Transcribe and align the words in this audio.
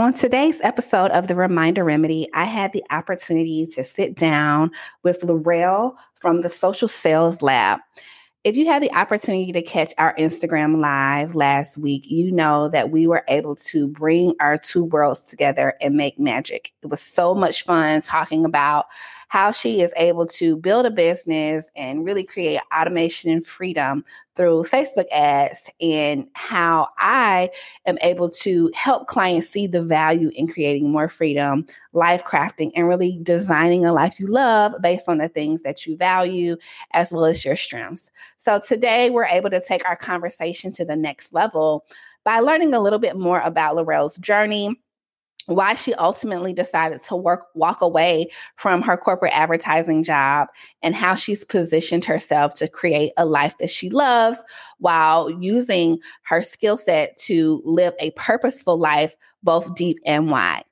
On 0.00 0.14
today's 0.14 0.58
episode 0.62 1.10
of 1.10 1.28
The 1.28 1.34
Reminder 1.34 1.84
Remedy, 1.84 2.26
I 2.32 2.44
had 2.44 2.72
the 2.72 2.82
opportunity 2.90 3.66
to 3.72 3.84
sit 3.84 4.14
down 4.14 4.70
with 5.02 5.20
Lorell 5.20 5.94
from 6.14 6.40
the 6.40 6.48
Social 6.48 6.88
Sales 6.88 7.42
Lab. 7.42 7.80
If 8.42 8.56
you 8.56 8.64
had 8.64 8.82
the 8.82 8.90
opportunity 8.94 9.52
to 9.52 9.60
catch 9.60 9.92
our 9.98 10.16
Instagram 10.16 10.80
live 10.80 11.34
last 11.34 11.76
week, 11.76 12.10
you 12.10 12.32
know 12.32 12.70
that 12.70 12.90
we 12.90 13.06
were 13.06 13.26
able 13.28 13.54
to 13.56 13.88
bring 13.88 14.32
our 14.40 14.56
two 14.56 14.84
worlds 14.84 15.24
together 15.24 15.74
and 15.82 15.96
make 15.96 16.18
magic. 16.18 16.72
It 16.82 16.86
was 16.86 17.02
so 17.02 17.34
much 17.34 17.64
fun 17.64 18.00
talking 18.00 18.46
about 18.46 18.86
how 19.30 19.52
she 19.52 19.80
is 19.80 19.94
able 19.96 20.26
to 20.26 20.56
build 20.56 20.84
a 20.86 20.90
business 20.90 21.70
and 21.76 22.04
really 22.04 22.24
create 22.24 22.60
automation 22.76 23.30
and 23.30 23.46
freedom 23.46 24.04
through 24.34 24.64
Facebook 24.64 25.06
ads, 25.12 25.70
and 25.80 26.26
how 26.34 26.88
I 26.98 27.50
am 27.86 27.96
able 28.02 28.28
to 28.30 28.72
help 28.74 29.06
clients 29.06 29.48
see 29.48 29.68
the 29.68 29.84
value 29.84 30.30
in 30.34 30.48
creating 30.48 30.90
more 30.90 31.08
freedom, 31.08 31.64
life 31.92 32.24
crafting, 32.24 32.72
and 32.74 32.88
really 32.88 33.20
designing 33.22 33.86
a 33.86 33.92
life 33.92 34.18
you 34.18 34.26
love 34.26 34.74
based 34.82 35.08
on 35.08 35.18
the 35.18 35.28
things 35.28 35.62
that 35.62 35.86
you 35.86 35.96
value 35.96 36.56
as 36.92 37.12
well 37.12 37.24
as 37.24 37.44
your 37.44 37.56
strengths. 37.56 38.10
So 38.38 38.58
today 38.58 39.10
we're 39.10 39.26
able 39.26 39.50
to 39.50 39.62
take 39.62 39.86
our 39.86 39.96
conversation 39.96 40.72
to 40.72 40.84
the 40.84 40.96
next 40.96 41.32
level 41.32 41.84
by 42.24 42.40
learning 42.40 42.74
a 42.74 42.80
little 42.80 42.98
bit 42.98 43.16
more 43.16 43.40
about 43.40 43.76
Lorell's 43.76 44.18
journey 44.18 44.80
why 45.50 45.74
she 45.74 45.92
ultimately 45.94 46.52
decided 46.52 47.02
to 47.02 47.16
work 47.16 47.46
walk 47.54 47.80
away 47.80 48.30
from 48.56 48.82
her 48.82 48.96
corporate 48.96 49.32
advertising 49.36 50.04
job 50.04 50.48
and 50.82 50.94
how 50.94 51.14
she's 51.14 51.44
positioned 51.44 52.04
herself 52.04 52.54
to 52.56 52.68
create 52.68 53.12
a 53.16 53.26
life 53.26 53.58
that 53.58 53.70
she 53.70 53.90
loves 53.90 54.42
while 54.78 55.28
using 55.28 55.98
her 56.22 56.42
skill 56.42 56.76
set 56.76 57.16
to 57.18 57.60
live 57.64 57.94
a 57.98 58.12
purposeful 58.12 58.78
life 58.78 59.16
both 59.42 59.74
deep 59.74 59.98
and 60.06 60.30
wide. 60.30 60.64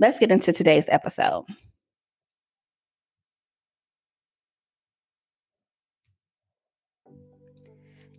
Let's 0.00 0.18
get 0.18 0.32
into 0.32 0.52
today's 0.52 0.88
episode. 0.88 1.44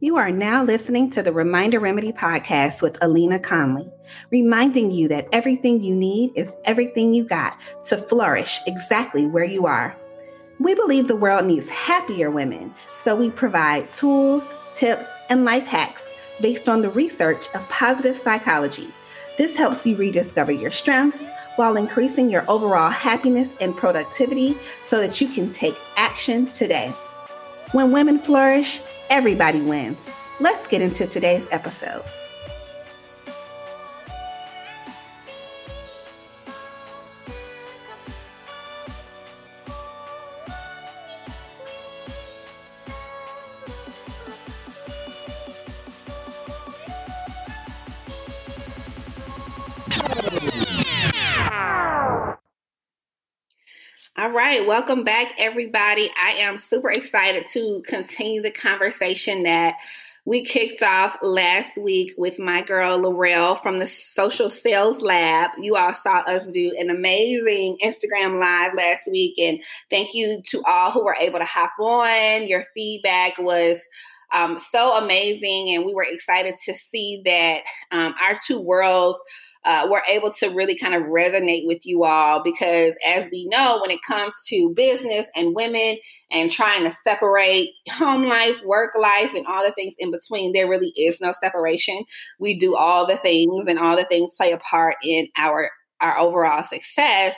You 0.06 0.18
are 0.18 0.30
now 0.30 0.64
listening 0.64 1.10
to 1.12 1.24
the 1.24 1.34
Reminder 1.34 1.80
Remedy 1.80 2.12
podcast 2.12 2.84
with 2.84 3.00
Alena 3.00 3.42
Conley, 3.42 3.90
reminding 4.30 4.92
you 4.92 5.08
that 5.08 5.28
everything 5.32 5.82
you 5.82 5.96
need 5.96 6.32
is 6.36 6.54
everything 6.64 7.16
you 7.16 7.24
got 7.24 7.58
to 7.86 7.98
flourish 7.98 8.60
exactly 8.68 9.26
where 9.26 9.46
you 9.46 9.66
are. 9.66 9.98
We 10.60 10.76
believe 10.76 11.08
the 11.08 11.16
world 11.16 11.48
needs 11.48 11.68
happier 11.70 12.30
women, 12.30 12.72
so 13.00 13.16
we 13.16 13.32
provide 13.32 13.92
tools, 13.94 14.54
tips, 14.76 15.08
and 15.32 15.44
life 15.44 15.66
hacks 15.66 16.08
based 16.40 16.70
on 16.70 16.84
the 16.84 16.92
research 16.92 17.44
of 17.56 17.68
positive 17.70 18.16
psychology. 18.16 18.90
This 19.40 19.58
helps 19.58 19.88
you 19.88 19.96
rediscover 19.96 20.52
your 20.52 20.70
strengths 20.70 21.26
while 21.56 21.78
increasing 21.78 22.30
your 22.30 22.46
overall 22.48 22.92
happiness 22.92 23.50
and 23.60 23.76
productivity 23.76 24.56
so 24.86 25.02
that 25.02 25.20
you 25.20 25.28
can 25.30 25.52
take 25.52 25.76
action 25.98 26.46
today. 26.52 26.94
When 27.72 27.92
women 27.92 28.20
flourish, 28.20 28.82
Everybody 29.10 29.62
wins. 29.62 30.10
Let's 30.40 30.68
get 30.68 30.82
into 30.82 31.06
today's 31.06 31.48
episode. 31.52 32.04
Welcome 54.78 55.06
back, 55.06 55.32
everybody. 55.38 56.12
I 56.22 56.32
am 56.32 56.58
super 56.58 56.92
excited 56.92 57.46
to 57.54 57.82
continue 57.88 58.42
the 58.42 58.52
conversation 58.52 59.44
that 59.44 59.76
we 60.26 60.44
kicked 60.44 60.84
off 60.84 61.16
last 61.22 61.78
week 61.78 62.12
with 62.18 62.40
my 62.40 62.62
girl 62.62 63.00
Lorell 63.00 63.64
from 63.64 63.80
the 63.80 63.88
Social 63.88 64.50
Sales 64.50 65.00
Lab. 65.00 65.52
You 65.58 65.78
all 65.78 65.94
saw 65.94 66.18
us 66.28 66.46
do 66.52 66.76
an 66.78 66.90
amazing 66.90 67.78
Instagram 67.82 68.38
live 68.38 68.74
last 68.74 69.08
week, 69.10 69.40
and 69.40 69.64
thank 69.90 70.14
you 70.14 70.42
to 70.50 70.62
all 70.64 70.92
who 70.92 71.06
were 71.06 71.16
able 71.18 71.40
to 71.40 71.46
hop 71.46 71.72
on. 71.80 72.46
Your 72.46 72.66
feedback 72.74 73.38
was 73.38 73.82
um, 74.34 74.60
so 74.60 74.98
amazing, 74.98 75.74
and 75.74 75.86
we 75.86 75.94
were 75.94 76.04
excited 76.04 76.56
to 76.66 76.76
see 76.76 77.22
that 77.24 77.62
um, 77.94 78.14
our 78.22 78.36
two 78.46 78.60
worlds 78.60 79.20
uh, 79.66 79.88
we're 79.90 80.04
able 80.08 80.32
to 80.32 80.48
really 80.50 80.78
kind 80.78 80.94
of 80.94 81.04
resonate 81.04 81.66
with 81.66 81.86
you 81.86 82.04
all 82.04 82.44
because, 82.44 82.96
as 83.06 83.26
we 83.32 83.48
know, 83.48 83.80
when 83.82 83.92
it 83.92 84.02
comes 84.08 84.36
to 84.48 84.74
business 84.76 85.28
and 85.36 85.56
women 85.56 85.98
and 86.32 86.52
trying 86.52 86.84
to 86.84 86.96
separate 87.04 87.70
home 87.90 88.26
life, 88.26 88.56
work 88.64 88.92
life, 89.00 89.32
and 89.36 89.48
all 89.48 89.66
the 89.66 89.72
things 89.74 89.96
in 89.98 90.12
between, 90.12 90.54
there 90.54 90.70
really 90.70 90.94
is 90.96 91.20
no 91.20 91.34
separation. 91.34 92.04
We 92.40 92.60
do 92.60 92.76
all 92.76 93.08
the 93.08 93.18
things, 93.18 93.66
and 93.68 93.80
all 93.80 93.96
the 93.98 94.06
things 94.06 94.36
play 94.36 94.52
a 94.52 94.58
part 94.58 94.96
in 95.04 95.28
our 95.38 95.70
our 96.02 96.18
overall 96.20 96.64
success. 96.64 97.36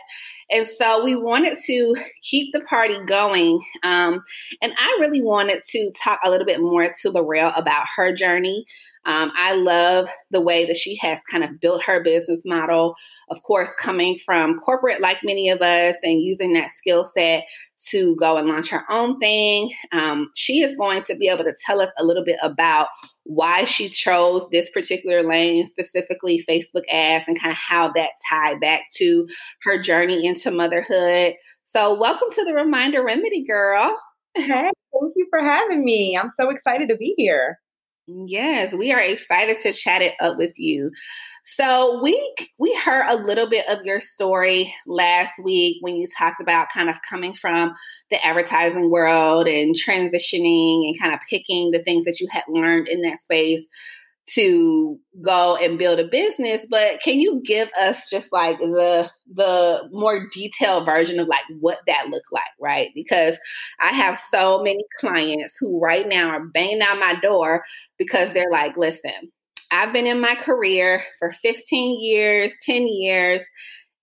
And 0.50 0.68
so 0.68 1.04
we 1.04 1.16
wanted 1.16 1.58
to 1.66 1.96
keep 2.22 2.54
the 2.54 2.62
party 2.62 2.98
going. 3.06 3.60
Um, 3.84 4.22
and 4.62 4.74
I 4.78 4.98
really 5.00 5.22
wanted 5.22 5.64
to 5.72 5.92
talk 6.02 6.20
a 6.24 6.30
little 6.30 6.46
bit 6.46 6.62
more 6.62 6.94
to 7.02 7.12
Lorell 7.12 7.58
about 7.58 7.86
her 7.96 8.14
journey. 8.14 8.66
Um, 9.06 9.32
I 9.38 9.54
love 9.54 10.10
the 10.32 10.42
way 10.42 10.66
that 10.66 10.78
she 10.78 10.98
has 10.98 11.22
kind 11.32 11.44
of 11.44 11.60
built 11.62 11.84
her 11.84 12.04
business 12.04 12.42
model. 12.46 12.96
Of 13.30 13.42
course, 13.44 13.70
coming 13.80 14.20
from 14.26 14.60
corporate, 14.60 15.02
like 15.02 15.20
many 15.24 15.50
of 15.50 15.62
us, 15.62 15.96
and 16.04 16.22
using 16.22 16.54
that 16.54 16.72
skill 16.72 17.06
set 17.06 17.46
to 17.90 18.16
go 18.18 18.38
and 18.38 18.48
launch 18.48 18.70
her 18.70 18.84
own 18.90 19.20
thing. 19.20 19.74
Um, 19.92 20.30
she 20.36 20.62
is 20.62 20.76
going 20.76 21.04
to 21.04 21.16
be 21.16 21.30
able 21.30 21.44
to 21.44 21.56
tell 21.66 21.80
us 21.80 21.92
a 21.98 22.04
little 22.04 22.24
bit 22.24 22.38
about 22.42 22.88
why 23.28 23.66
she 23.66 23.90
chose 23.90 24.48
this 24.52 24.70
particular 24.70 25.22
lane, 25.28 25.68
specifically 25.68 26.44
Facebook 26.50 26.84
ads, 26.90 27.26
and 27.28 27.40
kind 27.40 27.52
of 27.52 27.58
how 27.58 27.92
that 27.94 28.12
tied 28.30 28.62
back 28.62 28.84
to 28.96 29.28
her 29.64 29.82
journey 29.82 30.26
into 30.26 30.50
motherhood. 30.50 31.34
So, 31.66 31.94
welcome 32.00 32.30
to 32.32 32.46
the 32.46 32.54
Reminder 32.54 33.04
Remedy, 33.04 33.46
girl. 33.46 33.94
Hey, 34.34 34.48
thank 34.48 35.14
you 35.16 35.28
for 35.30 35.40
having 35.40 35.84
me. 35.84 36.18
I'm 36.18 36.30
so 36.30 36.50
excited 36.50 36.88
to 36.90 36.96
be 36.96 37.16
here. 37.18 37.60
Yes, 38.08 38.74
we 38.74 38.94
are 38.94 39.02
excited 39.02 39.60
to 39.62 39.74
chat 39.74 40.02
it 40.02 40.14
up 40.22 40.38
with 40.38 40.58
you. 40.58 40.92
So 41.56 42.02
we 42.04 42.36
we 42.60 42.76
heard 42.76 43.08
a 43.08 43.24
little 43.24 43.48
bit 43.48 43.66
of 43.70 43.86
your 43.86 44.02
story 44.02 44.74
last 44.86 45.32
week 45.42 45.78
when 45.80 45.96
you 45.96 46.06
talked 46.18 46.42
about 46.42 46.68
kind 46.74 46.90
of 46.90 46.98
coming 47.10 47.34
from 47.34 47.74
the 48.12 48.24
advertising 48.24 48.92
world 48.92 49.48
and 49.48 49.74
transitioning 49.74 50.88
and 50.88 51.00
kind 51.00 51.14
of 51.14 51.22
picking 51.30 51.72
the 51.72 51.80
things 51.80 52.04
that 52.04 52.20
you 52.20 52.28
had 52.30 52.44
learned 52.50 52.90
in 52.90 53.02
that 53.04 53.22
space 53.22 53.66
to 54.32 55.00
go 55.22 55.56
and 55.56 55.80
build 55.80 56.00
a 56.00 56.08
business. 56.10 56.66
But 56.70 57.00
can 57.02 57.22
you 57.22 57.42
give 57.46 57.70
us 57.80 58.10
just 58.10 58.34
like 58.34 58.60
the 58.60 59.10
the 59.34 59.90
more 59.94 60.28
detailed 60.34 60.86
version 60.86 61.18
of 61.18 61.30
like 61.30 61.46
what 61.62 61.80
that 61.88 62.10
looked 62.10 62.34
like 62.34 62.44
right? 62.60 62.90
Because 62.94 63.40
i 63.80 63.94
have 63.94 64.20
so 64.32 64.62
many 64.62 64.84
clients 65.00 65.56
who 65.58 65.80
right 65.80 66.10
now 66.10 66.28
are 66.28 66.46
banging 66.46 66.82
on 66.82 67.00
my 67.00 67.16
door 67.22 67.64
because 67.98 68.34
they're 68.34 68.52
like 68.52 68.76
listen 68.76 69.32
I've 69.72 69.94
been 69.94 70.08
in 70.08 70.22
my 70.22 70.36
career 70.36 71.04
for 71.20 71.32
15 71.32 72.02
years, 72.02 72.52
10 72.64 72.88
years, 72.88 73.44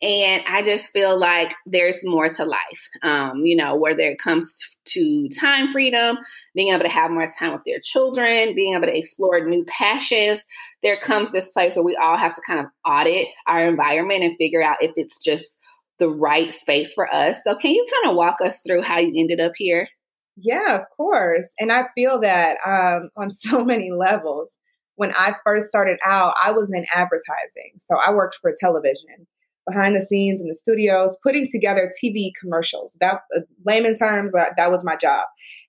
and 0.03 0.43
I 0.47 0.63
just 0.63 0.93
feel 0.93 1.19
like 1.19 1.55
there's 1.65 1.97
more 2.03 2.29
to 2.29 2.45
life. 2.45 2.89
Um, 3.03 3.39
you 3.43 3.57
know, 3.57 3.77
whether 3.77 4.03
it 4.03 4.19
comes 4.19 4.59
to 4.89 5.29
time 5.31 5.69
freedom, 5.69 6.19
being 6.55 6.69
able 6.69 6.83
to 6.83 6.91
have 6.91 7.11
more 7.11 7.31
time 7.39 7.53
with 7.53 7.63
their 7.65 7.79
children, 7.83 8.55
being 8.55 8.75
able 8.75 8.87
to 8.87 8.99
explore 8.99 9.49
new 9.49 9.65
passions, 9.65 10.41
there 10.83 10.99
comes 10.99 11.33
this 11.33 11.49
place 11.49 11.77
where 11.77 11.85
we 11.85 11.97
all 11.97 12.19
have 12.19 12.35
to 12.35 12.43
kind 12.47 12.61
of 12.61 12.67
audit 12.85 13.29
our 13.47 13.67
environment 13.67 14.25
and 14.25 14.37
figure 14.37 14.63
out 14.63 14.83
if 14.83 14.93
it's 14.97 15.19
just 15.21 15.57
the 15.99 16.11
right 16.11 16.53
space 16.53 16.93
for 16.93 17.13
us. 17.13 17.39
So, 17.45 17.55
can 17.55 17.71
you 17.71 17.87
kind 18.03 18.11
of 18.11 18.17
walk 18.17 18.43
us 18.43 18.61
through 18.67 18.83
how 18.83 18.99
you 18.99 19.15
ended 19.17 19.41
up 19.41 19.53
here? 19.57 19.89
Yeah, 20.37 20.75
of 20.75 20.83
course. 20.97 21.55
And 21.59 21.71
I 21.73 21.87
feel 21.95 22.21
that 22.21 22.59
um, 22.67 23.11
on 23.17 23.31
so 23.31 23.65
many 23.65 23.91
levels 23.91 24.59
when 24.97 25.13
I 25.13 25.35
first 25.45 25.69
started 25.69 25.99
out, 26.05 26.35
I 26.43 26.53
was 26.53 26.71
in 26.73 26.85
advertising. 26.93 27.73
So 27.79 27.97
I 27.97 28.13
worked 28.13 28.39
for 28.41 28.55
television 28.59 29.27
behind 29.67 29.97
the 29.97 30.03
scenes 30.03 30.41
in 30.41 30.49
the 30.49 30.55
studios, 30.55 31.17
putting 31.23 31.49
together 31.51 31.91
TV 32.03 32.31
commercials. 32.41 32.97
That, 33.01 33.21
uh, 33.35 33.41
layman 33.65 33.97
terms, 33.97 34.33
that, 34.33 34.55
that 34.57 34.71
was 34.71 34.85
my 34.85 34.97
job. 34.97 35.25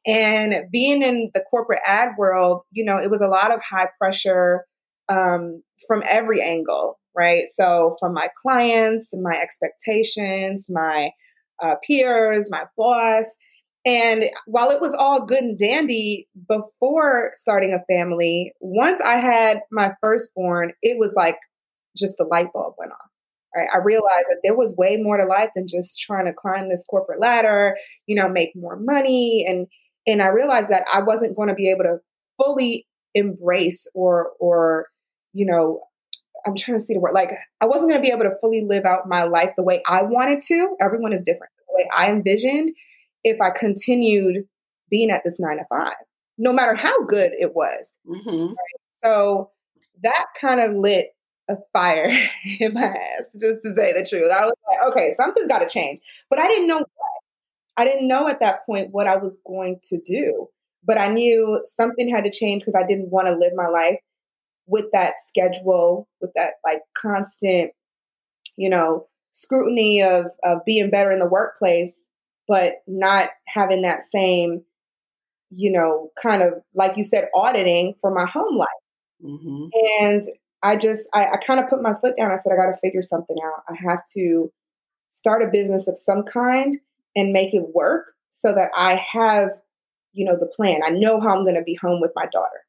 And 0.06 0.66
being 0.72 1.02
in 1.02 1.32
the 1.34 1.44
corporate 1.50 1.82
ad 1.86 2.10
world, 2.18 2.62
you 2.72 2.84
know, 2.84 2.98
it 2.98 3.10
was 3.10 3.22
a 3.22 3.28
lot 3.28 3.54
of 3.54 3.62
high 3.64 3.88
pressure 4.00 4.66
um, 5.10 5.64
from 5.88 6.04
every 6.06 6.42
angle, 6.42 7.00
right? 7.16 7.46
So 7.48 7.96
from 8.00 8.14
my 8.14 8.30
clients, 8.42 9.10
my 9.20 9.40
expectations, 9.40 10.68
my 10.70 11.12
uh, 11.64 11.76
peers, 11.88 12.48
my 12.50 12.66
boss, 12.78 13.36
and 13.86 14.24
while 14.48 14.72
it 14.72 14.82
was 14.82 14.94
all 14.94 15.26
good 15.26 15.44
and 15.44 15.60
dandy 15.60 16.28
before 16.50 17.30
starting 17.34 17.74
a 17.74 17.86
family, 17.94 18.52
once 18.60 19.00
I 19.00 19.18
had 19.18 19.62
my 19.72 19.94
firstborn, 20.02 20.74
it 20.82 20.98
was 20.98 21.14
like 21.14 21.38
just 21.96 22.16
the 22.18 22.26
light 22.26 22.52
bulb 22.52 22.74
went 22.80 22.92
off. 22.92 23.10
Right? 23.56 23.70
I 23.72 23.78
realized 23.78 24.26
that 24.30 24.40
there 24.44 24.58
was 24.58 24.74
way 24.76 24.98
more 24.98 25.18
to 25.18 25.26
life 25.26 25.52
than 25.56 25.68
just 25.68 26.00
trying 26.00 26.26
to 26.26 26.34
climb 26.34 26.68
this 26.68 26.84
corporate 26.90 27.22
ladder, 27.22 27.78
you 28.08 28.16
know, 28.16 28.28
make 28.28 28.52
more 28.56 28.76
money. 28.76 29.46
And 29.48 29.68
and 30.08 30.22
I 30.22 30.28
realized 30.28 30.70
that 30.70 30.84
I 30.92 31.04
wasn't 31.04 31.36
going 31.36 31.50
to 31.50 31.56
be 31.56 31.70
able 31.70 31.84
to 31.84 32.00
fully 32.44 32.88
embrace 33.14 33.88
or 33.94 34.32
or, 34.40 34.88
you 35.32 35.46
know, 35.46 35.82
I'm 36.46 36.56
trying 36.56 36.78
to 36.78 36.84
see 36.84 36.96
the 36.96 37.00
word 37.00 37.14
like 37.14 37.32
I 37.62 37.68
wasn't 37.68 37.92
going 37.92 38.02
to 38.02 38.06
be 38.06 38.12
able 38.12 38.24
to 38.24 38.36
fully 38.42 38.66
live 38.68 38.86
out 38.86 39.08
my 39.08 39.24
life 39.26 39.52
the 39.56 39.64
way 39.64 39.84
I 39.88 40.02
wanted 40.02 40.42
to. 40.48 40.76
Everyone 40.82 41.14
is 41.14 41.24
different. 41.24 41.54
The 41.60 41.76
way 41.76 41.90
I 41.96 42.10
envisioned 42.10 42.72
if 43.26 43.42
I 43.42 43.50
continued 43.50 44.46
being 44.90 45.10
at 45.10 45.24
this 45.26 45.40
nine 45.40 45.58
to 45.58 45.66
five, 45.68 45.96
no 46.38 46.54
matter 46.54 46.76
how 46.76 47.04
good 47.06 47.34
it 47.38 47.54
was. 47.54 47.98
Mm-hmm. 48.08 48.48
Right? 48.48 48.82
So 49.04 49.52
that 50.04 50.28
kind 50.40 50.62
of 50.62 50.76
lit 50.76 51.10
a 51.50 51.58
fire 51.74 52.10
in 52.60 52.74
my 52.74 52.86
ass, 52.86 53.36
just 53.40 53.62
to 53.64 53.74
say 53.74 53.92
the 53.94 54.06
truth. 54.06 54.32
I 54.32 54.46
was 54.46 54.54
like, 54.70 54.92
okay, 54.92 55.12
something's 55.18 55.48
got 55.48 55.60
to 55.60 55.70
change. 55.70 56.02
But 56.30 56.40
I 56.40 56.48
didn't 56.48 56.68
know 56.68 56.78
what. 56.78 56.88
I 57.78 57.84
didn't 57.84 58.08
know 58.08 58.28
at 58.30 58.40
that 58.40 58.66
point 58.66 58.92
what 58.92 59.06
I 59.06 59.18
was 59.18 59.38
going 59.46 59.80
to 59.90 60.00
do. 60.00 60.48
But 60.86 60.98
I 60.98 61.08
knew 61.08 61.62
something 61.66 62.08
had 62.08 62.24
to 62.24 62.32
change 62.32 62.62
because 62.62 62.80
I 62.80 62.88
didn't 62.88 63.10
want 63.10 63.28
to 63.28 63.36
live 63.36 63.52
my 63.56 63.68
life 63.68 64.00
with 64.68 64.86
that 64.94 65.16
schedule, 65.20 66.08
with 66.22 66.32
that 66.36 66.54
like 66.64 66.82
constant, 66.96 67.72
you 68.56 68.70
know, 68.70 69.08
scrutiny 69.34 70.02
of 70.02 70.28
of 70.44 70.60
being 70.66 70.90
better 70.90 71.12
in 71.12 71.20
the 71.20 71.28
workplace, 71.28 72.08
but 72.48 72.76
not 72.88 73.30
having 73.48 73.82
that 73.84 74.04
same, 74.04 74.64
you 75.50 75.72
know, 75.72 76.12
kind 76.22 76.42
of 76.42 76.54
like 76.74 76.98
you 76.98 77.04
said, 77.04 77.30
auditing 77.34 77.96
for 78.02 78.14
my 78.14 78.26
home 78.26 78.58
life. 78.58 78.68
Mm-hmm. 79.24 79.68
And 80.02 80.26
I 80.64 80.78
just, 80.78 81.08
I, 81.14 81.26
I 81.28 81.38
kind 81.46 81.60
of 81.60 81.70
put 81.70 81.82
my 81.82 81.94
foot 81.94 82.18
down. 82.18 82.32
I 82.32 82.36
said, 82.36 82.52
I 82.52 82.56
got 82.56 82.72
to 82.72 82.80
figure 82.82 83.02
something 83.02 83.38
out. 83.44 83.64
I 83.70 83.76
have 83.90 84.00
to 84.16 84.52
start 85.10 85.44
a 85.44 85.52
business 85.52 85.88
of 85.88 85.98
some 85.98 86.24
kind 86.24 86.78
and 87.16 87.32
make 87.32 87.54
it 87.54 87.74
work 87.74 88.14
so 88.32 88.54
that 88.54 88.70
I 88.76 89.02
have, 89.14 89.50
you 90.12 90.26
know, 90.26 90.38
the 90.38 90.48
plan. 90.48 90.82
I 90.84 90.90
know 90.90 91.20
how 91.22 91.30
I'm 91.30 91.44
going 91.44 91.56
to 91.56 91.64
be 91.64 91.78
home 91.82 92.02
with 92.02 92.12
my 92.16 92.26
daughter. 92.26 92.66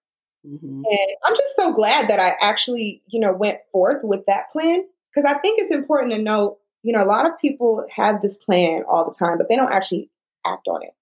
Mm-hmm. 0.47 0.83
And 0.85 1.17
I'm 1.25 1.35
just 1.35 1.57
so 1.57 1.73
glad 1.73 2.09
that 2.09 2.21
I 2.21 2.37
actually, 2.41 3.03
you 3.07 3.19
know, 3.19 3.33
went 3.33 3.59
forth 3.73 4.05
with 4.05 4.25
that 4.27 4.51
plan 4.53 4.85
because 5.13 5.29
I 5.29 5.39
think 5.39 5.61
it's 5.61 5.75
important 5.75 6.13
to 6.13 6.23
know, 6.23 6.59
you 6.83 6.93
know, 6.93 7.03
a 7.03 7.07
lot 7.07 7.27
of 7.27 7.39
people 7.41 7.85
have 7.95 8.23
this 8.23 8.37
plan 8.37 8.85
all 8.89 9.05
the 9.05 9.15
time, 9.15 9.39
but 9.39 9.49
they 9.49 9.57
don't 9.57 9.73
actually 9.73 10.11
act 10.47 10.69
on 10.69 10.83
it. 10.83 10.95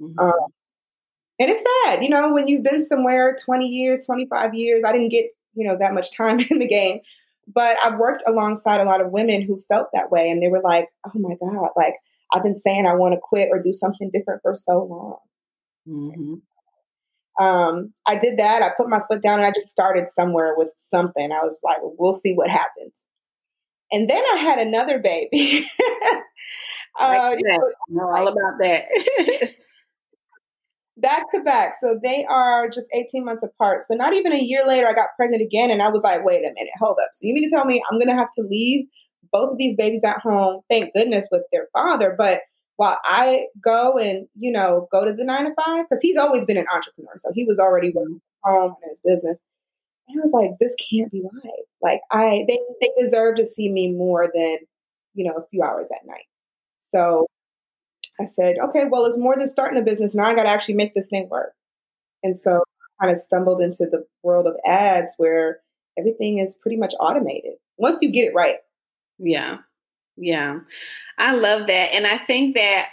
Mm-hmm. 0.00 0.18
Um, 0.18 0.52
and 1.38 1.50
it's 1.50 1.64
sad, 1.84 2.02
you 2.02 2.10
know, 2.10 2.32
when 2.32 2.48
you've 2.48 2.62
been 2.62 2.82
somewhere 2.82 3.36
20 3.42 3.66
years, 3.66 4.04
25 4.04 4.54
years. 4.54 4.84
I 4.84 4.92
didn't 4.92 5.08
get, 5.08 5.30
you 5.54 5.66
know, 5.66 5.76
that 5.78 5.94
much 5.94 6.12
time 6.16 6.40
in 6.50 6.58
the 6.58 6.68
game, 6.68 7.00
but 7.52 7.76
I've 7.82 7.98
worked 7.98 8.22
alongside 8.26 8.80
a 8.80 8.84
lot 8.84 9.00
of 9.00 9.10
women 9.10 9.42
who 9.42 9.64
felt 9.72 9.88
that 9.92 10.10
way. 10.10 10.30
And 10.30 10.42
they 10.42 10.48
were 10.48 10.60
like, 10.62 10.88
oh 11.06 11.18
my 11.18 11.34
God, 11.40 11.70
like 11.76 11.94
I've 12.32 12.42
been 12.42 12.56
saying 12.56 12.86
I 12.86 12.94
want 12.94 13.14
to 13.14 13.20
quit 13.20 13.48
or 13.50 13.60
do 13.60 13.72
something 13.72 14.10
different 14.12 14.42
for 14.42 14.54
so 14.56 14.84
long. 14.84 15.16
Mm-hmm 15.88 16.34
um, 17.40 17.94
I 18.06 18.16
did 18.16 18.38
that. 18.38 18.62
I 18.62 18.70
put 18.76 18.90
my 18.90 19.00
foot 19.10 19.22
down 19.22 19.38
and 19.38 19.46
I 19.46 19.50
just 19.50 19.68
started 19.68 20.08
somewhere 20.08 20.54
with 20.56 20.72
something. 20.76 21.32
I 21.32 21.42
was 21.42 21.58
like, 21.64 21.78
we'll 21.80 22.12
see 22.12 22.34
what 22.34 22.50
happens. 22.50 23.06
And 23.92 24.08
then 24.08 24.22
I 24.32 24.36
had 24.36 24.58
another 24.58 24.98
baby. 24.98 25.64
uh, 26.98 27.36
you 27.36 27.48
know, 27.48 27.58
know 27.88 28.08
all 28.08 28.28
about 28.28 28.58
that. 28.60 28.86
back 30.96 31.30
to 31.32 31.40
back. 31.40 31.74
So 31.82 31.98
they 32.02 32.24
are 32.26 32.68
just 32.68 32.86
18 32.92 33.24
months 33.24 33.44
apart. 33.44 33.82
So 33.82 33.94
not 33.94 34.14
even 34.14 34.32
a 34.32 34.38
year 34.38 34.64
later, 34.66 34.86
I 34.86 34.92
got 34.92 35.08
pregnant 35.16 35.42
again. 35.42 35.70
And 35.70 35.82
I 35.82 35.90
was 35.90 36.02
like, 36.02 36.24
wait 36.24 36.44
a 36.44 36.52
minute, 36.54 36.72
hold 36.78 36.98
up. 37.02 37.10
So 37.14 37.26
you 37.26 37.34
mean 37.34 37.48
to 37.48 37.54
tell 37.54 37.64
me 37.64 37.82
I'm 37.90 37.98
going 37.98 38.08
to 38.08 38.14
have 38.14 38.30
to 38.36 38.42
leave 38.42 38.86
both 39.32 39.52
of 39.52 39.58
these 39.58 39.76
babies 39.76 40.04
at 40.04 40.18
home? 40.18 40.62
Thank 40.68 40.92
goodness 40.94 41.26
with 41.30 41.42
their 41.52 41.68
father. 41.72 42.14
But 42.16 42.40
while 42.76 42.98
I 43.04 43.46
go 43.64 43.98
and, 43.98 44.26
you 44.38 44.52
know, 44.52 44.88
go 44.90 45.04
to 45.04 45.12
the 45.12 45.24
nine 45.24 45.44
to 45.44 45.52
five, 45.62 45.86
because 45.88 46.00
he's 46.02 46.16
always 46.16 46.44
been 46.44 46.56
an 46.56 46.66
entrepreneur. 46.72 47.12
So 47.16 47.30
he 47.34 47.44
was 47.44 47.58
already 47.58 47.90
working 47.94 48.20
home 48.42 48.74
in 48.82 48.90
his 48.90 49.00
business. 49.04 49.38
And 50.10 50.20
I 50.20 50.22
was 50.22 50.32
like, 50.32 50.50
this 50.58 50.74
can't 50.90 51.10
be 51.10 51.22
live. 51.22 51.66
Like 51.82 52.00
I 52.10 52.44
they 52.48 52.60
they 52.80 52.90
deserve 52.98 53.36
to 53.36 53.46
see 53.46 53.68
me 53.68 53.90
more 53.92 54.30
than, 54.32 54.58
you 55.14 55.24
know, 55.24 55.36
a 55.36 55.46
few 55.50 55.62
hours 55.62 55.88
at 55.90 56.06
night. 56.06 56.26
So 56.80 57.26
I 58.20 58.24
said, 58.24 58.56
okay, 58.58 58.84
well, 58.84 59.06
it's 59.06 59.18
more 59.18 59.36
than 59.36 59.48
starting 59.48 59.78
a 59.78 59.82
business. 59.82 60.14
Now 60.14 60.24
I 60.24 60.34
gotta 60.34 60.50
actually 60.50 60.74
make 60.74 60.94
this 60.94 61.06
thing 61.06 61.28
work. 61.28 61.52
And 62.22 62.36
so 62.36 62.62
I 63.00 63.04
kind 63.04 63.14
of 63.14 63.20
stumbled 63.20 63.60
into 63.60 63.86
the 63.86 64.06
world 64.22 64.46
of 64.46 64.56
ads 64.66 65.14
where 65.16 65.60
everything 65.98 66.38
is 66.38 66.54
pretty 66.54 66.76
much 66.76 66.94
automated. 67.00 67.54
Once 67.78 68.02
you 68.02 68.10
get 68.10 68.26
it 68.26 68.34
right. 68.34 68.56
Yeah. 69.18 69.58
Yeah. 70.16 70.60
I 71.18 71.34
love 71.34 71.66
that. 71.68 71.94
And 71.94 72.06
I 72.06 72.18
think 72.18 72.56
that 72.56 72.88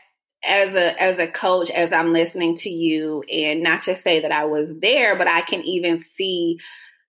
as 0.46 0.76
a 0.76 1.02
as 1.02 1.18
a 1.18 1.28
coach 1.28 1.70
as 1.72 1.92
I'm 1.92 2.14
listening 2.14 2.56
to 2.58 2.70
you 2.70 3.24
and 3.24 3.64
not 3.64 3.84
to 3.84 3.96
say 3.96 4.22
that 4.22 4.32
I 4.32 4.46
was 4.46 4.72
there, 4.80 5.18
but 5.18 5.28
I 5.28 5.42
can 5.42 5.64
even 5.64 5.98
see 5.98 6.60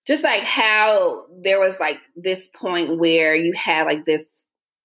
just 0.09 0.23
like 0.23 0.41
how 0.41 1.25
there 1.43 1.59
was 1.59 1.79
like 1.79 1.99
this 2.15 2.41
point 2.55 2.97
where 2.97 3.35
you 3.35 3.53
had 3.53 3.85
like 3.85 4.05
this 4.05 4.23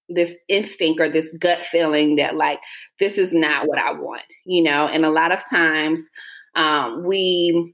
this 0.07 0.35
instinct 0.47 1.01
or 1.01 1.09
this 1.09 1.27
gut 1.39 1.65
feeling 1.65 2.17
that 2.17 2.35
like 2.35 2.59
this 2.99 3.17
is 3.17 3.33
not 3.33 3.67
what 3.67 3.79
I 3.79 3.91
want, 3.91 4.21
you 4.45 4.61
know, 4.61 4.87
and 4.87 5.03
a 5.03 5.09
lot 5.09 5.31
of 5.31 5.41
times 5.49 6.07
um, 6.55 7.03
we 7.03 7.73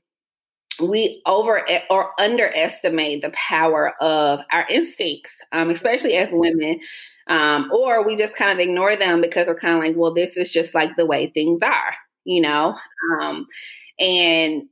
we 0.79 1.21
over 1.25 1.61
or 1.89 2.11
underestimate 2.21 3.21
the 3.21 3.31
power 3.31 3.93
of 4.01 4.39
our 4.53 4.65
instincts, 4.69 5.37
um, 5.51 5.69
especially 5.69 6.15
as 6.15 6.29
women. 6.31 6.79
Um, 7.27 7.69
or 7.73 8.05
we 8.05 8.15
just 8.15 8.35
kind 8.37 8.51
of 8.51 8.59
ignore 8.59 8.95
them 8.95 9.19
because 9.19 9.49
we're 9.49 9.55
kind 9.55 9.75
of 9.75 9.83
like, 9.83 9.97
well, 9.97 10.13
this 10.13 10.37
is 10.37 10.51
just 10.51 10.73
like 10.73 10.95
the 10.95 11.05
way 11.05 11.27
things 11.27 11.59
are, 11.61 11.93
you 12.23 12.41
know? 12.41 12.77
Um, 13.19 13.45
and 13.99 14.63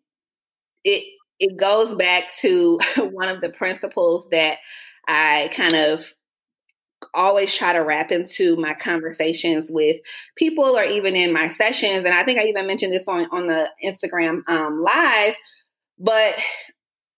it, 0.85 1.03
it 1.39 1.57
goes 1.57 1.95
back 1.95 2.35
to 2.41 2.79
one 2.97 3.29
of 3.29 3.41
the 3.41 3.49
principles 3.49 4.27
that 4.31 4.57
I 5.07 5.49
kind 5.53 5.75
of 5.75 6.05
always 7.13 7.53
try 7.55 7.73
to 7.73 7.79
wrap 7.79 8.11
into 8.11 8.55
my 8.57 8.73
conversations 8.73 9.69
with 9.71 9.97
people 10.35 10.77
or 10.77 10.83
even 10.83 11.15
in 11.15 11.31
my 11.31 11.47
sessions. 11.47 12.05
And 12.05 12.13
I 12.13 12.23
think 12.25 12.39
I 12.39 12.43
even 12.43 12.67
mentioned 12.67 12.93
this 12.93 13.07
on, 13.07 13.27
on 13.31 13.47
the 13.47 13.69
Instagram 13.83 14.41
um, 14.47 14.81
live, 14.81 15.33
but 15.97 16.35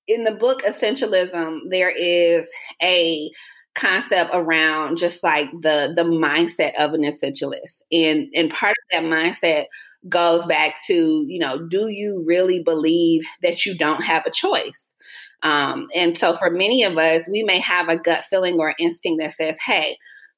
in 0.07 0.23
the 0.23 0.31
book 0.31 0.61
Essentialism, 0.63 1.61
there 1.69 1.89
is 1.89 2.49
a 2.81 3.31
concept 3.73 4.31
around 4.33 4.97
just 4.97 5.23
like 5.23 5.49
the 5.61 5.93
the 5.95 6.03
mindset 6.03 6.75
of 6.77 6.93
an 6.93 7.03
essentialist 7.03 7.77
and 7.89 8.27
and 8.33 8.51
part 8.51 8.71
of 8.71 8.91
that 8.91 9.03
mindset 9.03 9.65
goes 10.09 10.45
back 10.45 10.75
to 10.87 11.25
you 11.27 11.39
know 11.39 11.67
do 11.67 11.87
you 11.87 12.23
really 12.25 12.63
believe 12.63 13.23
that 13.43 13.65
you 13.65 13.77
don't 13.77 14.03
have 14.03 14.23
a 14.25 14.31
choice? 14.31 14.79
Um, 15.43 15.87
and 15.95 16.17
so 16.17 16.35
for 16.35 16.51
many 16.51 16.83
of 16.83 16.97
us 16.97 17.27
we 17.29 17.43
may 17.43 17.59
have 17.59 17.89
a 17.89 17.97
gut 17.97 18.23
feeling 18.29 18.59
or 18.59 18.75
instinct 18.79 19.21
that 19.21 19.33
says 19.33 19.57
hey 19.65 19.97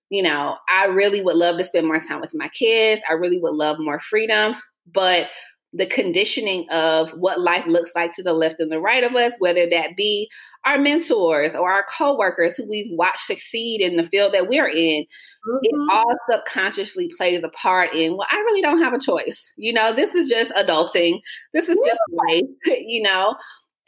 you 0.10 0.24
know 0.24 0.56
i 0.70 0.86
really 0.86 1.22
would 1.22 1.36
love 1.36 1.58
to 1.58 1.64
spend 1.66 1.88
more 1.88 2.00
time 2.00 2.22
with 2.22 2.34
my 2.34 2.48
kids. 2.50 3.02
I 3.10 3.14
really 3.14 3.40
would 3.40 3.54
love 3.54 3.78
more 3.80 4.00
freedom. 4.00 4.56
But 4.92 5.30
the 5.74 5.88
conditioning 5.88 6.70
of 6.70 7.12
what 7.12 7.42
life 7.42 7.66
looks 7.66 7.92
like 7.96 8.14
to 8.14 8.24
the 8.24 8.34
left 8.34 8.60
and 8.60 8.72
the 8.72 8.80
right 8.80 9.04
of 9.04 9.16
us, 9.16 9.34
whether 9.40 9.68
that 9.68 9.98
be 9.98 10.30
our 10.66 10.78
mentors 10.78 11.56
or 11.56 11.72
our 11.72 11.84
coworkers 11.90 12.56
who 12.56 12.70
we've 12.70 12.92
watched 12.92 13.22
succeed 13.22 13.82
in 13.82 13.98
the 13.98 14.08
field 14.08 14.34
that 14.34 14.48
we're 14.48 14.68
in, 14.68 15.04
mm-hmm. 15.04 15.58
it 15.64 15.76
all 15.92 16.16
subconsciously 16.30 17.10
plays 17.18 17.44
a 17.44 17.50
part 17.50 17.94
in, 17.96 18.16
well, 18.16 18.28
I 18.32 18.38
really 18.38 18.62
don't 18.62 18.82
have 18.82 18.94
a 18.94 19.00
choice. 19.00 19.52
You 19.58 19.74
know, 19.74 19.94
this 19.94 20.14
is 20.14 20.30
just 20.30 20.52
adulting. 20.52 21.20
This 21.54 21.68
is 21.68 21.78
just 21.86 22.00
life, 22.12 22.44
you 22.86 23.02
know. 23.02 23.36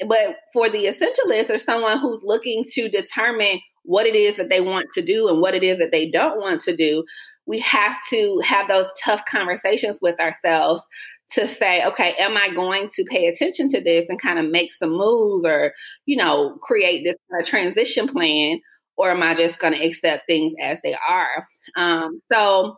But 0.08 0.38
for 0.51 0.70
the 0.70 0.86
essentialist 0.86 1.50
or 1.50 1.58
someone 1.58 2.00
who's 2.00 2.22
looking 2.24 2.65
to 2.74 2.89
determine 2.89 3.62
what 3.84 4.08
it 4.08 4.15
is 4.15 4.38
that 4.38 4.50
they 4.50 4.60
want 4.60 4.88
to 4.96 5.01
do 5.01 5.30
and 5.30 5.39
what 5.39 5.54
it 5.54 5.63
is 5.63 5.77
that 5.77 5.92
they 5.92 6.10
don't 6.10 6.39
want 6.39 6.62
to 6.62 6.75
do, 6.75 7.06
we 7.47 7.59
have 7.59 7.97
to 8.09 8.41
have 8.43 8.67
those 8.67 8.87
tough 9.03 9.23
conversations 9.29 9.99
with 10.01 10.19
ourselves 10.19 10.85
to 11.31 11.47
say, 11.47 11.85
okay, 11.85 12.15
am 12.19 12.37
I 12.37 12.49
going 12.53 12.89
to 12.95 13.05
pay 13.05 13.27
attention 13.27 13.69
to 13.69 13.81
this 13.81 14.09
and 14.09 14.21
kind 14.21 14.39
of 14.39 14.49
make 14.49 14.73
some 14.73 14.91
moves 14.91 15.45
or, 15.45 15.73
you 16.05 16.17
know, 16.17 16.57
create 16.61 17.03
this 17.03 17.15
kind 17.29 17.41
of 17.41 17.47
transition 17.47 18.07
plan? 18.07 18.59
Or 18.97 19.11
am 19.11 19.21
I 19.21 19.35
just 19.35 19.59
going 19.59 19.73
to 19.73 19.85
accept 19.85 20.25
things 20.25 20.53
as 20.61 20.79
they 20.81 20.95
are? 20.95 21.47
Um, 21.75 22.21
so, 22.31 22.77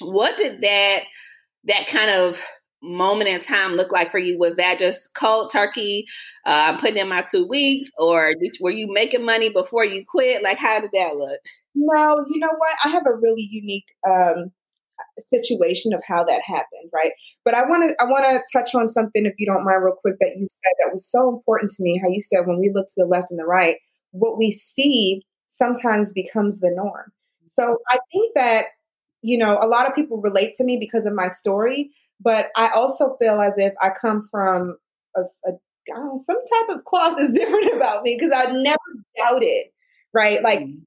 what 0.00 0.36
did 0.38 0.62
that 0.62 1.02
that 1.64 1.86
kind 1.88 2.10
of 2.10 2.40
moment 2.82 3.28
in 3.28 3.40
time 3.42 3.72
look 3.72 3.92
like 3.92 4.10
for 4.10 4.18
you? 4.18 4.38
Was 4.38 4.56
that 4.56 4.78
just 4.78 5.12
cold 5.14 5.52
turkey? 5.52 6.06
Uh, 6.46 6.72
I'm 6.72 6.78
putting 6.78 6.96
in 6.96 7.08
my 7.08 7.22
two 7.22 7.46
weeks, 7.46 7.90
or 7.98 8.34
did, 8.34 8.56
were 8.60 8.70
you 8.70 8.92
making 8.92 9.24
money 9.24 9.50
before 9.50 9.84
you 9.84 10.04
quit? 10.08 10.42
Like, 10.42 10.58
how 10.58 10.80
did 10.80 10.90
that 10.92 11.16
look? 11.16 11.40
No, 11.74 12.24
you 12.28 12.38
know 12.38 12.52
what? 12.56 12.76
I 12.84 12.88
have 12.88 13.06
a 13.06 13.14
really 13.14 13.48
unique 13.50 13.86
um, 14.08 14.52
situation 15.32 15.92
of 15.92 16.02
how 16.06 16.24
that 16.24 16.42
happened, 16.42 16.90
right? 16.92 17.12
But 17.44 17.54
I 17.54 17.66
want 17.66 17.88
to 17.88 17.96
I 18.00 18.04
want 18.04 18.24
to 18.24 18.42
touch 18.52 18.74
on 18.74 18.86
something, 18.88 19.26
if 19.26 19.34
you 19.38 19.46
don't 19.46 19.64
mind, 19.64 19.82
real 19.82 19.96
quick, 20.00 20.16
that 20.20 20.36
you 20.36 20.46
said 20.48 20.72
that 20.80 20.92
was 20.92 21.10
so 21.10 21.28
important 21.28 21.70
to 21.72 21.82
me. 21.82 22.00
How 22.02 22.08
you 22.08 22.20
said 22.20 22.46
when 22.46 22.58
we 22.58 22.70
look 22.72 22.88
to 22.88 22.94
the 22.96 23.06
left 23.06 23.30
and 23.30 23.38
the 23.38 23.44
right, 23.44 23.76
what 24.10 24.38
we 24.38 24.50
see 24.50 25.22
sometimes 25.48 26.12
becomes 26.12 26.60
the 26.60 26.70
norm. 26.74 27.12
So 27.46 27.78
I 27.90 27.98
think 28.10 28.32
that, 28.34 28.66
you 29.20 29.36
know, 29.36 29.58
a 29.60 29.66
lot 29.66 29.86
of 29.88 29.94
people 29.94 30.20
relate 30.22 30.54
to 30.56 30.64
me 30.64 30.78
because 30.80 31.04
of 31.04 31.12
my 31.12 31.28
story, 31.28 31.90
but 32.20 32.50
I 32.56 32.68
also 32.68 33.16
feel 33.20 33.40
as 33.40 33.54
if 33.58 33.74
I 33.82 33.90
come 34.00 34.26
from 34.30 34.76
a, 35.16 35.22
know, 35.88 36.12
some 36.16 36.36
type 36.36 36.76
of 36.76 36.84
cloth 36.84 37.16
is 37.20 37.32
different 37.32 37.74
about 37.74 38.02
me 38.02 38.16
because 38.18 38.32
I 38.34 38.52
never 38.52 38.78
doubted, 39.18 39.66
right? 40.14 40.42
Like 40.42 40.60
mm-hmm. 40.60 40.78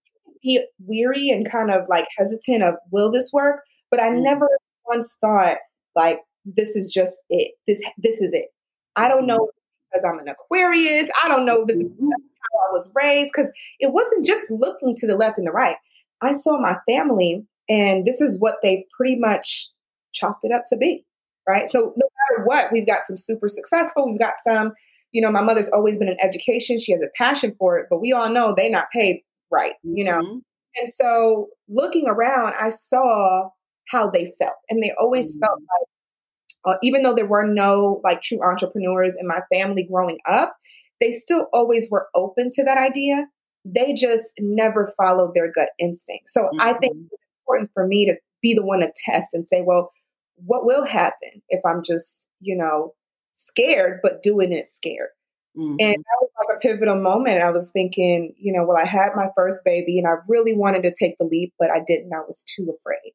Be 0.46 0.64
weary 0.80 1.30
and 1.30 1.50
kind 1.50 1.72
of 1.72 1.88
like 1.90 2.06
hesitant 2.18 2.64
of 2.64 2.76
will 2.92 3.12
this 3.12 3.32
work, 3.34 3.62
but 3.92 4.00
I 4.00 4.10
mm-hmm. 4.10 4.24
never 4.24 4.48
once 4.88 5.16
thought 5.22 5.58
like 5.96 6.20
this 6.46 6.76
is 6.76 6.92
just 6.94 7.18
it. 7.30 7.54
This 7.68 7.82
this 7.98 8.22
is 8.22 8.34
it. 8.34 8.46
I 8.96 9.08
don't 9.08 9.28
know 9.28 9.38
mm-hmm. 9.38 9.92
because 9.92 10.06
I'm 10.06 10.20
an 10.20 10.30
Aquarius. 10.30 11.10
I 11.24 11.28
don't 11.28 11.46
know 11.46 11.64
if 11.64 11.70
it's 11.70 11.84
mm-hmm. 11.84 12.10
how 12.10 12.60
I 12.70 12.72
was 12.72 12.90
raised 12.94 13.32
because 13.36 13.52
it 13.80 13.92
wasn't 13.92 14.26
just 14.26 14.50
looking 14.50 14.96
to 14.98 15.08
the 15.08 15.16
left 15.16 15.38
and 15.38 15.48
the 15.48 15.52
right. 15.52 15.78
I 16.22 16.34
saw 16.34 16.60
my 16.60 16.78
family, 16.88 17.46
and 17.68 18.06
this 18.06 18.22
is 18.22 18.38
what 18.40 18.56
they 18.62 18.86
pretty 18.96 19.18
much 19.18 19.70
chalked 20.14 20.46
it 20.46 20.52
up 20.52 20.64
to 20.68 20.78
be. 20.78 21.06
Right. 21.48 21.70
So 21.70 21.94
no 21.96 22.10
matter 22.30 22.46
what, 22.46 22.72
we've 22.72 22.88
got 22.88 23.06
some 23.06 23.18
super 23.18 23.50
successful. 23.50 24.10
We've 24.10 24.20
got 24.20 24.36
some. 24.48 24.74
You 25.12 25.22
know, 25.22 25.32
my 25.32 25.42
mother's 25.42 25.70
always 25.70 25.96
been 25.96 26.10
in 26.10 26.18
education. 26.20 26.78
She 26.78 26.92
has 26.92 27.02
a 27.02 27.08
passion 27.18 27.56
for 27.58 27.78
it, 27.78 27.86
but 27.90 28.02
we 28.02 28.12
all 28.12 28.30
know 28.30 28.54
they're 28.54 28.70
not 28.70 28.92
paid 28.92 29.22
right. 29.52 29.74
You 29.84 30.06
know. 30.06 30.22
Mm-hmm. 30.22 30.38
And 30.78 30.90
so 30.90 31.48
looking 31.70 32.08
around, 32.08 32.54
I 32.60 32.70
saw 32.70 33.50
how 33.90 34.10
they 34.10 34.34
felt. 34.40 34.56
And 34.70 34.84
they 34.84 34.92
always 35.00 35.38
mm-hmm. 35.38 35.46
felt 35.46 35.60
like 35.60 35.88
uh, 36.76 36.78
even 36.82 37.04
though 37.04 37.14
there 37.14 37.28
were 37.28 37.48
no 37.48 38.02
like 38.04 38.22
true 38.22 38.44
entrepreneurs 38.44 39.16
in 39.20 39.28
my 39.28 39.42
family 39.54 39.84
growing 39.84 40.18
up, 40.28 40.56
they 41.00 41.12
still 41.12 41.48
always 41.54 41.88
were 41.90 42.08
open 42.16 42.50
to 42.54 42.64
that 42.64 42.78
idea. 42.78 43.28
They 43.64 43.94
just 43.94 44.34
never 44.40 44.94
followed 44.98 45.34
their 45.34 45.52
gut 45.52 45.70
instinct. 45.80 46.30
So 46.30 46.42
mm-hmm. 46.42 46.62
I 46.62 46.74
think 46.74 46.94
mm-hmm. 46.94 47.08
it's 47.12 47.24
important 47.42 47.72
for 47.74 47.86
me 47.86 48.08
to 48.08 48.18
be 48.42 48.54
the 48.54 48.66
one 48.66 48.80
to 48.80 48.92
test 49.06 49.30
and 49.34 49.48
say, 49.48 49.62
well, 49.66 49.92
what 50.38 50.66
will 50.66 50.86
happen 50.86 51.42
if 51.50 51.62
I'm 51.66 51.84
just, 51.84 52.28
you 52.40 52.58
know, 52.58 52.94
scared, 53.34 54.00
but 54.04 54.24
doing 54.24 54.52
it 54.52 54.68
scared? 54.68 55.10
Mm-hmm. 55.58 55.76
And 55.80 55.96
that 55.96 56.18
was 56.22 56.25
like 56.25 56.25
a 56.25 56.25
pivotal 56.66 57.02
moment. 57.02 57.42
I 57.42 57.52
was 57.52 57.72
thinking, 57.72 58.34
you 58.38 58.54
know, 58.54 58.66
well, 58.66 58.78
I 58.78 58.86
had 58.86 59.10
my 59.16 59.28
first 59.36 59.64
baby 59.64 60.00
and 60.00 60.08
I 60.08 60.14
really 60.28 60.56
wanted 60.56 60.84
to 60.84 60.94
take 60.98 61.18
the 61.18 61.26
leap, 61.26 61.54
but 61.60 61.70
I 61.70 61.80
didn't. 61.86 62.14
I 62.14 62.20
was 62.20 62.44
too 62.56 62.74
afraid. 62.80 63.14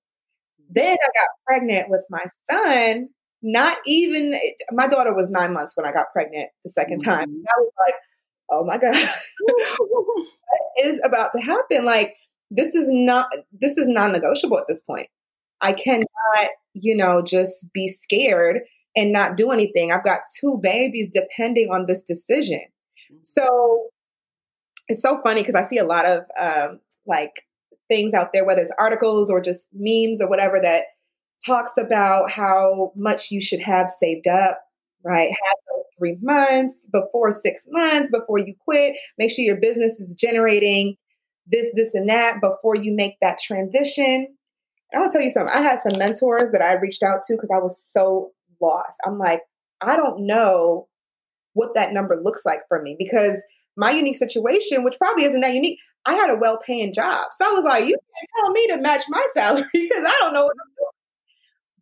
Then 0.68 0.96
I 1.02 1.08
got 1.18 1.28
pregnant 1.46 1.90
with 1.90 2.02
my 2.10 2.24
son 2.50 3.08
not 3.42 3.78
even 3.86 4.38
my 4.72 4.86
daughter 4.86 5.14
was 5.14 5.30
nine 5.30 5.52
months 5.52 5.76
when 5.76 5.86
I 5.86 5.92
got 5.92 6.12
pregnant 6.12 6.50
the 6.64 6.70
2nd 6.70 6.98
mm-hmm. 6.98 7.10
time. 7.10 7.28
I 7.28 7.60
was 7.60 7.72
like, 7.86 7.94
oh 8.50 8.64
my 8.64 8.78
God, 8.78 8.94
what 9.78 10.26
is 10.84 11.00
about 11.04 11.30
to 11.32 11.40
happen? 11.40 11.84
Like, 11.84 12.14
this 12.50 12.74
is 12.74 12.88
not 12.90 13.28
this 13.52 13.76
is 13.76 13.88
non-negotiable 13.88 14.58
at 14.58 14.64
this 14.68 14.80
point. 14.80 15.08
I 15.60 15.72
cannot, 15.72 16.48
you 16.74 16.96
know, 16.96 17.22
just 17.22 17.66
be 17.72 17.88
scared 17.88 18.60
and 18.96 19.12
not 19.12 19.36
do 19.36 19.50
anything. 19.50 19.92
I've 19.92 20.04
got 20.04 20.20
two 20.40 20.58
babies 20.60 21.10
depending 21.12 21.68
on 21.70 21.86
this 21.86 22.02
decision. 22.02 22.62
So 23.22 23.88
it's 24.88 25.02
so 25.02 25.20
funny 25.22 25.42
because 25.42 25.54
I 25.54 25.62
see 25.62 25.78
a 25.78 25.84
lot 25.84 26.06
of 26.06 26.24
um, 26.38 26.80
like 27.06 27.32
things 27.88 28.14
out 28.14 28.32
there, 28.32 28.44
whether 28.44 28.62
it's 28.62 28.72
articles 28.78 29.30
or 29.30 29.40
just 29.40 29.68
memes 29.72 30.20
or 30.20 30.28
whatever, 30.28 30.60
that 30.60 30.84
talks 31.44 31.76
about 31.78 32.30
how 32.30 32.92
much 32.96 33.30
you 33.30 33.40
should 33.40 33.60
have 33.60 33.88
saved 33.88 34.26
up, 34.26 34.60
right? 35.04 35.28
Have 35.28 35.56
those 35.68 35.84
three 35.98 36.18
months 36.22 36.78
before 36.92 37.32
six 37.32 37.66
months 37.68 38.10
before 38.10 38.38
you 38.38 38.54
quit. 38.64 38.96
Make 39.18 39.30
sure 39.30 39.44
your 39.44 39.60
business 39.60 40.00
is 40.00 40.14
generating 40.14 40.96
this, 41.46 41.72
this, 41.74 41.94
and 41.94 42.08
that 42.08 42.40
before 42.40 42.74
you 42.74 42.94
make 42.94 43.14
that 43.20 43.38
transition. 43.38 44.28
And 44.92 45.02
I'll 45.02 45.10
tell 45.10 45.22
you 45.22 45.30
something. 45.30 45.54
I 45.54 45.62
had 45.62 45.80
some 45.80 45.98
mentors 45.98 46.52
that 46.52 46.62
I 46.62 46.74
reached 46.74 47.02
out 47.02 47.22
to 47.26 47.34
because 47.34 47.50
I 47.54 47.58
was 47.58 47.82
so 47.82 48.32
lost. 48.60 48.96
I'm 49.06 49.18
like, 49.18 49.40
I 49.80 49.96
don't 49.96 50.26
know 50.26 50.88
what 51.54 51.74
that 51.74 51.92
number 51.92 52.20
looks 52.22 52.44
like 52.44 52.60
for 52.68 52.80
me 52.82 52.96
because 52.98 53.42
my 53.76 53.90
unique 53.90 54.16
situation, 54.16 54.84
which 54.84 54.98
probably 54.98 55.24
isn't 55.24 55.40
that 55.40 55.54
unique, 55.54 55.78
I 56.06 56.14
had 56.14 56.30
a 56.30 56.36
well 56.36 56.58
paying 56.58 56.92
job. 56.92 57.28
So 57.32 57.46
I 57.46 57.52
was 57.52 57.64
like, 57.64 57.84
you 57.84 57.96
can't 57.96 58.30
tell 58.38 58.50
me 58.50 58.66
to 58.68 58.80
match 58.80 59.02
my 59.08 59.26
salary 59.34 59.64
because 59.72 60.04
I 60.06 60.16
don't 60.20 60.32
know 60.32 60.44
what 60.44 60.56
I'm 60.60 60.74
doing. 60.76 60.90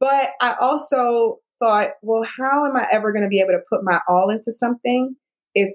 But 0.01 0.31
I 0.41 0.57
also 0.61 1.39
thought, 1.61 1.91
well, 2.03 2.25
how 2.39 2.67
am 2.67 2.77
I 2.77 2.87
ever 2.93 3.13
going 3.13 3.25
to 3.25 3.29
be 3.29 3.41
able 3.41 3.53
to 3.53 3.63
put 3.69 3.81
my 3.83 4.01
all 4.09 4.31
into 4.31 4.53
something 4.53 5.17
if 5.55 5.71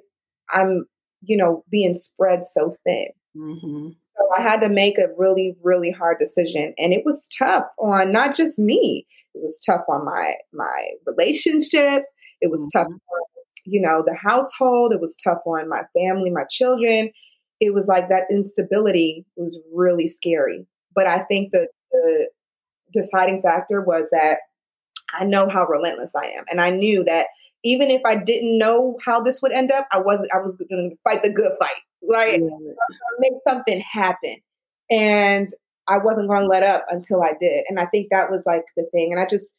I'm, 0.50 0.86
you 1.22 1.38
know, 1.38 1.64
being 1.70 1.96
spread 1.96 2.46
so 2.46 2.74
thin? 2.86 3.08
Mm-hmm. 3.36 3.90
So 4.18 4.30
I 4.38 4.42
had 4.42 4.62
to 4.62 4.70
make 4.70 4.98
a 4.98 5.08
really, 5.18 5.56
really 5.64 5.92
hard 5.92 6.18
decision, 6.20 6.74
and 6.78 6.94
it 6.94 7.04
was 7.04 7.28
tough 7.38 7.66
on 7.80 8.12
not 8.12 8.36
just 8.36 8.60
me. 8.60 9.08
It 9.34 9.42
was 9.42 9.60
tough 9.66 9.82
on 9.90 10.06
my 10.06 10.36
my 10.54 10.90
relationship. 11.08 12.04
It 12.42 12.52
was 12.52 12.62
mm-hmm. 12.62 12.80
tough 12.80 12.88
on, 12.88 13.00
you 13.66 13.82
know, 13.82 14.04
the 14.06 14.16
household. 14.16 14.94
It 14.94 15.02
was 15.02 15.16
tough 15.16 15.40
on 15.46 15.70
my 15.70 15.84
family, 15.94 16.30
my 16.30 16.46
children. 16.50 17.12
It 17.60 17.74
was 17.74 17.88
like 17.88 18.10
that 18.10 18.26
instability 18.30 19.26
was 19.36 19.60
really 19.74 20.08
scary. 20.08 20.66
But 20.96 21.08
I 21.08 21.20
think 21.20 21.52
that 21.54 21.70
the 21.92 22.28
deciding 22.92 23.42
factor 23.42 23.82
was 23.82 24.10
that 24.12 24.40
I 25.14 25.26
know 25.26 25.48
how 25.50 25.66
relentless 25.66 26.14
I 26.16 26.26
am. 26.26 26.46
And 26.50 26.60
I 26.60 26.72
knew 26.72 27.04
that 27.06 27.28
even 27.64 27.90
if 27.90 28.02
I 28.06 28.16
didn't 28.16 28.58
know 28.58 28.98
how 29.04 29.22
this 29.22 29.42
would 29.42 29.52
end 29.52 29.72
up, 29.72 29.88
I 29.92 30.00
wasn't, 30.00 30.32
I 30.34 30.40
was 30.40 30.56
going 30.56 30.90
to 30.90 30.98
fight 31.04 31.24
the 31.24 31.32
good 31.32 31.54
fight, 31.60 31.82
like 32.02 32.42
make 33.20 33.34
something 33.48 33.82
happen. 33.82 34.38
And 34.92 35.50
I 35.88 35.98
wasn't 35.98 36.30
going 36.30 36.42
to 36.42 36.48
let 36.48 36.64
up 36.64 36.86
until 36.90 37.24
I 37.24 37.34
did. 37.40 37.66
And 37.70 37.80
I 37.80 37.86
think 37.86 38.08
that 38.12 38.32
was 38.32 38.44
like 38.46 38.64
the 38.76 38.86
thing. 38.92 39.12
And 39.12 39.22
I 39.22 39.26
just, 39.26 39.54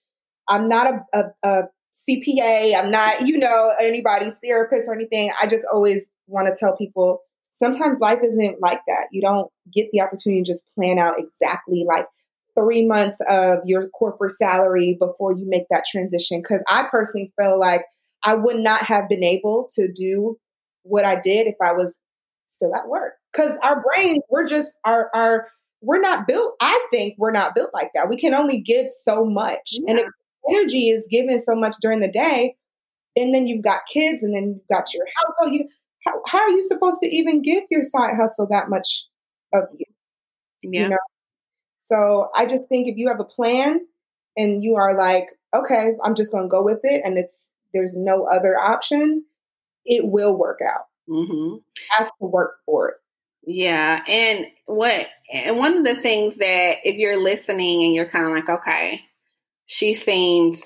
I'm 0.49 0.69
not 0.69 0.87
a, 0.87 1.05
a, 1.19 1.49
a 1.49 1.63
CPA. 1.95 2.75
I'm 2.77 2.91
not, 2.91 3.27
you 3.27 3.39
know, 3.39 3.73
anybody's 3.81 4.37
therapist 4.43 4.89
or 4.89 4.95
anything. 4.95 5.31
I 5.41 5.47
just 5.47 5.65
always 5.73 6.09
want 6.27 6.49
to 6.49 6.55
tell 6.59 6.77
people 6.77 7.21
sometimes 7.53 7.99
life 8.01 8.19
isn't 8.23 8.61
like 8.61 8.81
that. 8.89 9.07
You 9.13 9.23
don't 9.23 9.51
get 9.73 9.89
the 9.93 10.01
opportunity 10.01 10.43
to 10.43 10.47
just 10.47 10.65
plan 10.75 10.99
out 10.99 11.15
exactly 11.19 11.85
like 11.87 12.07
three 12.59 12.87
months 12.87 13.21
of 13.29 13.61
your 13.65 13.89
corporate 13.89 14.33
salary 14.33 14.97
before 14.99 15.37
you 15.37 15.49
make 15.49 15.65
that 15.71 15.85
transition. 15.91 16.41
Because 16.43 16.63
I 16.69 16.87
personally 16.91 17.33
feel 17.41 17.59
like 17.59 17.85
I 18.25 18.35
would 18.35 18.59
not 18.59 18.83
have 18.85 19.09
been 19.09 19.25
able 19.25 19.69
to 19.75 19.91
do 19.91 20.37
what 20.83 21.05
I 21.05 21.21
did 21.21 21.47
if 21.47 21.57
I 21.63 21.73
was 21.73 21.97
still 22.47 22.75
at 22.75 22.89
work. 22.89 23.15
Because 23.33 23.57
our 23.63 23.83
brains, 23.83 24.23
we're 24.31 24.47
just 24.47 24.73
our 24.85 25.11
our 25.15 25.49
we're 25.81 26.01
not 26.01 26.27
built. 26.27 26.55
I 26.61 26.87
think 26.91 27.15
we're 27.19 27.33
not 27.33 27.55
built 27.55 27.71
like 27.75 27.91
that. 27.95 28.09
We 28.09 28.17
can 28.17 28.35
only 28.35 28.61
give 28.61 28.89
so 28.89 29.25
much, 29.25 29.73
yeah. 29.73 29.91
and 29.91 29.99
if 30.01 30.07
energy 30.51 30.89
is 30.89 31.07
given 31.11 31.41
so 31.41 31.55
much 31.55 31.77
during 31.81 32.01
the 32.01 32.11
day, 32.11 32.57
and 33.17 33.35
then 33.35 33.47
you've 33.47 33.65
got 33.65 33.83
kids, 33.93 34.23
and 34.23 34.35
then 34.35 34.55
you've 34.55 34.69
got 34.71 34.93
your 34.93 35.07
household. 35.17 35.55
You 35.55 35.69
how, 36.05 36.21
how 36.27 36.41
are 36.41 36.51
you 36.51 36.63
supposed 36.63 37.01
to 37.03 37.09
even 37.09 37.43
give 37.43 37.65
your 37.71 37.83
side 37.83 38.15
hustle 38.21 38.49
that 38.51 38.69
much 38.69 39.05
of 39.53 39.65
you? 39.77 39.87
Yeah. 40.63 40.83
You 40.83 40.89
know, 40.91 40.99
so 41.81 42.29
I 42.35 42.47
just 42.47 42.69
think 42.69 42.89
if 42.89 42.97
you 42.97 43.09
have 43.09 43.21
a 43.21 43.25
plan 43.25 43.81
and 44.37 44.63
you 44.63 44.77
are 44.77 44.97
like, 44.97 45.27
okay, 45.55 45.91
I'm 46.03 46.15
just 46.15 46.33
going 46.33 46.45
to 46.45 46.49
go 46.49 46.63
with 46.63 46.81
it, 46.83 47.03
and 47.05 47.19
it's 47.19 47.51
there's 47.73 47.97
no 47.97 48.25
other 48.25 48.59
option, 48.59 49.25
it 49.85 50.05
will 50.07 50.37
work 50.37 50.61
out. 50.67 50.87
Mm-hmm. 51.09 51.57
Have 51.91 52.07
to 52.07 52.27
work 52.27 52.57
for 52.65 52.89
it. 52.89 52.95
Yeah, 53.47 54.03
and 54.09 54.47
what 54.65 55.07
and 55.31 55.59
one 55.59 55.77
of 55.77 55.85
the 55.85 55.97
things 55.97 56.37
that 56.39 56.77
if 56.85 56.97
you're 56.97 57.23
listening 57.23 57.85
and 57.85 57.95
you're 57.95 58.09
kind 58.09 58.25
of 58.25 58.33
like, 58.33 58.49
okay, 58.49 59.03
she 59.67 59.95
seems 59.95 60.63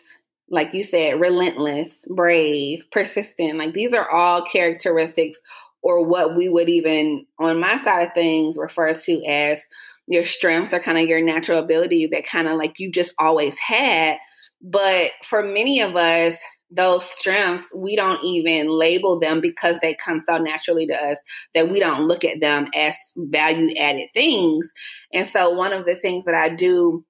like 0.50 0.72
you 0.72 0.82
said, 0.82 1.20
relentless, 1.20 2.04
brave, 2.08 2.84
persistent. 2.90 3.58
Like 3.58 3.74
these 3.74 3.94
are 3.94 4.10
all 4.10 4.42
characteristics 4.42 5.38
or 5.82 6.04
what 6.04 6.36
we 6.36 6.48
would 6.48 6.68
even 6.68 7.26
on 7.38 7.60
my 7.60 7.76
side 7.76 8.08
of 8.08 8.14
things 8.14 8.56
refer 8.58 8.94
to 8.94 9.24
as 9.26 9.62
your 10.06 10.24
strengths 10.24 10.72
are 10.72 10.80
kind 10.80 10.98
of 10.98 11.06
your 11.06 11.20
natural 11.20 11.62
abilities 11.62 12.10
that 12.10 12.26
kind 12.26 12.48
of 12.48 12.56
like 12.56 12.74
you 12.78 12.90
just 12.90 13.12
always 13.18 13.58
had. 13.58 14.16
But 14.60 15.10
for 15.22 15.42
many 15.42 15.80
of 15.82 15.94
us, 15.96 16.38
those 16.70 17.04
strengths, 17.04 17.72
we 17.74 17.96
don't 17.96 18.22
even 18.24 18.68
label 18.68 19.20
them 19.20 19.40
because 19.40 19.78
they 19.80 19.94
come 19.94 20.20
so 20.20 20.36
naturally 20.38 20.86
to 20.86 20.94
us 20.94 21.18
that 21.54 21.70
we 21.70 21.78
don't 21.78 22.06
look 22.06 22.24
at 22.24 22.40
them 22.40 22.66
as 22.74 22.94
value 23.16 23.74
added 23.78 24.08
things. 24.12 24.68
And 25.12 25.26
so, 25.26 25.50
one 25.50 25.72
of 25.72 25.86
the 25.86 25.94
things 25.94 26.24
that 26.26 26.34
I 26.34 26.54
do 26.54 27.04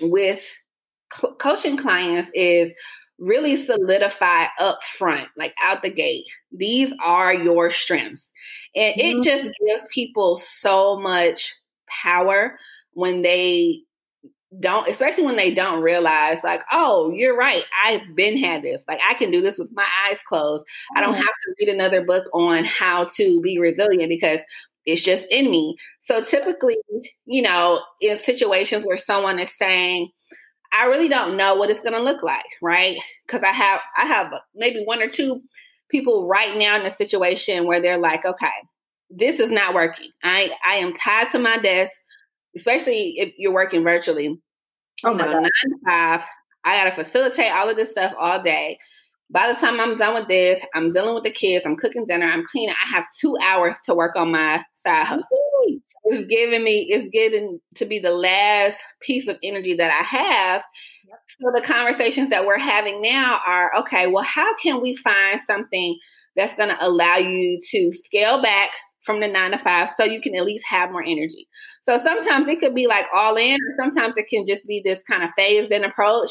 with 0.00 0.44
co- 1.10 1.34
coaching 1.34 1.76
clients 1.76 2.30
is 2.34 2.72
really 3.18 3.56
solidify 3.56 4.46
up 4.58 4.82
front, 4.82 5.28
like 5.36 5.54
out 5.62 5.82
the 5.82 5.90
gate. 5.90 6.24
These 6.52 6.92
are 7.04 7.34
your 7.34 7.70
strengths. 7.70 8.30
And 8.74 8.94
mm-hmm. 8.94 9.18
it 9.18 9.24
just 9.24 9.50
gives 9.66 9.84
people 9.90 10.38
so 10.38 10.98
much 10.98 11.54
power 11.88 12.58
when 12.94 13.22
they 13.22 13.80
don't 14.58 14.88
especially 14.88 15.22
when 15.22 15.36
they 15.36 15.54
don't 15.54 15.80
realize 15.80 16.42
like 16.42 16.60
oh 16.72 17.12
you're 17.14 17.36
right 17.36 17.62
i've 17.84 18.00
been 18.16 18.36
had 18.36 18.62
this 18.62 18.82
like 18.88 18.98
i 19.08 19.14
can 19.14 19.30
do 19.30 19.40
this 19.40 19.58
with 19.58 19.70
my 19.72 19.86
eyes 20.04 20.20
closed 20.22 20.66
i 20.96 21.00
don't 21.00 21.14
mm-hmm. 21.14 21.18
have 21.18 21.26
to 21.28 21.54
read 21.60 21.68
another 21.68 22.04
book 22.04 22.24
on 22.34 22.64
how 22.64 23.04
to 23.04 23.40
be 23.42 23.60
resilient 23.60 24.08
because 24.08 24.40
it's 24.86 25.02
just 25.02 25.24
in 25.30 25.50
me. 25.50 25.76
So 26.00 26.24
typically, 26.24 26.78
you 27.26 27.42
know, 27.42 27.80
in 28.00 28.16
situations 28.16 28.84
where 28.84 28.98
someone 28.98 29.38
is 29.38 29.56
saying, 29.56 30.10
I 30.72 30.86
really 30.86 31.08
don't 31.08 31.36
know 31.36 31.54
what 31.54 31.70
it's 31.70 31.82
going 31.82 31.94
to 31.94 32.02
look 32.02 32.22
like, 32.22 32.44
right? 32.62 32.96
Because 33.26 33.42
I 33.42 33.52
have 33.52 33.80
I 33.98 34.06
have 34.06 34.32
maybe 34.54 34.82
one 34.84 35.02
or 35.02 35.08
two 35.08 35.40
people 35.90 36.26
right 36.28 36.56
now 36.56 36.78
in 36.78 36.86
a 36.86 36.90
situation 36.90 37.66
where 37.66 37.80
they're 37.80 37.98
like, 37.98 38.24
okay, 38.24 38.48
this 39.10 39.40
is 39.40 39.50
not 39.50 39.74
working. 39.74 40.10
I 40.22 40.52
I 40.64 40.76
am 40.76 40.92
tied 40.92 41.30
to 41.30 41.38
my 41.38 41.58
desk, 41.58 41.92
especially 42.56 43.14
if 43.18 43.32
you're 43.36 43.52
working 43.52 43.82
virtually. 43.82 44.40
Oh 45.04 45.12
you 45.12 45.16
know, 45.18 45.32
nine 45.32 45.42
to 45.42 45.76
five. 45.84 46.22
I 46.64 46.76
got 46.76 46.94
to 46.94 47.04
facilitate 47.04 47.52
all 47.52 47.70
of 47.70 47.76
this 47.76 47.90
stuff 47.90 48.12
all 48.18 48.42
day. 48.42 48.78
By 49.30 49.52
the 49.52 49.58
time 49.58 49.80
I'm 49.80 49.96
done 49.96 50.14
with 50.14 50.28
this, 50.28 50.64
I'm 50.74 50.90
dealing 50.90 51.14
with 51.14 51.24
the 51.24 51.30
kids, 51.30 51.64
I'm 51.64 51.76
cooking 51.76 52.04
dinner, 52.04 52.26
I'm 52.26 52.44
cleaning. 52.46 52.74
I 52.84 52.88
have 52.88 53.06
two 53.20 53.36
hours 53.42 53.78
to 53.86 53.94
work 53.94 54.16
on 54.16 54.32
my 54.32 54.62
side 54.74 55.06
hustle. 55.06 55.39
It's 55.64 55.94
giving 56.28 56.62
me, 56.64 56.86
it's 56.90 57.08
getting 57.12 57.60
to 57.76 57.84
be 57.84 57.98
the 57.98 58.12
last 58.12 58.80
piece 59.00 59.28
of 59.28 59.38
energy 59.42 59.74
that 59.74 59.90
I 59.90 60.04
have. 60.04 60.64
Yep. 61.08 61.18
So 61.28 61.52
the 61.54 61.66
conversations 61.66 62.30
that 62.30 62.46
we're 62.46 62.58
having 62.58 63.00
now 63.02 63.40
are 63.46 63.70
okay, 63.80 64.06
well, 64.06 64.24
how 64.24 64.54
can 64.56 64.80
we 64.80 64.96
find 64.96 65.40
something 65.40 65.98
that's 66.36 66.54
going 66.54 66.68
to 66.68 66.84
allow 66.84 67.16
you 67.16 67.58
to 67.70 67.92
scale 67.92 68.40
back 68.40 68.70
from 69.02 69.20
the 69.20 69.28
nine 69.28 69.52
to 69.52 69.58
five 69.58 69.90
so 69.90 70.04
you 70.04 70.20
can 70.20 70.34
at 70.36 70.44
least 70.44 70.64
have 70.68 70.90
more 70.90 71.02
energy. 71.02 71.48
So 71.82 71.98
sometimes 71.98 72.48
it 72.48 72.60
could 72.60 72.74
be 72.74 72.86
like 72.86 73.06
all 73.14 73.36
in, 73.36 73.54
or 73.54 73.74
sometimes 73.78 74.16
it 74.16 74.28
can 74.28 74.44
just 74.46 74.66
be 74.66 74.82
this 74.84 75.02
kind 75.02 75.22
of 75.22 75.30
phased 75.36 75.72
in 75.72 75.84
approach. 75.84 76.30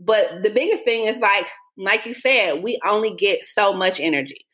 But 0.00 0.42
the 0.42 0.50
biggest 0.50 0.84
thing 0.84 1.04
is 1.04 1.18
like, 1.18 1.46
like 1.76 2.06
you 2.06 2.14
said, 2.14 2.62
we 2.62 2.80
only 2.86 3.14
get 3.14 3.44
so 3.44 3.72
much 3.72 4.00
energy. 4.00 4.46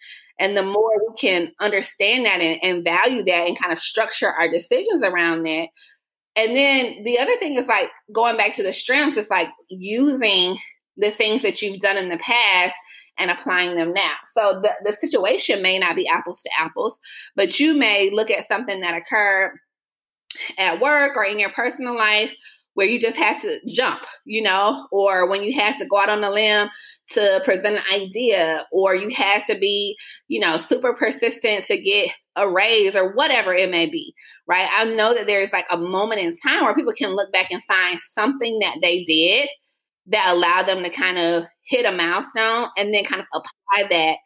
And 0.42 0.56
the 0.56 0.64
more 0.64 0.90
we 1.08 1.14
can 1.16 1.52
understand 1.60 2.26
that 2.26 2.40
and, 2.40 2.58
and 2.64 2.84
value 2.84 3.22
that 3.22 3.46
and 3.46 3.56
kind 3.56 3.72
of 3.72 3.78
structure 3.78 4.28
our 4.28 4.50
decisions 4.50 5.00
around 5.04 5.44
that. 5.44 5.68
And 6.34 6.56
then 6.56 7.04
the 7.04 7.20
other 7.20 7.36
thing 7.36 7.54
is 7.54 7.68
like 7.68 7.88
going 8.10 8.36
back 8.36 8.56
to 8.56 8.64
the 8.64 8.72
strengths, 8.72 9.16
it's 9.16 9.30
like 9.30 9.46
using 9.68 10.58
the 10.96 11.12
things 11.12 11.42
that 11.42 11.62
you've 11.62 11.78
done 11.78 11.96
in 11.96 12.08
the 12.08 12.18
past 12.18 12.74
and 13.18 13.30
applying 13.30 13.76
them 13.76 13.92
now. 13.92 14.14
So 14.34 14.60
the, 14.60 14.72
the 14.84 14.92
situation 14.92 15.62
may 15.62 15.78
not 15.78 15.94
be 15.94 16.08
apples 16.08 16.42
to 16.42 16.50
apples, 16.58 16.98
but 17.36 17.60
you 17.60 17.74
may 17.74 18.10
look 18.10 18.30
at 18.30 18.48
something 18.48 18.80
that 18.80 18.96
occurred 18.96 19.56
at 20.58 20.80
work 20.80 21.16
or 21.16 21.24
in 21.24 21.38
your 21.38 21.50
personal 21.50 21.96
life 21.96 22.34
where 22.74 22.86
you 22.86 22.98
just 22.98 23.16
had 23.16 23.40
to 23.40 23.60
jump, 23.68 24.00
you 24.24 24.42
know, 24.42 24.86
or 24.90 25.28
when 25.28 25.42
you 25.42 25.58
had 25.58 25.76
to 25.76 25.86
go 25.86 25.98
out 25.98 26.08
on 26.08 26.24
a 26.24 26.30
limb 26.30 26.68
to 27.10 27.42
present 27.44 27.76
an 27.76 27.82
idea, 27.92 28.64
or 28.72 28.94
you 28.94 29.10
had 29.10 29.42
to 29.46 29.58
be, 29.58 29.96
you 30.28 30.40
know, 30.40 30.56
super 30.56 30.94
persistent 30.94 31.66
to 31.66 31.80
get 31.80 32.10
a 32.36 32.48
raise 32.48 32.96
or 32.96 33.12
whatever 33.12 33.52
it 33.52 33.70
may 33.70 33.86
be, 33.86 34.14
right? 34.46 34.68
I 34.74 34.84
know 34.84 35.12
that 35.12 35.26
there's 35.26 35.52
like 35.52 35.66
a 35.70 35.76
moment 35.76 36.22
in 36.22 36.34
time 36.34 36.64
where 36.64 36.74
people 36.74 36.94
can 36.94 37.14
look 37.14 37.30
back 37.30 37.48
and 37.50 37.62
find 37.64 38.00
something 38.00 38.58
that 38.60 38.78
they 38.80 39.04
did 39.04 39.48
that 40.06 40.30
allowed 40.30 40.66
them 40.66 40.82
to 40.82 40.90
kind 40.90 41.18
of 41.18 41.44
hit 41.64 41.84
a 41.84 41.92
milestone 41.92 42.68
and 42.76 42.92
then 42.92 43.04
kind 43.04 43.20
of 43.20 43.26
apply 43.34 43.88
that 43.90 44.16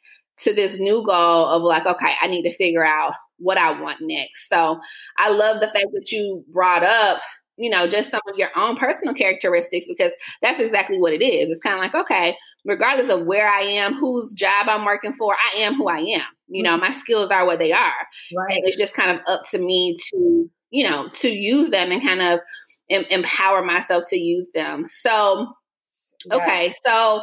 to 0.41 0.55
this 0.55 0.79
new 0.79 1.05
goal 1.05 1.47
of 1.47 1.63
like, 1.63 1.87
okay, 1.87 2.13
I 2.21 2.29
need 2.29 2.43
to 2.43 2.57
figure 2.57 2.85
out 2.85 3.13
what 3.39 3.59
I 3.59 3.79
want 3.81 3.99
next. 4.01 4.49
So 4.49 4.79
I 5.19 5.31
love 5.31 5.61
the 5.61 5.67
fact 5.67 5.89
that 5.93 6.11
you 6.13 6.45
brought 6.53 6.85
up, 6.85 7.21
you 7.57 7.71
know, 7.71 7.87
just 7.87 8.11
some 8.11 8.21
of 8.29 8.39
your 8.39 8.51
own 8.57 8.77
personal 8.77 9.15
characteristics 9.15 9.87
because 9.89 10.13
that's 10.43 10.61
exactly 10.61 10.99
what 10.99 11.13
it 11.13 11.23
is. 11.23 11.51
It's 11.51 11.63
kind 11.63 11.75
of 11.75 11.81
like, 11.81 11.95
okay, 11.95 12.37
regardless 12.65 13.15
of 13.15 13.27
where 13.27 13.49
I 13.49 13.61
am, 13.61 13.95
whose 13.95 14.33
job 14.33 14.69
I'm 14.69 14.85
working 14.85 15.13
for, 15.13 15.35
I 15.35 15.61
am 15.61 15.75
who 15.75 15.89
I 15.89 15.99
am. 15.99 16.27
You 16.49 16.63
know, 16.63 16.77
my 16.77 16.93
skills 16.93 17.31
are 17.31 17.47
what 17.47 17.59
they 17.59 17.73
are. 17.73 18.07
Right. 18.37 18.57
And 18.57 18.63
it's 18.65 18.77
just 18.77 18.95
kind 18.95 19.11
of 19.11 19.21
up 19.27 19.43
to 19.51 19.59
me 19.59 19.97
to, 20.11 20.51
you 20.71 20.89
know, 20.89 21.09
to 21.21 21.29
use 21.29 21.71
them 21.71 21.93
and 21.93 22.03
kind 22.03 22.23
of 22.23 22.41
em- 22.91 23.07
empower 23.11 23.65
myself 23.65 24.05
to 24.11 24.19
use 24.19 24.51
them. 24.55 24.85
So 24.87 25.49
Okay, 26.33 26.75
so 26.85 27.23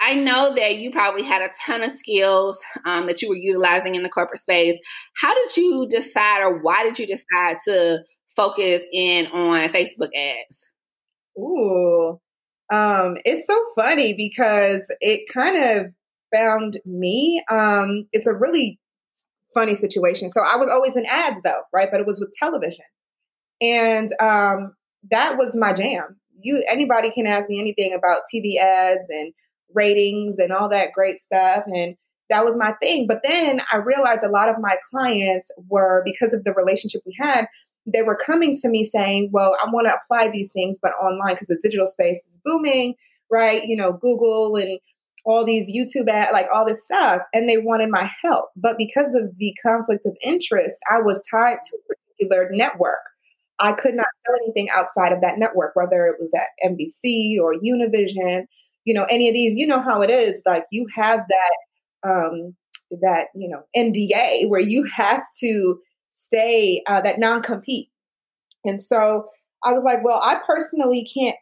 I 0.00 0.14
know 0.14 0.54
that 0.54 0.78
you 0.78 0.90
probably 0.90 1.22
had 1.22 1.42
a 1.42 1.50
ton 1.66 1.82
of 1.82 1.90
skills 1.90 2.60
um, 2.84 3.06
that 3.06 3.20
you 3.20 3.28
were 3.28 3.36
utilizing 3.36 3.94
in 3.94 4.02
the 4.02 4.08
corporate 4.08 4.40
space. 4.40 4.78
How 5.20 5.34
did 5.34 5.56
you 5.56 5.86
decide, 5.90 6.42
or 6.42 6.60
why 6.60 6.84
did 6.84 6.98
you 6.98 7.06
decide 7.06 7.58
to 7.64 7.98
focus 8.38 8.82
in 8.92 9.26
on 9.26 9.68
Facebook 9.68 10.10
ads? 10.16 10.68
Ooh, 11.38 12.18
um, 12.72 13.16
it's 13.24 13.46
so 13.46 13.62
funny 13.78 14.14
because 14.14 14.86
it 15.00 15.28
kind 15.32 15.56
of 15.56 15.92
found 16.34 16.78
me. 16.86 17.42
Um, 17.50 18.06
it's 18.12 18.26
a 18.26 18.34
really 18.34 18.78
funny 19.54 19.74
situation. 19.74 20.30
So 20.30 20.40
I 20.40 20.56
was 20.56 20.70
always 20.70 20.96
in 20.96 21.04
ads, 21.06 21.40
though, 21.44 21.62
right? 21.74 21.88
But 21.90 22.00
it 22.00 22.06
was 22.06 22.20
with 22.20 22.32
television, 22.38 22.84
and 23.60 24.10
um, 24.20 24.74
that 25.10 25.36
was 25.36 25.54
my 25.54 25.72
jam 25.72 26.16
you 26.40 26.64
anybody 26.68 27.10
can 27.10 27.26
ask 27.26 27.48
me 27.48 27.60
anything 27.60 27.94
about 27.94 28.22
TV 28.32 28.56
ads 28.58 29.06
and 29.08 29.32
ratings 29.74 30.38
and 30.38 30.52
all 30.52 30.68
that 30.68 30.92
great 30.92 31.20
stuff 31.20 31.64
and 31.66 31.94
that 32.30 32.44
was 32.44 32.56
my 32.56 32.72
thing 32.80 33.06
but 33.06 33.20
then 33.22 33.60
i 33.70 33.76
realized 33.76 34.22
a 34.22 34.30
lot 34.30 34.48
of 34.48 34.56
my 34.60 34.74
clients 34.90 35.50
were 35.68 36.02
because 36.06 36.32
of 36.32 36.42
the 36.44 36.54
relationship 36.54 37.02
we 37.04 37.14
had 37.18 37.46
they 37.92 38.02
were 38.02 38.18
coming 38.24 38.54
to 38.54 38.68
me 38.68 38.84
saying 38.84 39.30
well 39.32 39.56
i 39.62 39.70
want 39.70 39.86
to 39.88 39.94
apply 39.94 40.28
these 40.28 40.52
things 40.52 40.78
but 40.80 40.92
online 41.00 41.34
because 41.34 41.48
the 41.48 41.58
digital 41.62 41.86
space 41.86 42.22
is 42.28 42.38
booming 42.44 42.94
right? 43.30 43.64
You 43.64 43.76
know 43.76 43.92
google 43.92 44.56
and 44.56 44.78
all 45.26 45.44
these 45.44 45.70
youtube 45.70 46.08
ad 46.08 46.32
like 46.32 46.46
all 46.54 46.64
this 46.64 46.84
stuff 46.84 47.20
and 47.34 47.48
they 47.48 47.58
wanted 47.58 47.90
my 47.90 48.10
help. 48.22 48.50
But 48.56 48.78
because 48.78 49.08
of 49.14 49.36
the 49.36 49.54
conflict 49.64 50.06
of 50.06 50.16
interest 50.22 50.76
i 50.90 51.00
was 51.00 51.22
tied 51.30 51.58
to 51.64 51.76
a 51.76 51.94
particular 52.18 52.48
network. 52.52 52.98
I 53.60 53.72
could 53.72 53.94
not 53.94 54.06
sell 54.24 54.36
anything 54.44 54.70
outside 54.70 55.12
of 55.12 55.20
that 55.22 55.38
network, 55.38 55.74
whether 55.74 56.06
it 56.06 56.16
was 56.20 56.32
at 56.34 56.46
NBC 56.64 57.40
or 57.42 57.54
Univision, 57.54 58.44
you 58.84 58.94
know, 58.94 59.04
any 59.10 59.28
of 59.28 59.34
these, 59.34 59.56
you 59.56 59.66
know 59.66 59.80
how 59.80 60.00
it 60.02 60.10
is. 60.10 60.42
Like 60.46 60.64
you 60.70 60.86
have 60.94 61.20
that, 61.28 62.08
um, 62.08 62.54
that, 63.00 63.26
you 63.34 63.48
know, 63.48 63.62
NDA 63.76 64.48
where 64.48 64.60
you 64.60 64.84
have 64.94 65.22
to 65.40 65.80
stay, 66.18 66.82
uh, 66.86 67.00
that 67.00 67.18
non 67.18 67.42
compete. 67.42 67.90
And 68.64 68.82
so 68.82 69.28
I 69.64 69.72
was 69.72 69.84
like, 69.84 70.04
well, 70.04 70.20
I 70.22 70.40
personally 70.46 71.08
can't, 71.12 71.36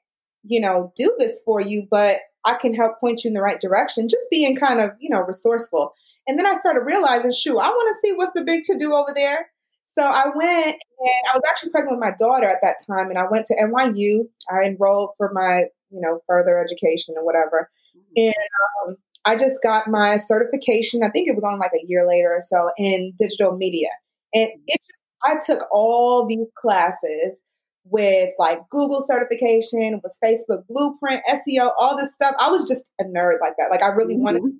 you 0.45 0.61
know, 0.61 0.93
do 0.97 1.15
this 1.19 1.43
for 1.45 1.61
you, 1.61 1.87
but 1.91 2.19
I 2.45 2.55
can 2.55 2.75
help 2.75 3.01
point 3.01 3.25
you 3.25 3.29
in 3.29 3.35
the 3.35 3.41
right 3.41 3.61
direction, 3.61 4.09
just 4.09 4.29
being 4.31 4.57
kind 4.57 4.81
of, 4.81 4.91
you 5.01 5.11
know, 5.11 5.23
resourceful. 5.23 5.95
And 6.29 6.39
then 6.39 6.47
I 6.47 6.55
started 6.55 6.81
realizing, 6.81 7.33
shoot, 7.33 7.59
I 7.59 7.69
want 7.69 7.89
to 7.89 8.01
see 8.01 8.12
what's 8.12 8.33
the 8.35 8.45
big 8.45 8.65
to 8.65 8.79
do 8.79 8.95
over 8.95 9.12
there. 9.15 9.47
So 9.87 10.03
I 10.03 10.27
went 10.35 10.67
and 10.67 11.25
I 11.33 11.37
was 11.37 11.43
actually 11.49 11.71
pregnant 11.71 11.99
with 11.99 12.05
my 12.05 12.15
daughter 12.19 12.47
at 12.47 12.59
that 12.62 12.77
time, 12.87 13.09
and 13.09 13.19
I 13.19 13.25
went 13.31 13.47
to 13.47 13.57
NYU. 13.57 14.29
I 14.51 14.67
enrolled 14.67 15.11
for 15.17 15.33
my, 15.33 15.65
you 15.91 16.01
know, 16.01 16.21
further 16.27 16.59
education 16.59 17.15
or 17.17 17.25
whatever. 17.25 17.71
Mm-hmm. 17.97 18.27
And 18.27 18.89
um, 18.89 18.97
I 19.25 19.37
just 19.37 19.62
got 19.62 19.89
my 19.89 20.17
certification. 20.17 21.03
I 21.03 21.11
think 21.11 21.29
it 21.29 21.35
was 21.35 21.45
on 21.45 21.59
like 21.59 21.73
a 21.73 21.87
year 21.87 22.07
later 22.07 22.29
or 22.29 22.43
so 22.43 22.71
in 22.77 23.15
digital 23.19 23.57
media. 23.57 23.89
And 24.37 24.51
it, 24.66 24.81
I 25.25 25.37
took 25.44 25.62
all 25.72 26.27
these 26.27 26.46
classes 26.61 27.40
with 27.85 28.31
like 28.38 28.61
Google 28.70 29.01
certification, 29.01 30.01
was 30.03 30.18
Facebook 30.22 30.66
Blueprint, 30.68 31.22
SEO, 31.29 31.70
all 31.79 31.96
this 31.96 32.12
stuff. 32.12 32.35
I 32.38 32.51
was 32.51 32.68
just 32.68 32.85
a 33.01 33.05
nerd 33.05 33.40
like 33.40 33.55
that. 33.59 33.70
Like 33.70 33.83
I 33.83 33.88
really 33.88 34.14
mm-hmm. 34.14 34.25
wanted 34.25 34.40
to 34.40 34.49
know 34.49 34.59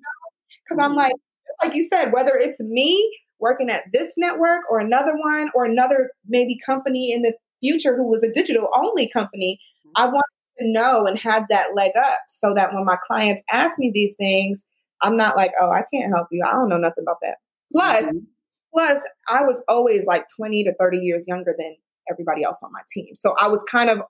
because 0.63 0.83
I'm 0.83 0.95
like, 0.95 1.13
like 1.61 1.75
you 1.75 1.83
said, 1.83 2.11
whether 2.11 2.35
it's 2.35 2.59
me 2.59 3.11
working 3.39 3.69
at 3.69 3.83
this 3.93 4.13
network 4.17 4.63
or 4.69 4.79
another 4.79 5.13
one 5.15 5.49
or 5.53 5.65
another 5.65 6.11
maybe 6.27 6.57
company 6.65 7.11
in 7.11 7.21
the 7.21 7.33
future 7.59 7.95
who 7.95 8.07
was 8.07 8.23
a 8.23 8.31
digital 8.31 8.69
only 8.75 9.09
company, 9.09 9.59
I 9.95 10.05
mm-hmm. 10.05 10.13
want 10.13 10.25
to 10.59 10.71
know 10.71 11.05
and 11.05 11.19
have 11.19 11.43
that 11.49 11.75
leg 11.75 11.91
up 11.97 12.19
so 12.27 12.53
that 12.55 12.73
when 12.73 12.85
my 12.85 12.97
clients 13.05 13.43
ask 13.51 13.77
me 13.77 13.91
these 13.93 14.15
things, 14.15 14.63
I'm 15.01 15.17
not 15.17 15.35
like, 15.35 15.51
oh, 15.61 15.69
I 15.69 15.83
can't 15.93 16.11
help 16.11 16.27
you. 16.31 16.43
I 16.45 16.53
don't 16.53 16.69
know 16.69 16.77
nothing 16.77 17.03
about 17.03 17.17
that. 17.21 17.35
Plus, 17.71 18.05
mm-hmm. 18.05 18.17
Plus, 18.77 19.01
I 19.27 19.41
was 19.41 19.63
always 19.67 20.05
like 20.05 20.27
20 20.35 20.65
to 20.65 20.73
30 20.79 20.99
years 20.99 21.25
younger 21.27 21.55
than 21.57 21.75
everybody 22.11 22.43
else 22.43 22.61
on 22.61 22.71
my 22.71 22.81
team. 22.87 23.15
So 23.15 23.33
I 23.39 23.47
was 23.47 23.63
kind 23.63 23.89
of 23.89 24.01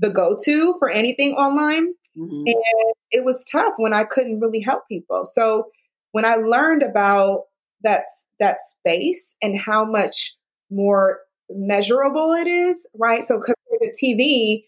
the 0.00 0.10
go 0.10 0.36
to 0.44 0.74
for 0.80 0.90
anything 0.90 1.34
online. 1.34 1.94
Mm-hmm. 2.16 2.46
And 2.46 2.94
it 3.12 3.24
was 3.24 3.44
tough 3.44 3.74
when 3.76 3.92
I 3.92 4.02
couldn't 4.02 4.40
really 4.40 4.60
help 4.60 4.88
people. 4.88 5.24
So 5.24 5.68
when 6.10 6.24
I 6.24 6.34
learned 6.34 6.82
about 6.82 7.44
that 7.84 8.02
that 8.40 8.56
space 8.60 9.36
and 9.40 9.56
how 9.58 9.84
much 9.84 10.34
more 10.68 11.20
measurable 11.48 12.32
it 12.32 12.48
is, 12.48 12.84
right? 12.94 13.24
So 13.24 13.34
compared 13.34 13.82
to 13.82 14.04
TV, 14.04 14.64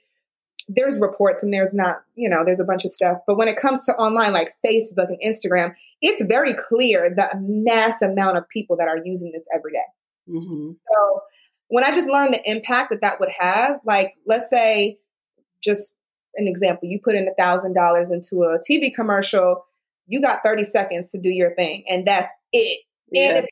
there's 0.68 1.00
reports 1.00 1.42
and 1.42 1.52
there's 1.52 1.74
not, 1.74 2.02
you 2.14 2.28
know, 2.28 2.44
there's 2.44 2.60
a 2.60 2.64
bunch 2.64 2.84
of 2.84 2.92
stuff. 2.92 3.18
But 3.26 3.36
when 3.36 3.48
it 3.48 3.60
comes 3.60 3.82
to 3.84 3.96
online, 3.96 4.32
like 4.32 4.54
Facebook 4.64 5.08
and 5.08 5.18
Instagram, 5.26 5.74
it's 6.00 6.22
very 6.24 6.54
clear 6.68 7.14
the 7.14 7.28
mass 7.40 8.00
amount 8.02 8.38
of 8.38 8.48
people 8.48 8.76
that 8.76 8.88
are 8.88 8.98
using 9.04 9.32
this 9.32 9.44
every 9.54 9.72
day. 9.72 10.28
Mm-hmm. 10.28 10.72
So 10.90 11.20
when 11.68 11.84
I 11.84 11.92
just 11.92 12.08
learned 12.08 12.34
the 12.34 12.50
impact 12.50 12.90
that 12.90 13.02
that 13.02 13.20
would 13.20 13.30
have, 13.38 13.80
like, 13.84 14.14
let's 14.26 14.48
say, 14.50 14.98
just 15.62 15.94
an 16.36 16.46
example, 16.48 16.88
you 16.88 17.00
put 17.02 17.14
in 17.14 17.28
a 17.28 17.34
thousand 17.34 17.74
dollars 17.74 18.10
into 18.10 18.42
a 18.44 18.58
TV 18.58 18.94
commercial, 18.94 19.64
you 20.06 20.20
got 20.20 20.42
30 20.42 20.64
seconds 20.64 21.08
to 21.10 21.18
do 21.18 21.28
your 21.28 21.54
thing, 21.54 21.84
and 21.88 22.06
that's 22.06 22.28
it. 22.52 22.80
Yeah. 23.12 23.28
And 23.28 23.38
if 23.38 23.46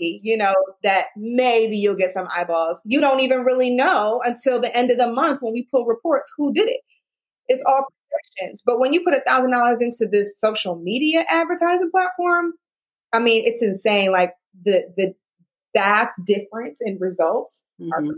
you 0.00 0.36
know, 0.36 0.54
that 0.82 1.06
maybe 1.16 1.76
you'll 1.76 1.94
get 1.94 2.12
some 2.12 2.26
eyeballs. 2.34 2.80
You 2.84 3.00
don't 3.00 3.20
even 3.20 3.40
really 3.40 3.70
know 3.70 4.22
until 4.24 4.58
the 4.60 4.74
end 4.74 4.90
of 4.90 4.96
the 4.96 5.12
month 5.12 5.42
when 5.42 5.52
we 5.52 5.68
pull 5.70 5.84
reports 5.84 6.32
who 6.36 6.52
did 6.52 6.68
it. 6.68 6.80
It's 7.48 7.62
all 7.66 7.86
But 8.64 8.78
when 8.80 8.92
you 8.92 9.02
put 9.04 9.14
a 9.14 9.22
thousand 9.26 9.52
dollars 9.52 9.80
into 9.80 10.06
this 10.10 10.34
social 10.38 10.76
media 10.76 11.24
advertising 11.28 11.90
platform, 11.90 12.52
I 13.12 13.18
mean, 13.18 13.44
it's 13.46 13.62
insane. 13.62 14.12
Like 14.12 14.32
the 14.64 14.84
the 14.96 15.14
vast 15.74 16.12
difference 16.24 16.80
in 16.80 16.98
results. 17.00 17.62
Mm-hmm. 17.80 17.92
Are, 17.92 18.14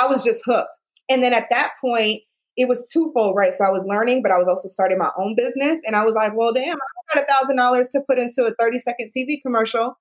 I 0.00 0.06
was 0.06 0.24
just 0.24 0.42
hooked. 0.44 0.76
And 1.08 1.22
then 1.22 1.32
at 1.32 1.48
that 1.50 1.72
point, 1.80 2.22
it 2.56 2.68
was 2.68 2.88
twofold, 2.88 3.34
right? 3.36 3.52
So 3.52 3.64
I 3.64 3.70
was 3.70 3.84
learning, 3.86 4.22
but 4.22 4.32
I 4.32 4.38
was 4.38 4.46
also 4.48 4.68
starting 4.68 4.98
my 4.98 5.10
own 5.18 5.34
business. 5.36 5.80
And 5.84 5.96
I 5.96 6.04
was 6.04 6.14
like, 6.14 6.36
well, 6.36 6.52
damn, 6.52 6.76
I 6.76 7.14
got 7.14 7.24
a 7.24 7.26
thousand 7.32 7.56
dollars 7.56 7.90
to 7.90 8.00
put 8.08 8.18
into 8.18 8.44
a 8.44 8.54
30 8.58 8.78
second 8.78 9.10
TV 9.16 9.42
commercial. 9.42 9.98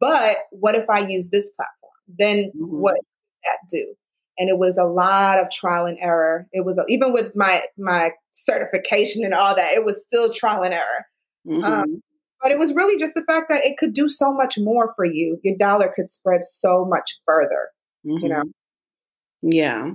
But 0.00 0.38
what 0.50 0.74
if 0.74 0.88
I 0.88 1.00
use 1.00 1.30
this 1.30 1.50
platform? 1.50 1.92
Then 2.18 2.50
mm-hmm. 2.56 2.80
what 2.80 3.00
that 3.44 3.58
do? 3.68 3.94
And 4.38 4.48
it 4.48 4.58
was 4.58 4.78
a 4.78 4.84
lot 4.84 5.38
of 5.38 5.50
trial 5.50 5.86
and 5.86 5.98
error. 6.00 6.46
It 6.52 6.64
was 6.64 6.80
even 6.88 7.12
with 7.12 7.36
my 7.36 7.62
my 7.76 8.12
certification 8.32 9.24
and 9.24 9.34
all 9.34 9.54
that, 9.54 9.74
it 9.74 9.84
was 9.84 10.02
still 10.02 10.32
trial 10.32 10.62
and 10.62 10.74
error. 10.74 11.06
Mm-hmm. 11.46 11.64
Um, 11.64 12.02
but 12.42 12.50
it 12.50 12.58
was 12.58 12.74
really 12.74 12.98
just 12.98 13.14
the 13.14 13.24
fact 13.24 13.46
that 13.50 13.64
it 13.64 13.78
could 13.78 13.92
do 13.92 14.08
so 14.08 14.32
much 14.32 14.58
more 14.58 14.92
for 14.96 15.04
you. 15.04 15.38
Your 15.44 15.56
dollar 15.56 15.92
could 15.94 16.08
spread 16.08 16.42
so 16.42 16.84
much 16.84 17.16
further. 17.24 17.68
Mm-hmm. 18.06 18.24
You 18.24 18.28
know. 18.28 18.42
Mm-hmm. 18.42 19.52
Yeah. 19.52 19.90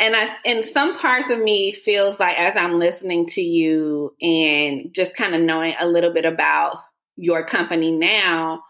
And 0.00 0.16
I 0.16 0.36
and 0.44 0.64
some 0.64 0.98
parts 0.98 1.30
of 1.30 1.38
me 1.38 1.72
feels 1.72 2.18
like 2.18 2.38
as 2.38 2.56
I'm 2.56 2.78
listening 2.78 3.26
to 3.28 3.42
you 3.42 4.14
and 4.20 4.92
just 4.92 5.14
kind 5.14 5.34
of 5.34 5.42
knowing 5.42 5.74
a 5.78 5.86
little 5.86 6.12
bit 6.12 6.24
about 6.24 6.76
your 7.16 7.44
company 7.44 7.92
now, 7.92 8.62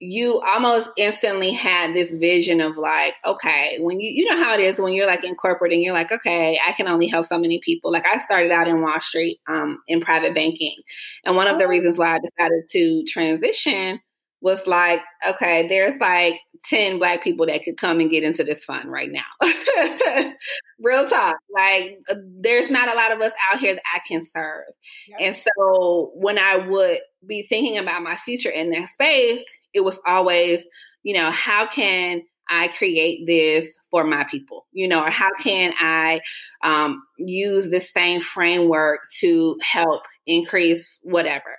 you 0.00 0.40
almost 0.40 0.90
instantly 0.96 1.52
had 1.52 1.94
this 1.94 2.10
vision 2.10 2.60
of 2.60 2.76
like, 2.76 3.14
okay, 3.24 3.78
when 3.80 4.00
you 4.00 4.10
you 4.10 4.24
know 4.24 4.42
how 4.42 4.54
it 4.54 4.60
is 4.60 4.78
when 4.78 4.92
you're 4.92 5.06
like 5.06 5.24
in 5.24 5.34
corporate 5.34 5.72
and 5.72 5.82
you're 5.82 5.94
like, 5.94 6.12
okay, 6.12 6.58
I 6.66 6.72
can 6.72 6.88
only 6.88 7.06
help 7.06 7.26
so 7.26 7.38
many 7.38 7.60
people. 7.64 7.92
Like 7.92 8.06
I 8.06 8.18
started 8.18 8.50
out 8.50 8.68
in 8.68 8.82
Wall 8.82 9.00
Street 9.00 9.40
um, 9.48 9.78
in 9.86 10.00
private 10.00 10.34
banking, 10.34 10.76
and 11.24 11.36
one 11.36 11.48
of 11.48 11.58
the 11.58 11.64
oh. 11.64 11.68
reasons 11.68 11.98
why 11.98 12.16
I 12.16 12.18
decided 12.18 12.68
to 12.70 13.04
transition 13.08 14.00
was 14.44 14.66
like, 14.66 15.00
okay, 15.26 15.66
there's 15.68 15.96
like 15.96 16.38
10 16.66 16.98
black 16.98 17.24
people 17.24 17.46
that 17.46 17.62
could 17.62 17.78
come 17.78 17.98
and 17.98 18.10
get 18.10 18.22
into 18.22 18.44
this 18.44 18.62
fund 18.62 18.92
right 18.92 19.10
now. 19.10 19.24
Real 20.78 21.08
talk. 21.08 21.36
Like, 21.50 21.98
uh, 22.10 22.16
there's 22.40 22.68
not 22.68 22.92
a 22.92 22.94
lot 22.94 23.12
of 23.12 23.22
us 23.22 23.32
out 23.50 23.58
here 23.58 23.74
that 23.74 23.82
I 23.94 24.00
can 24.06 24.22
serve. 24.22 24.64
Yep. 25.08 25.18
And 25.18 25.36
so 25.36 26.10
when 26.14 26.38
I 26.38 26.58
would 26.58 26.98
be 27.26 27.46
thinking 27.48 27.78
about 27.78 28.02
my 28.02 28.16
future 28.16 28.50
in 28.50 28.70
that 28.72 28.90
space, 28.90 29.42
it 29.72 29.80
was 29.80 29.98
always, 30.06 30.62
you 31.02 31.14
know, 31.14 31.30
how 31.30 31.66
can 31.66 32.20
I 32.50 32.68
create 32.68 33.26
this 33.26 33.74
for 33.90 34.04
my 34.04 34.24
people, 34.24 34.66
you 34.72 34.88
know, 34.88 35.04
or 35.04 35.10
how 35.10 35.30
can 35.40 35.72
I 35.78 36.20
um, 36.62 37.02
use 37.16 37.70
the 37.70 37.80
same 37.80 38.20
framework 38.20 39.00
to 39.20 39.56
help 39.62 40.02
increase 40.26 40.98
whatever? 41.02 41.56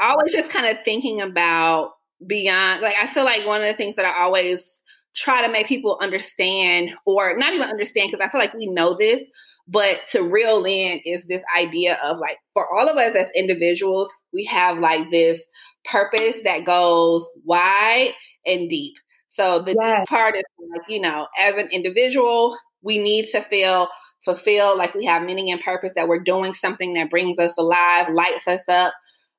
Always 0.00 0.32
just 0.32 0.50
kind 0.50 0.66
of 0.66 0.84
thinking 0.84 1.20
about 1.20 1.90
beyond 2.26 2.82
like 2.82 2.96
I 2.96 3.06
feel 3.06 3.24
like 3.24 3.46
one 3.46 3.62
of 3.62 3.66
the 3.66 3.74
things 3.74 3.96
that 3.96 4.04
I 4.04 4.22
always 4.22 4.82
try 5.14 5.44
to 5.44 5.52
make 5.52 5.66
people 5.66 5.98
understand 6.00 6.90
or 7.06 7.34
not 7.36 7.52
even 7.54 7.68
understand 7.68 8.10
because 8.10 8.24
I 8.24 8.30
feel 8.30 8.40
like 8.40 8.54
we 8.54 8.68
know 8.68 8.94
this, 8.94 9.22
but 9.66 10.00
to 10.12 10.22
reel 10.22 10.64
in 10.64 11.00
is 11.04 11.24
this 11.24 11.42
idea 11.56 11.98
of 12.02 12.18
like 12.18 12.38
for 12.54 12.66
all 12.72 12.88
of 12.88 12.96
us 12.96 13.14
as 13.14 13.30
individuals, 13.34 14.10
we 14.32 14.44
have 14.44 14.78
like 14.78 15.10
this 15.10 15.40
purpose 15.84 16.40
that 16.44 16.64
goes 16.64 17.26
wide 17.44 18.12
and 18.46 18.68
deep. 18.68 18.94
So 19.28 19.60
the 19.60 19.76
yes. 19.80 20.00
deep 20.00 20.08
part 20.08 20.36
is 20.36 20.42
like, 20.72 20.82
you 20.88 21.00
know, 21.00 21.26
as 21.38 21.54
an 21.56 21.68
individual, 21.68 22.56
we 22.82 22.98
need 22.98 23.28
to 23.28 23.42
feel 23.42 23.88
fulfilled, 24.24 24.78
like 24.78 24.94
we 24.94 25.06
have 25.06 25.22
meaning 25.22 25.50
and 25.50 25.60
purpose, 25.60 25.92
that 25.94 26.08
we're 26.08 26.20
doing 26.20 26.52
something 26.52 26.94
that 26.94 27.10
brings 27.10 27.38
us 27.38 27.56
alive, 27.56 28.08
lights 28.12 28.46
us 28.46 28.62
up. 28.68 28.92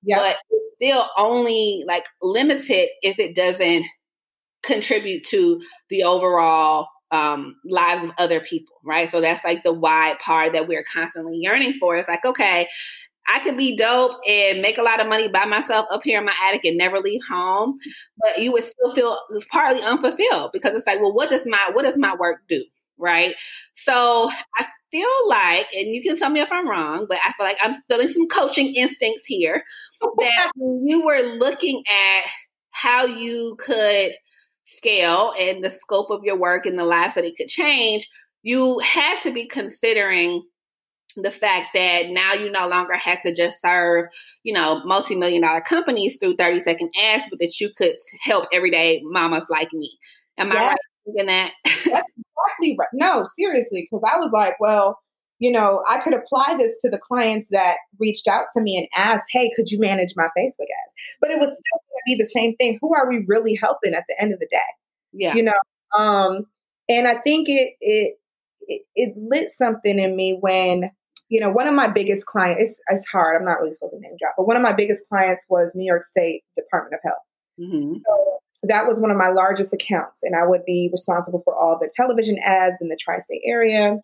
But 0.07 0.37
it's 0.49 0.75
still 0.77 1.09
only 1.17 1.83
like 1.87 2.05
limited 2.21 2.89
if 3.01 3.19
it 3.19 3.35
doesn't 3.35 3.85
contribute 4.63 5.25
to 5.27 5.61
the 5.89 6.03
overall 6.03 6.87
um, 7.11 7.55
lives 7.65 8.03
of 8.05 8.11
other 8.17 8.39
people, 8.39 8.75
right? 8.83 9.11
So 9.11 9.21
that's 9.21 9.43
like 9.43 9.63
the 9.63 9.73
wide 9.73 10.19
part 10.19 10.53
that 10.53 10.67
we're 10.67 10.85
constantly 10.93 11.37
yearning 11.37 11.75
for. 11.79 11.95
It's 11.95 12.07
like, 12.07 12.25
okay, 12.25 12.67
I 13.27 13.39
could 13.39 13.57
be 13.57 13.77
dope 13.77 14.17
and 14.27 14.61
make 14.61 14.77
a 14.77 14.83
lot 14.83 14.99
of 14.99 15.07
money 15.07 15.27
by 15.27 15.45
myself 15.45 15.85
up 15.91 16.01
here 16.03 16.19
in 16.19 16.25
my 16.25 16.33
attic 16.43 16.65
and 16.65 16.77
never 16.77 16.99
leave 16.99 17.21
home, 17.29 17.77
but 18.19 18.39
you 18.41 18.51
would 18.51 18.63
still 18.65 18.93
feel 18.95 19.17
it's 19.31 19.45
partly 19.45 19.81
unfulfilled 19.81 20.51
because 20.53 20.75
it's 20.75 20.87
like, 20.87 20.99
well, 21.01 21.13
what 21.13 21.29
does 21.29 21.45
my 21.45 21.69
what 21.73 21.85
does 21.85 21.97
my 21.97 22.15
work 22.15 22.39
do, 22.49 22.63
right? 22.97 23.35
So 23.75 24.31
I 24.57 24.67
feel 24.91 25.27
like, 25.27 25.67
and 25.73 25.87
you 25.87 26.01
can 26.01 26.17
tell 26.17 26.29
me 26.29 26.41
if 26.41 26.51
I'm 26.51 26.67
wrong, 26.67 27.05
but 27.07 27.17
I 27.25 27.31
feel 27.33 27.45
like 27.45 27.57
I'm 27.61 27.81
feeling 27.89 28.09
some 28.09 28.27
coaching 28.27 28.75
instincts 28.75 29.23
here 29.25 29.63
that 30.19 30.51
when 30.55 30.87
you 30.87 31.05
were 31.05 31.21
looking 31.21 31.83
at 31.89 32.23
how 32.71 33.05
you 33.05 33.55
could 33.59 34.11
scale 34.63 35.33
and 35.39 35.63
the 35.63 35.71
scope 35.71 36.09
of 36.11 36.23
your 36.23 36.37
work 36.37 36.65
and 36.65 36.77
the 36.77 36.85
lives 36.85 37.15
that 37.15 37.25
it 37.25 37.35
could 37.35 37.47
change, 37.47 38.07
you 38.43 38.79
had 38.79 39.19
to 39.21 39.33
be 39.33 39.45
considering 39.45 40.43
the 41.17 41.31
fact 41.31 41.69
that 41.73 42.09
now 42.09 42.33
you 42.33 42.49
no 42.49 42.67
longer 42.67 42.95
had 42.95 43.19
to 43.21 43.33
just 43.33 43.61
serve, 43.61 44.05
you 44.43 44.53
know, 44.53 44.81
multi-million 44.85 45.41
dollar 45.41 45.61
companies 45.61 46.17
through 46.17 46.35
30 46.37 46.61
second 46.61 46.89
ads, 47.01 47.25
but 47.29 47.39
that 47.39 47.59
you 47.59 47.69
could 47.75 47.95
help 48.21 48.47
everyday 48.53 49.01
mamas 49.03 49.45
like 49.49 49.73
me. 49.73 49.91
Am. 50.37 50.51
I 50.51 50.55
right 50.55 50.77
in 51.05 51.25
that? 51.27 51.51
That's 51.65 51.85
exactly 51.85 52.75
right. 52.79 52.87
No, 52.93 53.25
seriously, 53.37 53.87
because 53.89 54.07
I 54.11 54.17
was 54.17 54.31
like, 54.31 54.59
well, 54.59 54.99
you 55.39 55.51
know, 55.51 55.83
I 55.89 55.99
could 56.01 56.13
apply 56.13 56.55
this 56.57 56.77
to 56.81 56.89
the 56.89 56.99
clients 56.99 57.49
that 57.49 57.77
reached 57.99 58.27
out 58.27 58.45
to 58.55 58.61
me 58.61 58.77
and 58.77 58.87
asked, 58.95 59.25
hey, 59.31 59.51
could 59.55 59.71
you 59.71 59.79
manage 59.79 60.13
my 60.15 60.27
Facebook 60.37 60.69
ads? 60.69 60.93
But 61.19 61.31
it 61.31 61.39
was 61.39 61.49
still 61.49 61.79
going 61.89 61.97
to 61.97 62.03
be 62.05 62.15
the 62.15 62.27
same 62.27 62.55
thing. 62.57 62.77
Who 62.79 62.93
are 62.93 63.09
we 63.09 63.25
really 63.27 63.57
helping 63.59 63.93
at 63.93 64.03
the 64.07 64.21
end 64.21 64.33
of 64.33 64.39
the 64.39 64.47
day? 64.51 64.57
Yeah. 65.13 65.33
You 65.33 65.43
know, 65.43 65.53
um, 65.97 66.45
and 66.87 67.07
I 67.07 67.15
think 67.15 67.49
it, 67.49 67.73
it, 67.81 68.19
it, 68.67 68.81
it 68.95 69.13
lit 69.17 69.49
something 69.49 69.97
in 69.97 70.15
me 70.15 70.37
when, 70.39 70.91
you 71.29 71.39
know, 71.39 71.49
one 71.49 71.67
of 71.67 71.73
my 71.73 71.87
biggest 71.87 72.27
clients, 72.27 72.63
it's, 72.63 72.79
it's 72.89 73.07
hard, 73.07 73.35
I'm 73.35 73.45
not 73.45 73.59
really 73.59 73.73
supposed 73.73 73.93
to 73.93 73.99
name 73.99 74.15
drop, 74.19 74.35
but 74.37 74.45
one 74.45 74.57
of 74.57 74.61
my 74.61 74.73
biggest 74.73 75.05
clients 75.09 75.43
was 75.49 75.71
New 75.73 75.85
York 75.85 76.03
State 76.03 76.43
Department 76.55 76.93
of 76.93 76.99
Health. 77.03 77.23
Mm-hmm. 77.59 77.93
So 77.93 78.39
that 78.63 78.87
was 78.87 78.99
one 78.99 79.11
of 79.11 79.17
my 79.17 79.29
largest 79.29 79.73
accounts, 79.73 80.23
and 80.23 80.35
I 80.35 80.45
would 80.45 80.65
be 80.65 80.89
responsible 80.91 81.41
for 81.43 81.55
all 81.55 81.77
the 81.79 81.91
television 81.93 82.37
ads 82.43 82.81
in 82.81 82.89
the 82.89 82.97
tri 82.99 83.19
state 83.19 83.41
area 83.45 83.97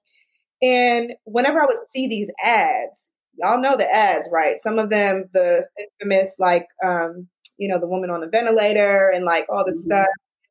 and 0.62 1.14
whenever 1.26 1.62
I 1.62 1.66
would 1.66 1.88
see 1.88 2.08
these 2.08 2.32
ads, 2.42 3.12
y'all 3.36 3.62
know 3.62 3.78
the 3.78 3.90
ads, 3.90 4.28
right? 4.32 4.58
Some 4.58 4.80
of 4.80 4.90
them, 4.90 5.26
the 5.34 5.68
infamous, 6.00 6.36
like, 6.40 6.68
um, 6.84 7.28
you 7.58 7.68
know, 7.68 7.80
the 7.80 7.88
woman 7.88 8.10
on 8.10 8.22
the 8.22 8.30
ventilator 8.30 9.12
and 9.14 9.26
like 9.26 9.46
all 9.50 9.64
the 9.66 9.72
mm-hmm. 9.72 9.80
stuff, 9.80 10.08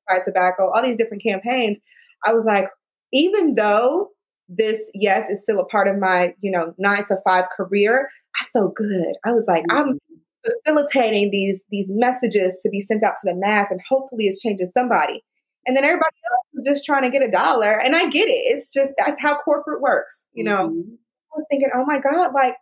by 0.09 0.21
tobacco, 0.25 0.71
all 0.71 0.83
these 0.83 0.97
different 0.97 1.23
campaigns. 1.23 1.79
I 2.25 2.33
was 2.33 2.45
like, 2.45 2.69
even 3.13 3.55
though 3.57 4.11
this, 4.49 4.89
yes, 4.95 5.29
is 5.29 5.43
still 5.43 5.59
a 5.59 5.67
part 5.67 5.89
of 5.89 5.99
my, 5.99 6.35
you 6.41 6.53
know, 6.53 6.75
nine 6.79 7.05
to 7.05 7.17
five 7.25 7.47
career, 7.57 8.09
I 8.41 8.45
felt 8.53 8.77
good. 8.77 9.15
I 9.25 9.33
was 9.33 9.47
like, 9.49 9.65
mm-hmm. 9.65 9.77
I'm 9.77 9.99
facilitating 10.47 11.31
these 11.31 11.63
these 11.71 11.89
messages 11.91 12.61
to 12.63 12.71
be 12.71 12.81
sent 12.81 13.03
out 13.03 13.15
to 13.21 13.31
the 13.31 13.35
mass, 13.35 13.71
and 13.71 13.81
hopefully, 13.89 14.27
it's 14.27 14.41
changing 14.41 14.67
somebody. 14.67 15.23
And 15.67 15.77
then 15.77 15.85
everybody 15.85 16.15
else 16.31 16.47
is 16.55 16.65
just 16.65 16.87
trying 16.87 17.03
to 17.03 17.11
get 17.11 17.27
a 17.27 17.31
dollar. 17.31 17.81
And 17.85 17.97
I 17.97 18.09
get 18.09 18.29
it. 18.29 18.55
It's 18.55 18.73
just 18.73 18.93
that's 18.97 19.21
how 19.21 19.37
corporate 19.39 19.81
works. 19.81 20.25
You 20.33 20.45
know, 20.45 20.69
mm-hmm. 20.69 20.95
I 20.95 21.37
was 21.37 21.47
thinking, 21.51 21.71
oh 21.75 21.85
my 21.85 21.99
God, 21.99 22.33
like 22.33 22.55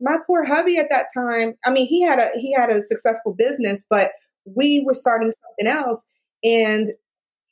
my 0.00 0.16
poor 0.26 0.44
hubby 0.44 0.78
at 0.78 0.88
that 0.90 1.06
time. 1.12 1.54
I 1.64 1.70
mean, 1.70 1.86
he 1.86 2.02
had 2.02 2.20
a 2.20 2.30
he 2.38 2.52
had 2.52 2.70
a 2.70 2.82
successful 2.82 3.34
business, 3.36 3.84
but 3.88 4.12
we 4.44 4.82
were 4.86 4.94
starting 4.94 5.30
something 5.30 5.66
else. 5.66 6.04
And 6.44 6.90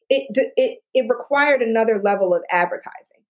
it 0.08 0.52
it 0.56 0.78
it 0.94 1.06
required 1.08 1.62
another 1.62 2.00
level 2.02 2.34
of 2.34 2.42
advertising. 2.50 3.22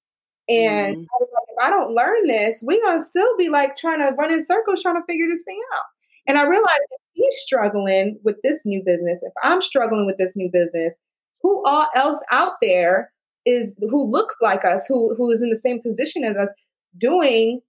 And 0.48 0.96
mm-hmm. 0.96 1.04
I 1.04 1.16
was 1.20 1.28
like, 1.32 1.48
if 1.48 1.64
I 1.64 1.70
don't 1.70 1.94
learn 1.94 2.26
this, 2.26 2.62
we're 2.62 2.82
gonna 2.82 3.00
still 3.00 3.36
be 3.38 3.48
like 3.48 3.76
trying 3.76 4.00
to 4.00 4.14
run 4.14 4.32
in 4.32 4.42
circles 4.42 4.82
trying 4.82 4.96
to 4.96 5.06
figure 5.06 5.26
this 5.28 5.42
thing 5.42 5.60
out. 5.74 5.84
And 6.26 6.38
I 6.38 6.46
realized 6.46 6.80
if 6.90 7.00
he's 7.12 7.36
struggling 7.38 8.18
with 8.22 8.36
this 8.42 8.62
new 8.64 8.82
business, 8.84 9.20
if 9.22 9.32
I'm 9.42 9.60
struggling 9.60 10.06
with 10.06 10.18
this 10.18 10.36
new 10.36 10.50
business, 10.52 10.96
who 11.42 11.62
all 11.64 11.86
else 11.94 12.18
out 12.30 12.54
there 12.62 13.12
is 13.44 13.74
who 13.80 14.08
looks 14.08 14.36
like 14.40 14.64
us, 14.64 14.86
who 14.86 15.14
who 15.16 15.30
is 15.30 15.42
in 15.42 15.50
the 15.50 15.56
same 15.56 15.82
position 15.82 16.24
as 16.24 16.36
us, 16.36 16.50
doing, 16.96 17.60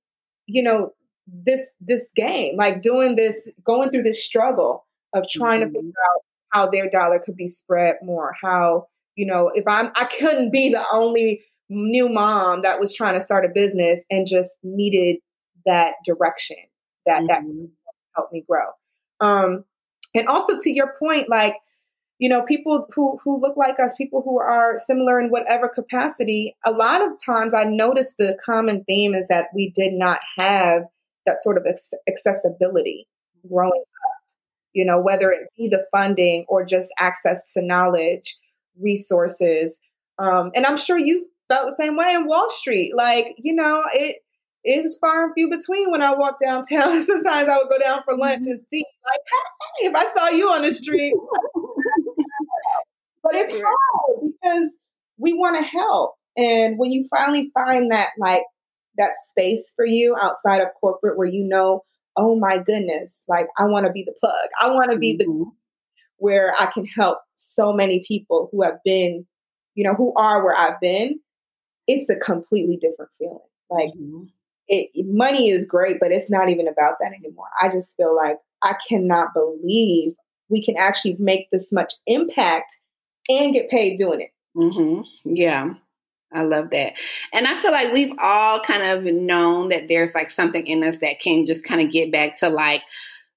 you 0.46 0.62
know, 0.62 0.92
this 1.28 1.68
this 1.82 2.08
game, 2.16 2.56
like 2.58 2.82
doing 2.82 3.16
this, 3.16 3.48
going 3.66 3.90
through 3.90 4.04
this 4.04 4.24
struggle 4.24 4.86
of 5.16 5.26
trying 5.30 5.62
mm-hmm. 5.62 5.74
to 5.74 5.80
figure 5.80 5.94
out 6.12 6.22
how 6.50 6.70
their 6.70 6.90
dollar 6.90 7.20
could 7.20 7.36
be 7.36 7.48
spread 7.48 7.96
more, 8.04 8.34
how 8.40 8.88
you 9.16 9.26
know, 9.26 9.52
if 9.54 9.64
I'm, 9.68 9.92
I 9.96 10.06
couldn't 10.06 10.52
be 10.52 10.70
the 10.70 10.84
only 10.92 11.44
new 11.70 12.10
mom 12.10 12.62
that 12.64 12.80
was 12.80 12.96
trying 12.96 13.14
to 13.14 13.22
start 13.22 13.46
a 13.46 13.50
business 13.54 14.02
and 14.10 14.28
just 14.28 14.52
needed 14.64 15.18
that 15.66 15.94
direction 16.06 16.58
that 17.06 17.22
mm-hmm. 17.22 17.28
that 17.28 17.42
helped 18.16 18.34
me 18.34 18.44
grow. 18.48 18.66
Um, 19.20 19.66
and 20.16 20.28
also 20.28 20.60
to 20.60 20.72
your 20.72 20.94
point, 21.00 21.30
like 21.30 21.56
you 22.20 22.30
know, 22.30 22.44
people 22.44 22.88
who 22.96 23.20
who 23.24 23.42
look 23.42 23.58
like 23.58 23.80
us, 23.80 23.94
people 23.98 24.22
who 24.22 24.40
are 24.40 24.78
similar 24.78 25.20
in 25.20 25.30
whatever 25.30 25.68
capacity. 25.68 26.56
A 26.66 26.72
lot 26.72 27.04
of 27.04 27.12
times, 27.24 27.54
I 27.54 27.66
noticed 27.66 28.16
the 28.18 28.38
common 28.46 28.84
theme 28.86 29.14
is 29.14 29.28
that 29.28 29.48
we 29.54 29.72
did 29.72 29.94
not 29.94 30.20
have 30.38 30.84
that 31.26 31.42
sort 31.42 31.58
of 31.58 31.68
accessibility 32.08 33.08
growing 33.50 33.82
up. 33.82 34.22
You 34.74 34.86
know, 34.86 35.02
whether 35.02 35.32
it 35.32 35.50
be 35.58 35.68
the 35.68 35.86
funding 35.92 36.46
or 36.48 36.64
just 36.64 36.94
access 36.98 37.44
to 37.56 37.62
knowledge, 37.62 38.38
resources, 38.80 39.80
um, 40.18 40.52
and 40.56 40.66
I'm 40.66 40.78
sure 40.78 40.98
you 40.98 41.28
felt 41.50 41.70
the 41.70 41.76
same 41.76 41.98
way 41.98 42.14
in 42.14 42.26
Wall 42.28 42.50
Street. 42.50 42.94
Like, 42.96 43.36
you 43.38 43.54
know, 43.54 43.84
it 43.94 44.23
it 44.64 44.84
was 44.84 44.98
far 45.00 45.26
and 45.26 45.34
few 45.34 45.50
between 45.50 45.92
when 45.92 46.02
I 46.02 46.16
walked 46.16 46.42
downtown. 46.42 47.02
Sometimes 47.02 47.50
I 47.50 47.58
would 47.58 47.70
go 47.70 47.78
down 47.80 48.02
for 48.04 48.18
lunch 48.18 48.46
and 48.46 48.62
see, 48.70 48.86
like, 49.06 49.20
hey, 49.80 49.88
if 49.88 49.96
I 49.96 50.14
saw 50.14 50.30
you 50.30 50.50
on 50.50 50.62
the 50.62 50.72
street. 50.72 51.14
but 53.24 53.36
it's 53.36 53.52
hard 53.52 54.32
because 54.42 54.78
we 55.18 55.34
want 55.34 55.58
to 55.58 55.64
help. 55.64 56.16
And 56.38 56.78
when 56.78 56.92
you 56.92 57.08
finally 57.10 57.52
find 57.54 57.92
that, 57.92 58.12
like, 58.18 58.44
that 58.98 59.14
space 59.28 59.74
for 59.76 59.86
you 59.86 60.16
outside 60.20 60.62
of 60.62 60.70
corporate 60.80 61.18
where 61.18 61.28
you 61.28 61.44
know, 61.44 61.84
oh 62.16 62.40
my 62.40 62.58
goodness, 62.58 63.24
like, 63.28 63.48
I 63.58 63.66
want 63.66 63.86
to 63.86 63.92
be 63.92 64.04
the 64.06 64.14
plug. 64.20 64.34
I 64.60 64.70
want 64.70 64.92
to 64.92 64.98
be 64.98 65.18
mm-hmm. 65.18 65.40
the 65.40 65.52
where 66.18 66.54
I 66.58 66.72
can 66.72 66.86
help 66.86 67.20
so 67.36 67.74
many 67.74 68.06
people 68.08 68.48
who 68.52 68.64
have 68.64 68.78
been, 68.86 69.26
you 69.76 69.84
know, 69.84 69.94
who 69.94 70.14
are 70.16 70.44
where 70.44 70.58
I've 70.58 70.80
been. 70.80 71.20
It's 71.86 72.10
a 72.10 72.16
completely 72.16 72.78
different 72.78 73.12
feeling. 73.20 73.40
Like, 73.70 73.90
mm-hmm 73.90 74.24
it, 74.68 74.90
money 75.08 75.50
is 75.50 75.66
great, 75.66 75.98
but 76.00 76.12
it's 76.12 76.30
not 76.30 76.50
even 76.50 76.68
about 76.68 76.96
that 77.00 77.14
anymore. 77.14 77.48
I 77.60 77.70
just 77.70 77.96
feel 77.98 78.16
like 78.16 78.38
I 78.62 78.76
cannot 78.88 79.34
believe 79.34 80.14
we 80.50 80.64
can 80.64 80.76
actually 80.78 81.16
make 81.20 81.50
this 81.52 81.72
much 81.72 81.94
impact 82.08 82.78
and 83.30 83.54
get 83.54 83.70
paid 83.70 83.98
doing 83.98 84.22
it. 84.22 84.30
Mm-hmm. 84.56 85.02
Yeah. 85.36 85.74
I 86.32 86.44
love 86.44 86.72
that. 86.72 86.94
And 87.32 87.48
I 87.48 87.62
feel 87.62 87.72
like 87.72 87.94
we've 87.94 88.14
all 88.20 88.60
kind 88.60 88.84
of 88.84 89.04
known 89.14 89.70
that 89.70 89.88
there's 89.88 90.16
like 90.16 90.32
something 90.32 90.66
in 90.66 90.84
us 90.84 90.98
that 91.00 91.20
can 91.20 91.46
just 91.46 91.64
kind 91.64 91.82
of 91.82 91.92
get 91.92 92.12
back 92.12 92.40
to 92.40 92.50
like 92.50 92.82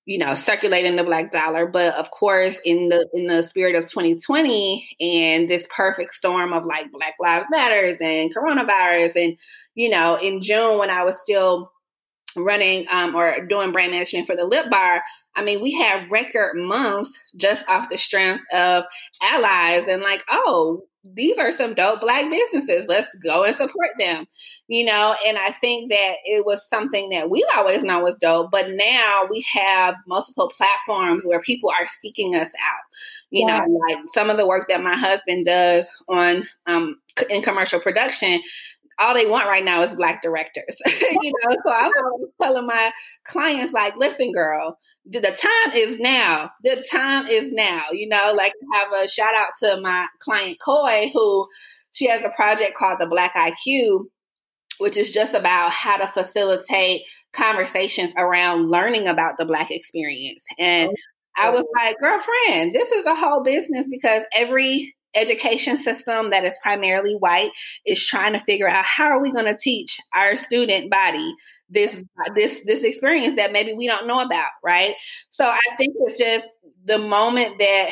you 0.07 0.19
know 0.19 0.35
circulating 0.35 0.97
the 0.97 1.05
black 1.05 1.31
dollar. 1.31 1.67
But 1.67 1.95
of 1.97 2.11
course 2.11 2.59
in 2.65 2.89
the 2.89 3.07
in 3.13 3.27
the 3.27 3.43
spirit 3.43 3.75
of 3.75 3.85
2020 3.85 4.97
and 5.01 5.51
this 5.51 5.67
perfect 5.75 6.15
storm 6.15 6.53
of 6.53 6.65
like 6.65 6.91
black 6.93 7.15
lives 7.21 7.47
matters 7.51 7.99
and 8.01 8.35
coronavirus 8.35 9.13
and 9.17 9.39
you 9.75 9.89
know 9.89 10.17
in 10.17 10.41
june 10.41 10.79
when 10.79 10.91
i 10.91 11.05
was 11.05 11.21
still 11.21 11.71
running 12.37 12.87
um, 12.91 13.15
or 13.15 13.47
doing 13.47 13.73
brand 13.73 13.93
management 13.93 14.27
for 14.27 14.37
the 14.37 14.45
lip 14.45 14.69
bar 14.71 15.03
i 15.35 15.43
mean 15.43 15.63
we 15.63 15.73
had 15.73 16.11
record 16.11 16.57
months 16.57 17.19
just 17.37 17.67
off 17.69 17.89
the 17.89 17.97
strength 17.97 18.43
of 18.55 18.85
allies 19.23 19.87
and 19.87 20.03
like 20.03 20.23
oh 20.29 20.83
these 21.15 21.39
are 21.39 21.51
some 21.51 21.75
dope 21.75 22.01
black 22.01 22.31
businesses. 22.31 22.87
Let's 22.89 23.15
go 23.23 23.45
and 23.45 23.55
support 23.55 23.91
them. 23.99 24.27
You 24.69 24.85
know, 24.85 25.15
and 25.27 25.39
I 25.39 25.53
think 25.53 25.91
that 25.91 26.17
it 26.25 26.45
was 26.45 26.69
something 26.69 27.11
that 27.11 27.31
we've 27.31 27.45
always 27.57 27.83
known 27.83 28.03
was 28.03 28.17
dope, 28.21 28.51
but 28.51 28.71
now 28.71 29.27
we 29.31 29.45
have 29.53 29.95
multiple 30.07 30.53
platforms 30.57 31.25
where 31.25 31.41
people 31.41 31.71
are 31.71 31.87
seeking 31.87 32.35
us 32.35 32.53
out. 32.65 32.85
You 33.31 33.47
yeah. 33.47 33.59
know, 33.59 33.81
like 33.89 33.99
some 34.15 34.31
of 34.31 34.37
the 34.37 34.47
work 34.47 34.69
that 34.69 34.83
my 34.83 34.97
husband 34.97 35.45
does 35.45 35.89
on 36.09 36.45
um 36.67 36.97
in 37.31 37.43
commercial 37.43 37.81
production, 37.81 38.41
all 38.99 39.15
they 39.15 39.27
want 39.27 39.47
right 39.47 39.65
now 39.65 39.83
is 39.83 39.95
black 39.95 40.23
directors. 40.23 40.79
you 40.87 41.33
know, 41.45 41.57
so 41.67 41.73
I'm 41.73 41.93
always 42.03 42.31
telling 42.41 42.67
my 42.67 42.93
clients, 43.27 43.73
like, 43.73 43.97
listen, 43.97 44.33
girl, 44.33 44.79
the 45.05 45.21
time 45.21 45.75
is 45.75 45.99
now. 45.99 46.51
The 46.63 46.85
time 46.91 47.27
is 47.27 47.51
now. 47.53 47.85
You 47.93 48.09
know, 48.09 48.33
like 48.37 48.53
I 48.75 48.79
have 48.79 49.05
a 49.05 49.09
shout 49.09 49.35
out 49.35 49.51
to 49.61 49.81
my 49.81 50.07
client 50.21 50.59
Coy, 50.65 51.11
who 51.13 51.47
she 51.93 52.09
has 52.09 52.25
a 52.25 52.31
project 52.31 52.77
called 52.77 52.99
the 53.01 53.07
Black 53.07 53.35
IQ, 53.35 54.07
which 54.79 54.97
is 54.97 55.11
just 55.11 55.35
about 55.35 55.73
how 55.73 55.97
to 55.97 56.09
facilitate 56.09 57.03
conversations 57.33 58.13
around 58.17 58.71
learning 58.71 59.09
about 59.09 59.35
the 59.39 59.45
black 59.45 59.71
experience. 59.71 60.45
And 60.59 60.91
oh, 61.39 61.43
I 61.43 61.51
was 61.51 61.65
like, 61.75 61.97
girlfriend, 61.99 62.75
this 62.75 62.91
is 62.91 63.05
a 63.07 63.15
whole 63.15 63.43
business 63.43 63.89
because 63.91 64.23
every 64.35 64.95
education 65.17 65.79
system 65.79 66.31
that 66.31 66.45
is 66.45 66.59
primarily 66.63 67.15
white 67.15 67.51
is 67.85 68.05
trying 68.05 68.33
to 68.35 68.41
figure 68.41 68.69
out 68.69 68.85
how 68.85 69.07
are 69.07 69.21
we 69.21 69.33
going 69.33 69.47
to 69.47 69.57
teach 69.57 69.99
our 70.15 70.37
student 70.37 70.91
body 70.91 71.35
this 71.69 71.95
this 72.35 72.61
this 72.65 72.83
experience 72.83 73.37
that 73.37 73.53
maybe 73.53 73.73
we 73.73 73.87
don't 73.87 74.07
know 74.07 74.21
about 74.21 74.51
right? 74.63 74.95
So 75.31 75.45
i 75.45 75.61
think 75.77 75.95
it's 76.01 76.19
just 76.19 76.47
the 76.85 76.99
moment 76.99 77.59
that 77.59 77.91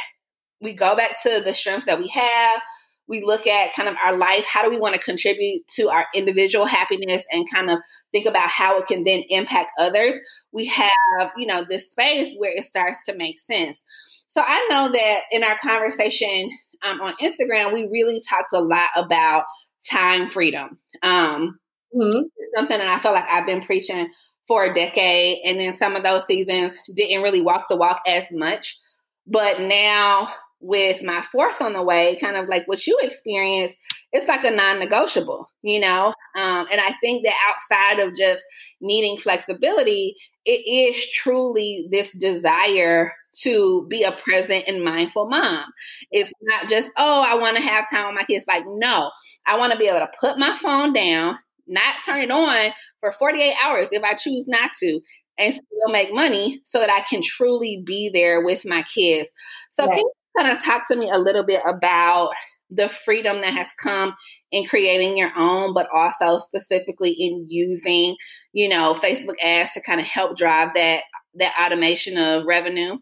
we 0.60 0.72
go 0.72 0.96
back 0.96 1.22
to 1.22 1.42
the 1.44 1.54
strengths 1.54 1.86
that 1.86 1.98
we 1.98 2.08
have 2.08 2.60
we 3.06 3.22
look 3.22 3.46
at 3.46 3.74
kind 3.74 3.88
of 3.88 3.96
our 4.02 4.16
life 4.16 4.44
how 4.46 4.62
do 4.62 4.70
we 4.70 4.78
want 4.78 4.94
to 4.94 5.00
contribute 5.00 5.62
to 5.68 5.88
our 5.90 6.06
individual 6.14 6.64
happiness 6.64 7.24
and 7.30 7.50
kind 7.50 7.70
of 7.70 7.78
think 8.12 8.26
about 8.26 8.48
how 8.48 8.78
it 8.78 8.86
can 8.86 9.04
then 9.04 9.22
impact 9.28 9.70
others 9.78 10.18
we 10.52 10.66
have 10.66 11.30
you 11.36 11.46
know 11.46 11.64
this 11.68 11.90
space 11.90 12.34
where 12.38 12.56
it 12.56 12.64
starts 12.64 13.04
to 13.04 13.14
make 13.14 13.40
sense. 13.40 13.80
So 14.28 14.42
i 14.44 14.66
know 14.70 14.90
that 14.92 15.20
in 15.30 15.44
our 15.44 15.58
conversation 15.58 16.50
um, 16.84 17.00
on 17.00 17.14
Instagram, 17.22 17.72
we 17.72 17.88
really 17.90 18.20
talked 18.20 18.52
a 18.52 18.60
lot 18.60 18.88
about 18.96 19.44
time 19.88 20.28
freedom. 20.28 20.78
Um, 21.02 21.58
mm-hmm. 21.94 22.22
Something 22.56 22.78
that 22.78 22.88
I 22.88 22.98
feel 23.00 23.12
like 23.12 23.28
I've 23.28 23.46
been 23.46 23.62
preaching 23.62 24.10
for 24.46 24.64
a 24.64 24.74
decade, 24.74 25.38
and 25.44 25.58
then 25.58 25.74
some 25.74 25.96
of 25.96 26.02
those 26.02 26.26
seasons 26.26 26.74
didn't 26.94 27.22
really 27.22 27.40
walk 27.40 27.66
the 27.68 27.76
walk 27.76 28.02
as 28.06 28.24
much. 28.30 28.78
But 29.26 29.60
now, 29.60 30.28
with 30.64 31.02
my 31.02 31.20
fourth 31.30 31.60
on 31.60 31.74
the 31.74 31.82
way, 31.82 32.16
kind 32.18 32.36
of 32.36 32.48
like 32.48 32.66
what 32.66 32.86
you 32.86 32.98
experienced, 33.02 33.76
it's 34.12 34.26
like 34.26 34.44
a 34.44 34.50
non-negotiable, 34.50 35.46
you 35.60 35.78
know. 35.78 36.14
Um, 36.36 36.66
and 36.72 36.80
I 36.80 36.94
think 37.02 37.22
that 37.24 37.34
outside 37.48 38.00
of 38.00 38.16
just 38.16 38.42
needing 38.80 39.18
flexibility, 39.18 40.14
it 40.46 40.62
is 40.66 41.10
truly 41.10 41.86
this 41.90 42.10
desire 42.12 43.12
to 43.42 43.86
be 43.88 44.04
a 44.04 44.12
present 44.12 44.64
and 44.66 44.82
mindful 44.82 45.28
mom. 45.28 45.66
It's 46.10 46.32
not 46.40 46.70
just, 46.70 46.88
oh, 46.96 47.22
I 47.22 47.34
want 47.34 47.58
to 47.58 47.62
have 47.62 47.90
time 47.90 48.06
with 48.06 48.14
my 48.14 48.24
kids. 48.24 48.46
Like, 48.48 48.64
no, 48.66 49.10
I 49.46 49.58
want 49.58 49.72
to 49.72 49.78
be 49.78 49.88
able 49.88 50.00
to 50.00 50.10
put 50.18 50.38
my 50.38 50.56
phone 50.56 50.94
down, 50.94 51.36
not 51.66 51.96
turn 52.06 52.22
it 52.22 52.30
on 52.30 52.72
for 53.00 53.12
48 53.12 53.54
hours 53.62 53.92
if 53.92 54.02
I 54.02 54.14
choose 54.14 54.48
not 54.48 54.70
to, 54.80 55.00
and 55.36 55.52
still 55.52 55.92
make 55.92 56.14
money 56.14 56.62
so 56.64 56.78
that 56.78 56.90
I 56.90 57.02
can 57.02 57.20
truly 57.20 57.82
be 57.84 58.08
there 58.08 58.42
with 58.42 58.64
my 58.64 58.82
kids. 58.84 59.28
So, 59.70 59.86
can 59.88 59.98
you 59.98 60.12
kind 60.36 60.56
of 60.56 60.62
talk 60.62 60.88
to 60.88 60.96
me 60.96 61.10
a 61.10 61.18
little 61.18 61.44
bit 61.44 61.62
about 61.66 62.32
the 62.70 62.88
freedom 62.88 63.40
that 63.42 63.54
has 63.54 63.68
come 63.80 64.14
in 64.50 64.66
creating 64.66 65.16
your 65.16 65.30
own, 65.36 65.74
but 65.74 65.86
also 65.94 66.38
specifically 66.38 67.10
in 67.10 67.46
using, 67.48 68.16
you 68.52 68.68
know, 68.68 68.94
Facebook 68.94 69.36
ads 69.42 69.72
to 69.72 69.80
kind 69.80 70.00
of 70.00 70.06
help 70.06 70.36
drive 70.36 70.74
that 70.74 71.02
that 71.36 71.54
automation 71.60 72.16
of 72.16 72.44
revenue? 72.46 72.96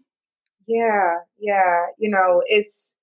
Yeah, 0.66 1.16
yeah. 1.38 1.86
You 1.98 2.10
know, 2.10 2.42
it's 2.46 2.94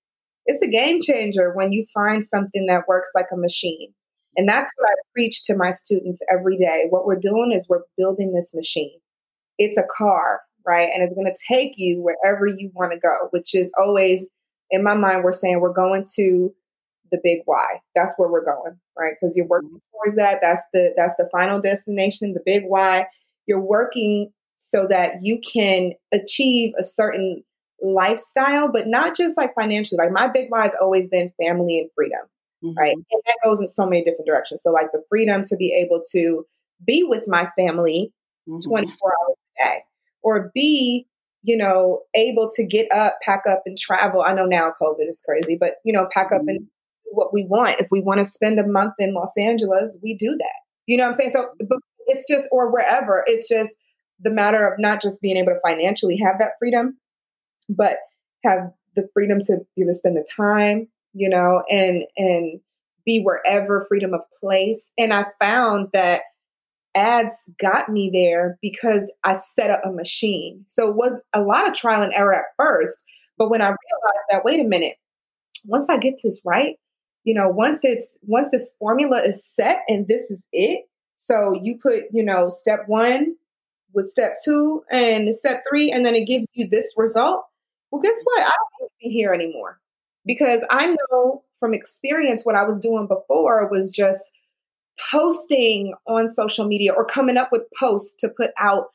it's 0.45 0.61
a 0.61 0.69
game 0.69 1.01
changer 1.01 1.53
when 1.53 1.71
you 1.71 1.85
find 1.93 2.25
something 2.25 2.65
that 2.67 2.87
works 2.87 3.11
like 3.13 3.27
a 3.31 3.37
machine. 3.37 3.93
And 4.35 4.47
that's 4.47 4.71
what 4.77 4.89
I 4.89 4.95
preach 5.13 5.43
to 5.43 5.55
my 5.55 5.71
students 5.71 6.21
every 6.31 6.57
day. 6.57 6.85
What 6.89 7.05
we're 7.05 7.19
doing 7.19 7.51
is 7.53 7.67
we're 7.67 7.83
building 7.97 8.33
this 8.33 8.51
machine. 8.53 8.99
It's 9.57 9.77
a 9.77 9.83
car, 9.97 10.41
right? 10.69 10.89
And 10.93 11.01
it's 11.01 11.15
going 11.15 11.25
to 11.25 11.36
take 11.47 11.73
you 11.77 11.99
wherever 11.99 12.45
you 12.45 12.69
want 12.75 12.91
to 12.91 12.99
go, 12.99 13.27
which 13.32 13.55
is 13.55 13.71
always 13.75 14.23
in 14.69 14.84
my 14.84 14.93
mind 14.93 15.23
we're 15.23 15.34
saying 15.34 15.60
we're 15.60 15.73
going 15.73 16.05
to 16.15 16.53
the 17.12 17.19
big 17.23 17.39
why. 17.45 17.82
That's 17.95 18.13
where 18.17 18.29
we're 18.29 18.45
going, 18.45 18.79
right? 18.95 19.13
Because 19.19 19.36
you're 19.36 19.47
working 19.47 19.69
mm-hmm. 19.69 19.97
towards 19.97 20.15
that. 20.17 20.41
That's 20.41 20.62
the 20.71 20.93
that's 20.95 21.15
the 21.17 21.27
final 21.32 21.60
destination, 21.60 22.34
the 22.34 22.43
big 22.45 22.65
why. 22.67 23.08
You're 23.47 23.60
working 23.60 24.32
so 24.58 24.86
that 24.88 25.23
you 25.23 25.39
can 25.41 25.93
achieve 26.13 26.73
a 26.77 26.84
certain 26.84 27.43
lifestyle, 27.82 28.71
but 28.71 28.86
not 28.86 29.17
just 29.17 29.38
like 29.38 29.55
financially. 29.55 29.97
Like 29.97 30.12
my 30.12 30.27
big 30.32 30.47
why 30.49 30.63
has 30.63 30.75
always 30.79 31.08
been 31.08 31.34
family 31.41 31.79
and 31.79 31.89
freedom, 31.95 32.27
mm-hmm. 32.63 32.77
right? 32.77 32.93
And 32.93 33.05
that 33.25 33.38
goes 33.43 33.60
in 33.60 33.67
so 33.67 33.86
many 33.88 34.03
different 34.03 34.27
directions. 34.27 34.62
So 34.62 34.69
like 34.69 34.91
the 34.91 35.01
freedom 35.10 35.43
to 35.45 35.55
be 35.55 35.73
able 35.73 36.03
to 36.12 36.45
be 36.86 37.03
with 37.03 37.23
my 37.27 37.49
family 37.58 38.13
mm-hmm. 38.47 38.69
24 38.69 39.13
hours 39.19 39.38
a 39.58 39.63
day 39.63 39.84
or 40.23 40.51
be 40.53 41.05
you 41.43 41.58
know 41.58 42.01
able 42.15 42.49
to 42.55 42.65
get 42.65 42.91
up 42.91 43.15
pack 43.21 43.43
up 43.49 43.63
and 43.65 43.77
travel. 43.77 44.21
I 44.21 44.34
know 44.34 44.45
now 44.45 44.73
covid 44.82 45.08
is 45.10 45.21
crazy 45.25 45.58
but 45.60 45.75
you 45.84 45.93
know 45.93 46.08
pack 46.12 46.32
up 46.32 46.41
mm-hmm. 46.41 46.49
and 46.49 46.67
what 47.12 47.34
we 47.34 47.45
want. 47.45 47.79
If 47.79 47.88
we 47.91 48.01
want 48.01 48.19
to 48.19 48.25
spend 48.25 48.60
a 48.60 48.67
month 48.67 48.93
in 48.99 49.13
los 49.13 49.34
angeles 49.38 49.95
we 50.01 50.15
do 50.15 50.36
that. 50.38 50.60
You 50.86 50.97
know 50.97 51.03
what 51.03 51.10
i'm 51.10 51.13
saying? 51.15 51.29
So 51.32 51.49
it's 52.08 52.27
just 52.27 52.47
or 52.51 52.71
wherever 52.71 53.23
it's 53.27 53.47
just 53.47 53.73
the 54.21 54.32
matter 54.32 54.67
of 54.67 54.79
not 54.79 55.01
just 55.01 55.21
being 55.21 55.38
able 55.38 55.53
to 55.53 55.60
financially 55.65 56.17
have 56.17 56.39
that 56.39 56.53
freedom 56.60 56.97
but 57.69 57.97
have 58.43 58.71
the 58.95 59.08
freedom 59.13 59.39
to 59.41 59.58
be 59.75 59.84
able 59.84 59.91
to 59.91 59.97
spend 59.97 60.17
the 60.17 60.25
time, 60.36 60.88
you 61.13 61.29
know, 61.29 61.63
and 61.69 62.03
and 62.17 62.60
be 63.05 63.21
wherever 63.21 63.86
freedom 63.88 64.13
of 64.13 64.21
place. 64.39 64.89
And 64.97 65.13
I 65.13 65.25
found 65.39 65.89
that 65.93 66.21
ads 66.95 67.36
got 67.60 67.89
me 67.89 68.10
there 68.13 68.58
because 68.62 69.10
I 69.23 69.36
set 69.36 69.69
up 69.71 69.82
a 69.86 69.91
machine. 69.91 70.65
So 70.69 70.89
it 70.89 70.95
was 70.95 71.21
a 71.34 71.41
lot 71.41 71.67
of 71.67 71.73
trial 71.73 72.02
and 72.02 72.13
error 72.13 72.36
at 72.36 72.45
first, 72.58 73.04
But 73.38 73.49
when 73.49 73.62
I 73.62 73.67
realized 73.67 74.25
that, 74.30 74.45
wait 74.45 74.60
a 74.60 74.63
minute, 74.65 74.95
once 75.65 75.89
I 75.89 75.97
get 75.97 76.15
this 76.23 76.39
right, 76.45 76.75
you 77.23 77.34
know, 77.34 77.49
once 77.49 77.80
it's 77.84 78.17
once 78.23 78.49
this 78.52 78.71
formula 78.80 79.21
is 79.23 79.45
set 79.45 79.82
and 79.88 80.08
this 80.08 80.32
is 80.32 80.41
it. 80.54 80.86
So 81.17 81.60
you 81.63 81.80
put, 81.82 82.04
you 82.13 82.23
know, 82.23 82.49
step 82.49 82.82
one 82.88 83.36
with 83.93 84.08
step 84.08 84.38
two 84.43 84.84
and 84.91 85.36
step 85.36 85.63
three, 85.69 85.91
and 85.91 86.06
then 86.06 86.15
it 86.15 86.25
gives 86.28 86.47
you 86.54 86.67
this 86.67 86.93
result. 86.97 87.45
Well, 87.91 88.02
guess 88.02 88.19
what? 88.23 88.43
I 88.43 88.49
don't 88.49 88.82
need 88.82 88.88
to 88.88 89.10
be 89.10 89.10
here 89.10 89.34
anymore 89.34 89.80
because 90.25 90.65
I 90.69 90.95
know 91.12 91.43
from 91.60 91.73
experience 91.73 92.43
what 92.45 92.56
I 92.56 92.63
was 92.63 92.80
doing 92.80 93.08
before 93.08 93.69
was 93.69 93.91
just 93.91 94.32
posting 95.12 95.93
on 96.07 96.31
social 96.31 96.67
media 96.67 96.93
or 96.93 97.05
coming 97.05 97.38
up 97.38 97.49
with 97.51 97.63
posts 97.79 98.15
to 98.19 98.29
put 98.29 98.51
out 98.57 98.88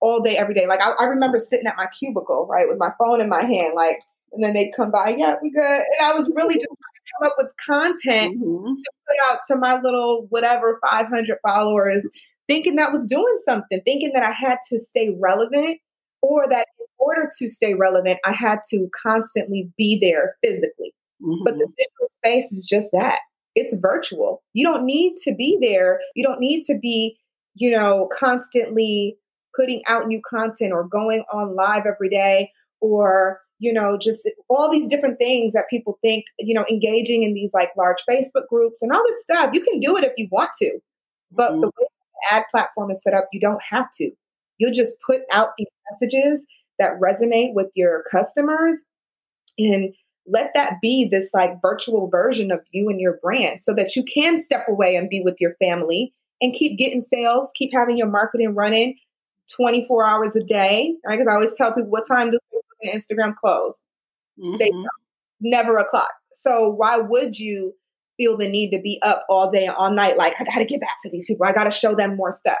all 0.00 0.20
day, 0.20 0.36
every 0.36 0.54
day. 0.54 0.66
Like 0.66 0.80
I, 0.82 0.92
I 0.98 1.04
remember 1.04 1.38
sitting 1.38 1.66
at 1.66 1.76
my 1.76 1.86
cubicle, 1.98 2.46
right, 2.50 2.68
with 2.68 2.78
my 2.78 2.90
phone 2.98 3.20
in 3.20 3.28
my 3.28 3.42
hand, 3.42 3.74
like, 3.74 4.00
and 4.32 4.42
then 4.42 4.54
they'd 4.54 4.72
come 4.74 4.90
by, 4.90 5.14
yeah, 5.16 5.34
we 5.42 5.50
good. 5.50 5.80
And 5.80 6.02
I 6.02 6.12
was 6.12 6.30
really 6.34 6.54
just 6.54 6.66
trying 6.66 6.94
to 6.94 7.12
come 7.18 7.26
up 7.26 7.34
with 7.36 7.52
content 7.64 8.42
mm-hmm. 8.42 8.74
to 8.74 8.90
put 9.08 9.16
out 9.30 9.40
to 9.48 9.56
my 9.56 9.80
little 9.80 10.26
whatever 10.30 10.78
500 10.88 11.38
followers, 11.46 12.08
thinking 12.48 12.76
that 12.76 12.92
was 12.92 13.04
doing 13.04 13.36
something, 13.44 13.80
thinking 13.84 14.12
that 14.14 14.22
I 14.22 14.32
had 14.32 14.58
to 14.70 14.78
stay 14.78 15.14
relevant 15.20 15.78
or 16.22 16.48
that 16.48 16.66
in 16.78 16.86
order 16.98 17.28
to 17.38 17.48
stay 17.48 17.74
relevant, 17.74 18.20
I 18.24 18.32
had 18.32 18.60
to 18.70 18.88
constantly 19.02 19.70
be 19.76 19.98
there 20.00 20.36
physically. 20.44 20.94
Mm-hmm. 21.22 21.44
But 21.44 21.58
the 21.58 21.64
mm-hmm. 21.64 21.74
digital 21.76 22.10
space 22.22 22.52
is 22.52 22.66
just 22.66 22.90
that 22.92 23.20
it's 23.54 23.74
virtual. 23.74 24.42
You 24.52 24.64
don't 24.64 24.84
need 24.84 25.16
to 25.24 25.34
be 25.34 25.58
there. 25.60 26.00
You 26.14 26.24
don't 26.24 26.40
need 26.40 26.64
to 26.64 26.78
be, 26.78 27.18
you 27.54 27.70
know, 27.70 28.08
constantly 28.16 29.16
putting 29.56 29.82
out 29.86 30.06
new 30.06 30.20
content 30.28 30.72
or 30.72 30.86
going 30.86 31.24
on 31.32 31.56
live 31.56 31.84
every 31.86 32.08
day 32.08 32.52
or 32.80 33.40
you 33.58 33.72
know 33.72 33.98
just 33.98 34.28
all 34.48 34.70
these 34.70 34.88
different 34.88 35.18
things 35.18 35.52
that 35.52 35.68
people 35.68 35.98
think 36.02 36.24
you 36.38 36.54
know 36.54 36.64
engaging 36.70 37.22
in 37.22 37.34
these 37.34 37.52
like 37.52 37.70
large 37.76 37.98
facebook 38.08 38.46
groups 38.48 38.80
and 38.80 38.92
all 38.92 39.02
this 39.06 39.20
stuff 39.22 39.50
you 39.52 39.60
can 39.60 39.78
do 39.80 39.96
it 39.96 40.04
if 40.04 40.12
you 40.16 40.28
want 40.30 40.50
to 40.58 40.78
but 41.30 41.50
mm-hmm. 41.52 41.62
the 41.62 41.66
way 41.66 41.86
the 41.88 42.34
ad 42.36 42.44
platform 42.50 42.90
is 42.90 43.02
set 43.02 43.14
up 43.14 43.28
you 43.32 43.40
don't 43.40 43.60
have 43.68 43.86
to 43.92 44.10
you'll 44.58 44.72
just 44.72 44.94
put 45.04 45.20
out 45.32 45.50
these 45.58 45.68
messages 45.90 46.46
that 46.78 46.92
resonate 47.00 47.52
with 47.54 47.70
your 47.74 48.04
customers 48.10 48.82
and 49.58 49.94
let 50.30 50.52
that 50.54 50.74
be 50.80 51.08
this 51.10 51.30
like 51.34 51.60
virtual 51.62 52.08
version 52.08 52.50
of 52.50 52.60
you 52.70 52.88
and 52.88 53.00
your 53.00 53.18
brand 53.22 53.60
so 53.60 53.74
that 53.74 53.96
you 53.96 54.04
can 54.04 54.38
step 54.38 54.66
away 54.68 54.96
and 54.96 55.08
be 55.08 55.22
with 55.24 55.36
your 55.40 55.54
family 55.60 56.12
and 56.40 56.54
keep 56.54 56.78
getting 56.78 57.02
sales 57.02 57.50
keep 57.54 57.70
having 57.72 57.96
your 57.96 58.08
marketing 58.08 58.54
running 58.54 58.96
24 59.56 60.06
hours 60.06 60.36
a 60.36 60.42
day, 60.42 60.94
right? 61.06 61.18
Because 61.18 61.26
I 61.30 61.34
always 61.34 61.54
tell 61.54 61.72
people 61.72 61.90
what 61.90 62.06
time 62.06 62.30
do 62.30 62.38
Facebook 62.52 62.92
and 62.92 63.00
Instagram 63.00 63.34
close? 63.34 63.82
Mm-hmm. 64.38 64.56
They 64.58 64.70
never 65.40 65.78
a 65.78 65.84
clock. 65.84 66.12
So 66.34 66.70
why 66.70 66.98
would 66.98 67.38
you 67.38 67.74
feel 68.16 68.36
the 68.36 68.48
need 68.48 68.70
to 68.70 68.80
be 68.80 69.00
up 69.02 69.24
all 69.28 69.50
day 69.50 69.66
and 69.66 69.74
all 69.74 69.92
night? 69.92 70.16
Like 70.16 70.34
I 70.38 70.44
got 70.44 70.58
to 70.58 70.64
get 70.64 70.80
back 70.80 70.96
to 71.02 71.10
these 71.10 71.26
people. 71.26 71.46
I 71.46 71.52
got 71.52 71.64
to 71.64 71.70
show 71.70 71.94
them 71.94 72.16
more 72.16 72.32
stuff. 72.32 72.58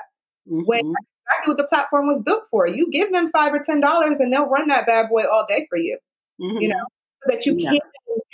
Mm-hmm. 0.50 0.62
When 0.66 0.94
exactly 1.30 1.52
what 1.52 1.58
the 1.58 1.66
platform 1.68 2.06
was 2.06 2.22
built 2.22 2.44
for. 2.50 2.66
You 2.66 2.90
give 2.90 3.12
them 3.12 3.30
five 3.30 3.54
or 3.54 3.60
ten 3.60 3.80
dollars, 3.80 4.18
and 4.20 4.32
they'll 4.32 4.48
run 4.48 4.68
that 4.68 4.86
bad 4.86 5.08
boy 5.08 5.24
all 5.30 5.46
day 5.48 5.66
for 5.68 5.78
you. 5.78 5.98
Mm-hmm. 6.40 6.58
You 6.58 6.68
know, 6.68 6.86
so 7.22 7.34
that 7.34 7.46
you 7.46 7.54
yeah. 7.58 7.70
can't 7.70 7.82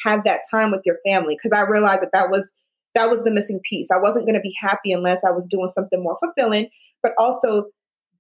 have 0.05 0.25
that 0.25 0.43
time 0.51 0.71
with 0.71 0.83
your 0.85 0.99
family. 1.07 1.37
Because 1.37 1.57
I 1.57 1.69
realized 1.69 2.03
that 2.03 2.13
that 2.13 2.31
was 2.31 2.53
that 2.95 3.11
was 3.11 3.23
the 3.25 3.31
missing 3.31 3.61
piece. 3.69 3.91
I 3.91 3.99
wasn't 3.99 4.25
going 4.25 4.35
to 4.35 4.41
be 4.41 4.55
happy 4.61 4.93
unless 4.93 5.23
I 5.23 5.31
was 5.31 5.47
doing 5.47 5.69
something 5.69 6.03
more 6.03 6.19
fulfilling, 6.21 6.71
but 7.03 7.13
also 7.19 7.67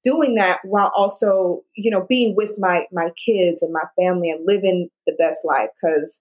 doing 0.06 0.36
that 0.36 0.60
while 0.62 0.92
also 0.94 1.62
you 1.74 1.90
know 1.90 2.06
being 2.08 2.36
with 2.36 2.52
my 2.58 2.86
my 2.92 3.10
kids 3.26 3.60
and 3.60 3.72
my 3.72 3.82
family 3.98 4.30
and 4.30 4.46
living 4.46 4.88
the 5.06 5.12
best 5.18 5.40
life 5.44 5.68
because 5.82 6.20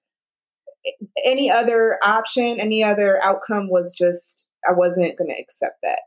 any 1.24 1.52
other 1.52 2.00
option 2.04 2.60
any 2.60 2.84
other 2.84 3.22
outcome 3.22 3.70
was 3.70 3.96
just 3.96 4.48
i 4.68 4.74
wasn't 4.74 5.16
going 5.18 5.30
to 5.30 5.40
accept 5.40 5.78
that 5.84 6.00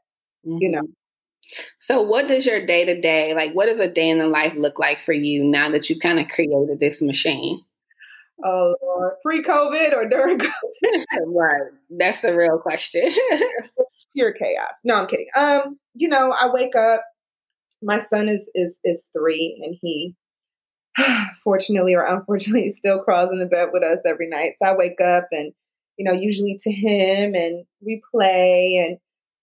mm-hmm. 0.44 0.58
you 0.60 0.68
know 0.68 0.82
mm-hmm. 0.82 1.62
so 1.80 2.02
what 2.02 2.26
does 2.26 2.44
your 2.44 2.66
day 2.66 2.84
to 2.84 3.00
day 3.00 3.32
like 3.32 3.52
what 3.52 3.66
does 3.66 3.78
a 3.78 3.88
day 3.88 4.08
in 4.08 4.18
the 4.18 4.26
life 4.26 4.54
look 4.56 4.80
like 4.80 5.00
for 5.04 5.12
you 5.12 5.44
now 5.44 5.70
that 5.70 5.88
you've 5.88 6.02
kind 6.02 6.18
of 6.18 6.26
created 6.26 6.80
this 6.80 7.00
machine 7.00 7.60
oh 8.44 8.74
Lord. 8.82 9.14
pre-covid 9.22 9.92
or 9.92 10.08
during 10.08 10.38
covid 10.38 10.50
right. 11.26 11.70
That's 11.98 12.20
the 12.20 12.34
real 12.34 12.58
question. 12.58 13.12
Pure 14.14 14.32
chaos. 14.32 14.80
No 14.84 14.96
i'm 14.96 15.06
kidding. 15.06 15.28
Um 15.36 15.78
you 15.94 16.08
know 16.08 16.32
i 16.32 16.50
wake 16.52 16.76
up. 16.76 17.02
My 17.82 17.98
son 17.98 18.28
is 18.28 18.50
is 18.54 18.80
is 18.84 19.08
three, 19.16 19.60
and 19.64 19.76
he, 19.80 20.14
fortunately 21.44 21.94
or 21.94 22.04
unfortunately, 22.04 22.70
still 22.70 23.02
crawls 23.02 23.30
in 23.30 23.38
the 23.38 23.46
bed 23.46 23.68
with 23.72 23.84
us 23.84 24.00
every 24.04 24.28
night. 24.28 24.54
So 24.60 24.68
I 24.70 24.76
wake 24.76 25.00
up 25.00 25.28
and 25.30 25.52
you 25.96 26.04
know, 26.04 26.12
usually 26.12 26.56
to 26.62 26.70
him, 26.72 27.34
and 27.34 27.64
we 27.84 28.00
play, 28.12 28.76
and 28.86 28.98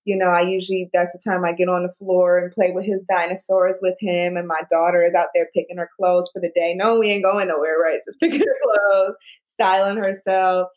you 0.06 0.16
know, 0.16 0.28
I 0.28 0.42
usually 0.42 0.90
that's 0.94 1.12
the 1.12 1.20
time 1.20 1.44
I 1.44 1.52
get 1.52 1.68
on 1.68 1.84
the 1.84 1.94
floor 2.00 2.38
and 2.38 2.52
play 2.52 2.72
with 2.72 2.86
his 2.86 3.02
dinosaurs 3.10 3.80
with 3.82 3.96
him, 4.00 4.38
and 4.38 4.48
my 4.48 4.62
daughter 4.70 5.04
is 5.04 5.14
out 5.14 5.30
there 5.34 5.50
picking 5.54 5.78
her 5.78 5.90
clothes 6.00 6.30
for 6.32 6.40
the 6.40 6.52
day. 6.56 6.74
No, 6.76 7.00
we 7.00 7.10
ain't 7.10 7.24
going 7.24 7.48
nowhere, 7.48 7.78
right? 7.80 8.00
Just 8.06 8.20
picking 8.22 8.40
her 8.40 8.58
clothes, 8.64 9.16
styling 9.48 9.98
herself. 9.98 10.70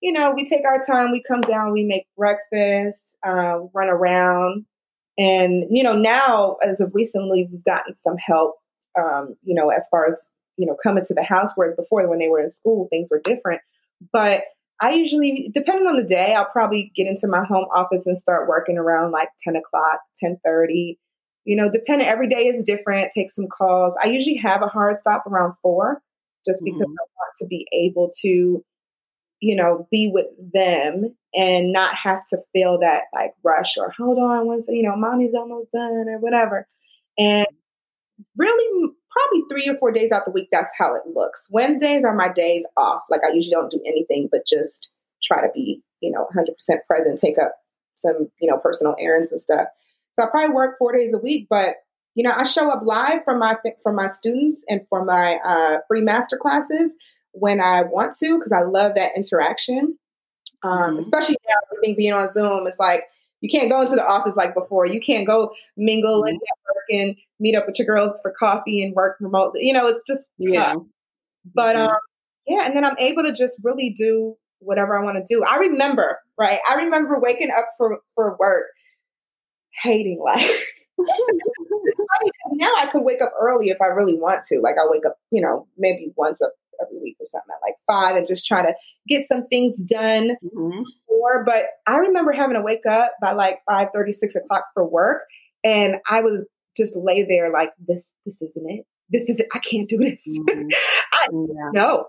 You 0.00 0.12
know, 0.12 0.32
we 0.32 0.48
take 0.48 0.64
our 0.64 0.80
time. 0.84 1.10
We 1.10 1.22
come 1.22 1.40
down, 1.40 1.72
we 1.72 1.84
make 1.84 2.06
breakfast, 2.16 3.16
uh, 3.26 3.60
run 3.74 3.88
around, 3.88 4.66
and, 5.18 5.64
you 5.70 5.82
know, 5.82 5.94
now 5.94 6.56
as 6.62 6.80
of 6.80 6.94
recently, 6.94 7.48
we've 7.50 7.64
gotten 7.64 7.94
some 8.00 8.16
help, 8.18 8.56
um, 8.98 9.34
you 9.42 9.54
know, 9.54 9.70
as 9.70 9.88
far 9.90 10.06
as, 10.06 10.30
you 10.56 10.66
know, 10.66 10.76
coming 10.82 11.04
to 11.06 11.14
the 11.14 11.22
house, 11.22 11.50
whereas 11.54 11.74
before 11.74 12.06
when 12.08 12.18
they 12.18 12.28
were 12.28 12.40
in 12.40 12.50
school, 12.50 12.86
things 12.90 13.08
were 13.10 13.20
different. 13.20 13.62
But 14.12 14.44
I 14.80 14.92
usually, 14.92 15.50
depending 15.52 15.86
on 15.86 15.96
the 15.96 16.04
day, 16.04 16.34
I'll 16.34 16.50
probably 16.50 16.92
get 16.94 17.06
into 17.06 17.28
my 17.28 17.44
home 17.44 17.66
office 17.74 18.06
and 18.06 18.16
start 18.16 18.48
working 18.48 18.76
around 18.76 19.10
like 19.10 19.28
10 19.40 19.56
o'clock, 19.56 20.00
1030. 20.20 20.98
You 21.44 21.56
know, 21.56 21.70
depending, 21.70 22.08
every 22.08 22.28
day 22.28 22.46
is 22.46 22.62
different, 22.64 23.12
take 23.12 23.30
some 23.30 23.46
calls. 23.46 23.96
I 24.02 24.08
usually 24.08 24.36
have 24.36 24.62
a 24.62 24.66
hard 24.66 24.96
stop 24.96 25.26
around 25.26 25.54
four 25.62 26.02
just 26.44 26.62
because 26.64 26.80
mm-hmm. 26.80 26.90
I 26.90 27.06
want 27.16 27.34
to 27.38 27.46
be 27.46 27.66
able 27.72 28.10
to 28.22 28.64
you 29.40 29.54
know, 29.54 29.86
be 29.90 30.10
with 30.12 30.26
them 30.52 31.14
and 31.34 31.72
not 31.72 31.94
have 31.94 32.24
to 32.26 32.38
feel 32.52 32.78
that 32.80 33.04
like 33.14 33.32
rush 33.44 33.76
or 33.76 33.90
hold 33.90 34.18
on 34.18 34.46
once, 34.46 34.66
you 34.68 34.82
know, 34.82 34.96
mommy's 34.96 35.34
almost 35.34 35.72
done 35.72 36.08
or 36.08 36.18
whatever. 36.18 36.66
And 37.18 37.46
really, 38.36 38.90
probably 39.16 39.44
three 39.50 39.68
or 39.68 39.78
four 39.78 39.90
days 39.92 40.12
out 40.12 40.24
the 40.24 40.30
week, 40.30 40.48
that's 40.52 40.70
how 40.78 40.94
it 40.94 41.02
looks. 41.14 41.48
Wednesdays 41.50 42.04
are 42.04 42.14
my 42.14 42.32
days 42.32 42.66
off. 42.76 43.02
Like 43.10 43.22
I 43.24 43.32
usually 43.32 43.52
don't 43.52 43.70
do 43.70 43.80
anything 43.86 44.28
but 44.30 44.46
just 44.46 44.90
try 45.22 45.40
to 45.40 45.48
be, 45.54 45.82
you 46.00 46.10
know, 46.10 46.26
100% 46.36 46.44
present, 46.86 47.18
take 47.18 47.38
up 47.38 47.54
some, 47.94 48.28
you 48.40 48.50
know, 48.50 48.58
personal 48.58 48.94
errands 48.98 49.32
and 49.32 49.40
stuff. 49.40 49.66
So 50.18 50.26
I 50.26 50.30
probably 50.30 50.54
work 50.54 50.76
four 50.78 50.96
days 50.96 51.12
a 51.14 51.18
week, 51.18 51.46
but 51.48 51.76
you 52.14 52.22
know, 52.22 52.32
I 52.34 52.44
show 52.44 52.70
up 52.70 52.80
live 52.82 53.24
for 53.24 53.36
my 53.36 53.56
for 53.82 53.92
my 53.92 54.08
students 54.08 54.62
and 54.68 54.80
for 54.88 55.04
my 55.04 55.38
uh, 55.44 55.78
free 55.86 56.00
master 56.00 56.38
classes 56.38 56.96
when 57.32 57.60
I 57.60 57.82
want 57.82 58.16
to 58.16 58.38
because 58.38 58.52
I 58.52 58.62
love 58.62 58.94
that 58.94 59.12
interaction. 59.14 59.98
Um, 60.62 60.72
mm-hmm. 60.72 60.98
Especially 60.98 61.36
now, 61.46 61.54
I 61.70 61.76
think 61.82 61.98
being 61.98 62.14
on 62.14 62.28
Zoom, 62.30 62.66
it's 62.66 62.78
like 62.78 63.02
you 63.42 63.50
can't 63.50 63.70
go 63.70 63.82
into 63.82 63.96
the 63.96 64.04
office 64.04 64.34
like 64.34 64.54
before. 64.54 64.86
You 64.86 64.98
can't 64.98 65.26
go 65.26 65.52
mingle 65.76 66.22
mm-hmm. 66.22 66.28
and 66.28 66.40
network 66.40 66.84
and 66.90 67.16
meet 67.38 67.56
up 67.56 67.66
with 67.66 67.78
your 67.78 67.86
girls 67.86 68.18
for 68.22 68.32
coffee 68.38 68.82
and 68.82 68.94
work 68.94 69.16
remotely. 69.20 69.60
You 69.62 69.72
know, 69.72 69.86
it's 69.86 70.00
just 70.06 70.28
yeah. 70.38 70.74
But 71.54 71.76
mm-hmm. 71.76 71.88
um, 71.88 71.98
yeah, 72.46 72.66
and 72.66 72.76
then 72.76 72.84
I'm 72.84 72.98
able 72.98 73.24
to 73.24 73.32
just 73.32 73.56
really 73.62 73.90
do 73.90 74.36
whatever 74.60 74.98
I 74.98 75.04
want 75.04 75.16
to 75.16 75.34
do. 75.34 75.44
I 75.44 75.56
remember, 75.56 76.18
right? 76.38 76.60
I 76.68 76.82
remember 76.82 77.18
waking 77.20 77.50
up 77.56 77.66
for 77.78 77.98
for 78.14 78.36
work, 78.38 78.66
hating 79.82 80.20
life. 80.24 80.72
now 82.52 82.70
I 82.78 82.86
could 82.86 83.04
wake 83.04 83.20
up 83.20 83.32
early 83.40 83.68
if 83.68 83.76
I 83.82 83.88
really 83.88 84.18
want 84.18 84.44
to. 84.48 84.60
Like 84.60 84.76
I 84.80 84.86
wake 84.88 85.04
up, 85.06 85.16
you 85.30 85.42
know, 85.42 85.68
maybe 85.76 86.12
once 86.16 86.40
a 86.40 86.48
every 86.82 86.98
week 87.00 87.16
or 87.18 87.26
something 87.26 87.48
at 87.50 87.66
like 87.66 87.74
five 87.86 88.16
and 88.16 88.26
just 88.26 88.44
try 88.44 88.60
to 88.60 88.74
get 89.08 89.26
some 89.26 89.46
things 89.46 89.78
done 89.78 90.36
mm-hmm. 90.44 90.82
Or, 91.26 91.44
but 91.44 91.64
I 91.86 91.96
remember 91.98 92.32
having 92.32 92.56
to 92.56 92.62
wake 92.62 92.86
up 92.86 93.12
by 93.20 93.32
like 93.32 93.60
five 93.68 93.88
thirty, 93.94 94.12
six 94.12 94.34
o'clock 94.34 94.64
for 94.74 94.86
work. 94.86 95.22
And 95.64 95.96
I 96.08 96.20
was 96.20 96.44
just 96.76 96.96
lay 96.96 97.24
there 97.24 97.52
like 97.52 97.70
this, 97.78 98.12
this 98.24 98.42
isn't 98.42 98.70
it. 98.70 98.84
This 99.10 99.28
is 99.28 99.40
it. 99.40 99.46
I 99.54 99.58
can't 99.58 99.88
do 99.88 99.98
this. 99.98 100.26
Mm-hmm. 100.48 100.68
I 101.12 101.26
yeah. 101.32 101.70
no 101.72 102.06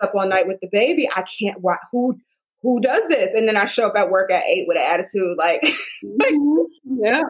up 0.00 0.12
all 0.14 0.26
night 0.26 0.46
with 0.46 0.58
the 0.60 0.68
baby. 0.70 1.08
I 1.14 1.22
can't 1.22 1.60
why 1.60 1.76
who 1.90 2.16
who 2.62 2.80
does 2.80 3.06
this? 3.08 3.34
And 3.34 3.46
then 3.46 3.56
I 3.56 3.64
show 3.66 3.86
up 3.86 3.96
at 3.96 4.10
work 4.10 4.30
at 4.32 4.44
eight 4.44 4.66
with 4.66 4.78
an 4.78 4.84
attitude 4.88 5.36
like, 5.36 5.60
mm-hmm. 6.04 7.04
yeah. 7.04 7.22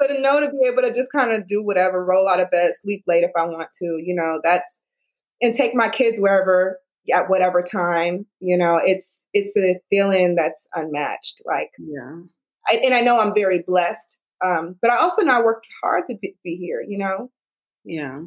So 0.00 0.08
to 0.08 0.20
know 0.20 0.40
to 0.40 0.50
be 0.50 0.66
able 0.66 0.82
to 0.82 0.92
just 0.92 1.12
kind 1.14 1.32
of 1.32 1.46
do 1.46 1.62
whatever, 1.62 2.04
roll 2.04 2.28
out 2.28 2.40
of 2.40 2.50
bed, 2.50 2.72
sleep 2.82 3.04
late 3.06 3.24
if 3.24 3.30
I 3.36 3.44
want 3.44 3.68
to, 3.80 3.84
you 4.02 4.14
know, 4.14 4.40
that's 4.42 4.80
and 5.40 5.54
take 5.54 5.74
my 5.74 5.88
kids 5.88 6.18
wherever 6.18 6.78
at 7.12 7.28
whatever 7.28 7.62
time 7.62 8.26
you 8.40 8.56
know 8.56 8.80
it's 8.82 9.22
it's 9.32 9.56
a 9.56 9.78
feeling 9.90 10.34
that's 10.34 10.66
unmatched 10.74 11.42
like 11.44 11.70
yeah 11.78 12.20
I, 12.68 12.80
and 12.84 12.94
i 12.94 13.00
know 13.00 13.20
i'm 13.20 13.34
very 13.34 13.62
blessed 13.66 14.18
um 14.44 14.76
but 14.82 14.90
i 14.90 14.96
also 14.96 15.22
know 15.22 15.38
i 15.38 15.42
worked 15.42 15.66
hard 15.82 16.04
to 16.08 16.16
be, 16.20 16.36
here 16.44 16.84
you 16.86 16.98
know 16.98 17.30
yeah 17.84 18.20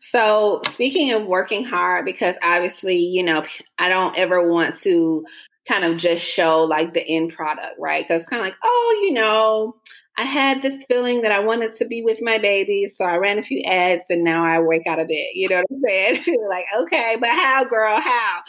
So, 0.00 0.60
speaking 0.70 1.12
of 1.12 1.26
working 1.26 1.64
hard, 1.64 2.04
because 2.04 2.34
obviously, 2.42 2.96
you 2.96 3.22
know, 3.22 3.44
I 3.78 3.88
don't 3.88 4.16
ever 4.18 4.48
want 4.48 4.78
to 4.80 5.24
kind 5.68 5.84
of 5.84 5.96
just 5.96 6.24
show 6.24 6.64
like 6.64 6.92
the 6.92 7.06
end 7.06 7.32
product, 7.34 7.76
right? 7.78 8.04
Because 8.04 8.22
it's 8.22 8.30
kind 8.30 8.40
of 8.40 8.46
like, 8.46 8.56
oh, 8.62 9.00
you 9.02 9.12
know, 9.12 9.74
I 10.18 10.24
had 10.24 10.60
this 10.60 10.84
feeling 10.86 11.22
that 11.22 11.32
I 11.32 11.40
wanted 11.40 11.76
to 11.76 11.86
be 11.86 12.02
with 12.02 12.18
my 12.20 12.38
baby, 12.38 12.90
so 12.96 13.04
I 13.04 13.16
ran 13.16 13.38
a 13.38 13.42
few 13.42 13.62
ads 13.64 14.02
and 14.10 14.24
now 14.24 14.44
I 14.44 14.60
wake 14.60 14.86
out 14.86 14.98
of 15.00 15.08
bed. 15.08 15.28
You 15.34 15.48
know 15.48 15.56
what 15.56 15.66
I'm 15.70 15.82
saying? 15.86 16.38
like, 16.48 16.66
okay, 16.80 17.16
but 17.20 17.30
how, 17.30 17.64
girl? 17.64 18.00
How? 18.00 18.42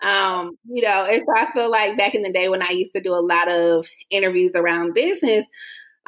Um, 0.00 0.52
you 0.70 0.82
know, 0.82 1.04
and 1.04 1.22
so 1.26 1.34
I 1.36 1.52
feel 1.52 1.70
like 1.70 1.98
back 1.98 2.14
in 2.14 2.22
the 2.22 2.32
day 2.32 2.48
when 2.48 2.62
I 2.62 2.70
used 2.70 2.92
to 2.94 3.02
do 3.02 3.14
a 3.14 3.24
lot 3.24 3.50
of 3.50 3.86
interviews 4.10 4.52
around 4.54 4.94
business, 4.94 5.44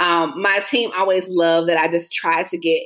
um, 0.00 0.34
my 0.36 0.60
team 0.68 0.90
always 0.96 1.28
loved 1.28 1.68
that 1.68 1.78
I 1.78 1.88
just 1.88 2.12
try 2.12 2.42
to 2.44 2.58
get 2.58 2.82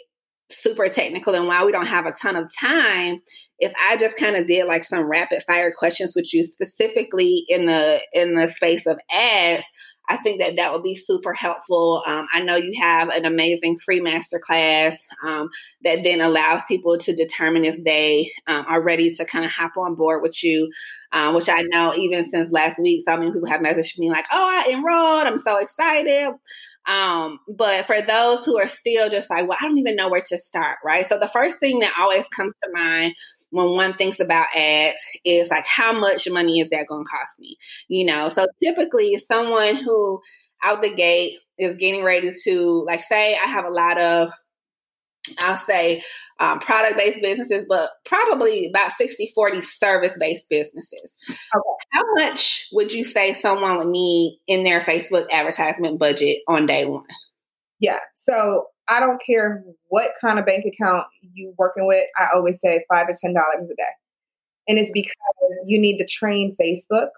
super 0.50 0.88
technical 0.88 1.34
and 1.34 1.46
while 1.46 1.64
we 1.64 1.72
don't 1.72 1.86
have 1.86 2.04
a 2.04 2.12
ton 2.12 2.36
of 2.36 2.50
time 2.54 3.18
if 3.60 3.72
i 3.82 3.96
just 3.96 4.16
kind 4.18 4.36
of 4.36 4.46
did 4.46 4.66
like 4.66 4.84
some 4.84 5.04
rapid 5.04 5.42
fire 5.46 5.72
questions 5.76 6.12
with 6.14 6.34
you 6.34 6.44
specifically 6.44 7.46
in 7.48 7.64
the 7.64 7.98
in 8.12 8.34
the 8.34 8.46
space 8.46 8.84
of 8.84 8.98
ads 9.10 9.66
I 10.09 10.18
think 10.18 10.40
that 10.40 10.57
that 10.57 10.72
would 10.72 10.82
be 10.82 10.96
super 10.96 11.32
helpful. 11.32 12.02
Um, 12.07 12.26
I 12.32 12.42
know 12.42 12.57
you 12.57 12.78
have 12.80 13.09
an 13.09 13.24
amazing 13.24 13.78
free 13.78 14.00
masterclass 14.00 14.96
um, 15.26 15.48
that 15.82 16.02
then 16.05 16.20
allows 16.20 16.62
people 16.66 16.98
to 16.98 17.14
determine 17.14 17.64
if 17.64 17.82
they 17.82 18.30
um, 18.46 18.66
are 18.68 18.82
ready 18.82 19.14
to 19.14 19.24
kind 19.24 19.44
of 19.44 19.50
hop 19.50 19.76
on 19.76 19.94
board 19.94 20.22
with 20.22 20.42
you, 20.44 20.70
uh, 21.12 21.32
which 21.32 21.48
I 21.48 21.62
know 21.62 21.94
even 21.94 22.24
since 22.24 22.50
last 22.50 22.78
week, 22.78 23.02
so 23.05 23.16
many 23.16 23.32
people 23.32 23.48
have 23.48 23.61
messaged 23.61 23.98
me 23.98 24.11
like, 24.11 24.26
oh, 24.30 24.64
I 24.66 24.72
enrolled. 24.72 25.26
I'm 25.26 25.38
so 25.38 25.59
excited. 25.59 26.34
Um, 26.86 27.38
but 27.48 27.86
for 27.86 28.02
those 28.02 28.44
who 28.44 28.59
are 28.59 28.68
still 28.68 29.09
just 29.09 29.30
like, 29.30 29.48
well, 29.48 29.57
I 29.59 29.66
don't 29.66 29.78
even 29.78 29.96
know 29.96 30.09
where 30.09 30.22
to 30.28 30.38
start, 30.38 30.78
right? 30.84 31.09
So 31.09 31.18
the 31.18 31.28
first 31.28 31.59
thing 31.59 31.78
that 31.78 31.94
always 31.98 32.28
comes 32.28 32.52
to 32.62 32.70
mind 32.72 33.14
when 33.55 33.76
one 33.76 33.94
thinks 33.94 34.18
about 34.20 34.46
ads 34.57 35.00
is 35.24 35.48
like 35.48 35.66
how 35.66 35.92
much 35.92 36.28
money 36.28 36.61
is 36.61 36.68
that 36.70 36.88
going 36.88 37.05
to 37.05 37.11
cost 37.11 37.38
me? 37.38 37.57
You 37.88 38.05
know 38.05 38.28
so 38.28 38.46
typically 38.62 39.16
someone 39.16 39.76
who 39.76 40.20
out 40.64 40.82
the 40.82 40.94
gate 40.94 41.38
is 41.59 41.76
getting 41.76 42.02
ready 42.02 42.32
to 42.44 42.84
like 42.86 43.02
say 43.05 43.34
i 43.34 43.46
have 43.46 43.64
a 43.64 43.70
lot 43.70 44.00
of 44.00 44.30
i'll 45.38 45.59
say 45.59 46.02
um, 46.40 46.59
product 46.59 46.98
based 46.98 47.20
businesses 47.22 47.64
but 47.68 47.90
probably 48.05 48.66
about 48.66 48.92
60 48.92 49.30
40 49.36 49.62
service 49.62 50.16
based 50.18 50.46
businesses. 50.50 51.14
Okay. 51.28 51.62
how 51.92 52.02
much 52.16 52.66
would 52.72 52.92
you 52.92 53.05
say 53.05 53.34
someone 53.34 53.78
would 53.78 53.88
need 53.88 54.40
in 54.48 54.64
their 54.64 54.80
facebook 54.80 55.30
advertisement 55.30 55.98
budget 55.98 56.38
on 56.48 56.66
day 56.66 56.84
one? 56.86 57.05
Yeah 57.78 58.00
so 58.14 58.66
I 58.89 59.01
don't 59.01 59.20
care 59.24 59.64
what 59.89 60.12
kind 60.20 60.39
of 60.39 60.47
bank 60.47 60.64
account 60.66 61.07
you 61.32 61.55
working 61.59 61.87
with. 61.87 62.05
I 62.18 62.26
always 62.35 62.61
say 62.61 62.85
five 62.93 63.09
or 63.09 63.14
ten 63.18 63.35
dollars 63.35 63.70
a 63.70 63.74
day, 63.74 63.93
and 64.68 64.78
it's 64.78 64.91
because 64.93 65.14
you 65.66 65.80
need 65.80 65.99
to 65.99 66.07
train 66.07 66.57
Facebook 66.61 67.09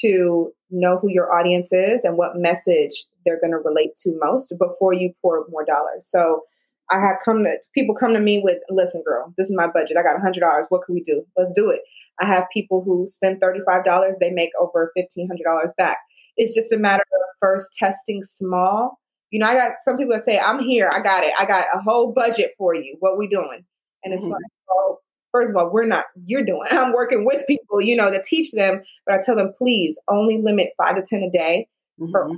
to 0.00 0.52
know 0.70 0.98
who 0.98 1.10
your 1.10 1.32
audience 1.32 1.72
is 1.72 2.04
and 2.04 2.16
what 2.16 2.36
message 2.36 3.04
they're 3.24 3.40
going 3.40 3.52
to 3.52 3.58
relate 3.58 3.96
to 4.02 4.18
most 4.22 4.52
before 4.58 4.92
you 4.92 5.12
pour 5.22 5.46
more 5.48 5.64
dollars. 5.64 6.06
So 6.06 6.42
I 6.90 7.00
have 7.00 7.16
come 7.24 7.42
to 7.44 7.58
people 7.74 7.94
come 7.94 8.12
to 8.12 8.20
me 8.20 8.40
with, 8.42 8.58
listen, 8.68 9.02
girl, 9.04 9.32
this 9.36 9.48
is 9.48 9.56
my 9.56 9.66
budget. 9.66 9.96
I 9.98 10.02
got 10.02 10.16
a 10.16 10.20
hundred 10.20 10.40
dollars. 10.40 10.66
What 10.68 10.82
can 10.84 10.94
we 10.94 11.02
do? 11.02 11.24
Let's 11.36 11.50
do 11.54 11.70
it. 11.70 11.80
I 12.20 12.26
have 12.26 12.46
people 12.52 12.82
who 12.84 13.06
spend 13.08 13.40
thirty 13.40 13.60
five 13.66 13.84
dollars. 13.84 14.16
They 14.20 14.30
make 14.30 14.50
over 14.60 14.92
fifteen 14.96 15.26
hundred 15.28 15.44
dollars 15.44 15.72
back. 15.76 15.98
It's 16.36 16.54
just 16.54 16.72
a 16.72 16.78
matter 16.78 17.02
of 17.02 17.36
first 17.40 17.74
testing 17.78 18.22
small 18.22 18.98
you 19.30 19.40
know, 19.40 19.46
I 19.46 19.54
got 19.54 19.72
some 19.80 19.96
people 19.96 20.14
that 20.14 20.24
say, 20.24 20.38
I'm 20.38 20.60
here, 20.60 20.88
I 20.92 21.00
got 21.00 21.24
it, 21.24 21.32
I 21.38 21.46
got 21.46 21.66
a 21.74 21.80
whole 21.80 22.12
budget 22.12 22.52
for 22.58 22.74
you. 22.74 22.96
What 23.00 23.18
we 23.18 23.28
doing? 23.28 23.64
And 24.04 24.14
it's 24.14 24.22
mm-hmm. 24.22 24.32
like, 24.32 24.42
oh, 24.70 24.98
first 25.32 25.50
of 25.50 25.56
all, 25.56 25.72
we're 25.72 25.86
not, 25.86 26.04
you're 26.24 26.44
doing. 26.44 26.66
I'm 26.70 26.92
working 26.92 27.24
with 27.24 27.46
people, 27.46 27.80
you 27.80 27.96
know, 27.96 28.10
to 28.10 28.22
teach 28.22 28.52
them, 28.52 28.82
but 29.06 29.16
I 29.16 29.22
tell 29.22 29.36
them, 29.36 29.52
please 29.56 29.98
only 30.08 30.40
limit 30.40 30.70
five 30.76 30.96
to 30.96 31.02
10 31.02 31.22
a 31.22 31.30
day 31.30 31.68
mm-hmm. 32.00 32.10
for 32.10 32.28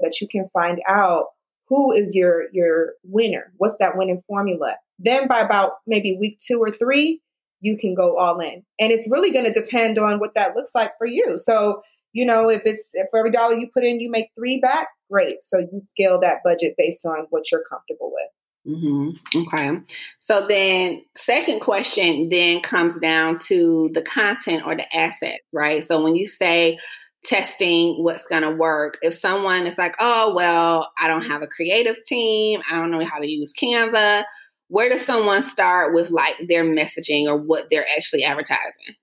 that 0.00 0.20
you 0.20 0.28
can 0.28 0.48
find 0.52 0.80
out 0.88 1.26
who 1.68 1.92
is 1.92 2.14
your 2.14 2.50
your 2.52 2.94
winner. 3.04 3.52
What's 3.56 3.76
that 3.78 3.96
winning 3.96 4.22
formula? 4.26 4.74
Then 4.98 5.26
by 5.26 5.40
about 5.40 5.74
maybe 5.86 6.18
week 6.20 6.38
two 6.38 6.58
or 6.58 6.70
three, 6.70 7.22
you 7.60 7.78
can 7.78 7.94
go 7.94 8.16
all 8.18 8.40
in. 8.40 8.62
And 8.78 8.92
it's 8.92 9.08
really 9.08 9.30
going 9.30 9.46
to 9.46 9.58
depend 9.58 9.98
on 9.98 10.18
what 10.18 10.34
that 10.34 10.54
looks 10.54 10.72
like 10.74 10.92
for 10.98 11.06
you. 11.06 11.38
So, 11.38 11.82
you 12.12 12.24
know, 12.26 12.48
if 12.48 12.62
it's 12.64 12.90
if 12.94 13.08
for 13.10 13.18
every 13.18 13.30
dollar 13.30 13.54
you 13.54 13.68
put 13.72 13.84
in, 13.84 14.00
you 14.00 14.10
make 14.10 14.30
three 14.34 14.60
back, 14.60 14.88
great. 15.10 15.42
So 15.42 15.58
you 15.58 15.82
scale 15.90 16.20
that 16.20 16.38
budget 16.44 16.74
based 16.76 17.04
on 17.04 17.26
what 17.30 17.50
you're 17.50 17.64
comfortable 17.68 18.12
with. 18.12 18.28
Mm-hmm. 18.66 19.38
Okay. 19.38 19.78
So 20.20 20.46
then, 20.46 21.02
second 21.16 21.60
question 21.60 22.28
then 22.28 22.60
comes 22.60 22.96
down 22.98 23.40
to 23.46 23.90
the 23.92 24.02
content 24.02 24.64
or 24.64 24.76
the 24.76 24.96
asset, 24.96 25.40
right? 25.52 25.86
So 25.86 26.00
when 26.00 26.14
you 26.14 26.28
say 26.28 26.78
testing 27.24 28.02
what's 28.02 28.24
going 28.26 28.42
to 28.42 28.52
work, 28.52 28.98
if 29.02 29.18
someone 29.18 29.66
is 29.66 29.78
like, 29.78 29.94
oh, 29.98 30.32
well, 30.34 30.90
I 30.98 31.08
don't 31.08 31.26
have 31.26 31.42
a 31.42 31.46
creative 31.48 31.96
team, 32.04 32.60
I 32.70 32.76
don't 32.76 32.90
know 32.90 33.04
how 33.04 33.18
to 33.18 33.28
use 33.28 33.52
Canva, 33.60 34.24
where 34.68 34.88
does 34.88 35.04
someone 35.04 35.42
start 35.42 35.92
with 35.92 36.10
like 36.10 36.36
their 36.48 36.64
messaging 36.64 37.26
or 37.26 37.36
what 37.36 37.66
they're 37.70 37.86
actually 37.96 38.24
advertising? 38.24 38.94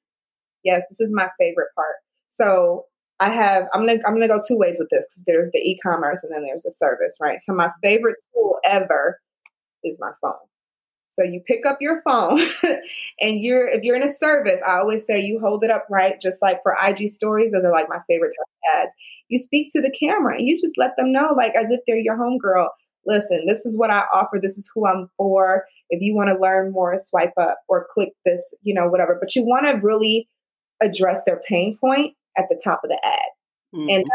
Yes, 0.64 0.84
this 0.90 1.00
is 1.00 1.12
my 1.14 1.30
favorite 1.38 1.70
part. 1.76 1.96
So 2.30 2.86
I 3.20 3.30
have 3.30 3.66
I'm 3.74 3.86
gonna 3.86 4.00
I'm 4.06 4.14
gonna 4.14 4.28
go 4.28 4.42
two 4.46 4.58
ways 4.58 4.78
with 4.80 4.90
this 4.90 5.06
because 5.10 5.24
there's 5.26 5.50
the 5.52 5.60
e-commerce 5.60 6.24
and 6.24 6.34
then 6.34 6.44
there's 6.44 6.64
the 6.64 6.72
service, 6.72 7.18
right? 7.20 7.40
So 7.46 7.54
my 7.54 7.70
favorite 7.84 8.18
tool 8.34 8.58
ever 8.66 9.20
is 9.84 9.98
my 10.00 10.12
phone. 10.22 10.34
So 11.12 11.24
you 11.24 11.42
pick 11.46 11.66
up 11.68 11.80
your 11.82 12.02
phone 12.08 12.40
and 13.22 13.42
you're 13.42 13.68
if 13.68 13.84
you're 13.84 13.98
in 13.98 14.04
a 14.04 14.10
service, 14.10 14.62
I 14.66 14.80
always 14.80 15.06
say 15.06 15.20
you 15.20 15.40
hold 15.40 15.64
it 15.64 15.70
up 15.70 15.86
right, 15.90 16.20
just 16.22 16.42
like 16.42 16.62
for 16.64 16.78
IG 16.82 17.10
stories, 17.10 17.52
those 17.52 17.66
are 17.66 17.72
like 17.72 17.90
my 17.90 18.00
favorite 18.08 18.34
type 18.38 18.48
of 18.48 18.82
ads. 18.84 18.94
You 19.28 19.38
speak 19.38 19.70
to 19.74 19.82
the 19.82 19.92
camera 19.92 20.36
and 20.38 20.48
you 20.48 20.58
just 20.58 20.78
let 20.78 20.96
them 20.98 21.12
know, 21.12 21.34
like 21.36 21.54
as 21.56 21.72
if 21.72 21.82
they're 21.86 21.98
your 21.98 22.18
homegirl. 22.18 22.68
Listen, 23.06 23.46
this 23.48 23.66
is 23.66 23.78
what 23.78 23.90
I 23.90 24.04
offer, 24.14 24.40
this 24.42 24.58
is 24.58 24.72
who 24.74 24.88
I'm 24.88 25.10
for. 25.18 25.66
If 25.90 26.02
you 26.02 26.16
want 26.16 26.30
to 26.30 26.40
learn 26.40 26.72
more, 26.72 26.96
swipe 26.98 27.34
up 27.40 27.58
or 27.68 27.88
click 27.92 28.10
this, 28.26 28.42
you 28.62 28.74
know, 28.74 28.88
whatever. 28.88 29.18
But 29.20 29.36
you 29.36 29.44
want 29.44 29.66
to 29.66 29.80
really 29.82 30.30
address 30.82 31.22
their 31.26 31.42
pain 31.48 31.78
point 31.82 32.14
at 32.38 32.46
the 32.50 32.60
top 32.62 32.82
of 32.84 32.90
the 32.90 33.00
ad. 33.06 33.30
Mm-hmm. 33.76 33.90
And 33.90 34.06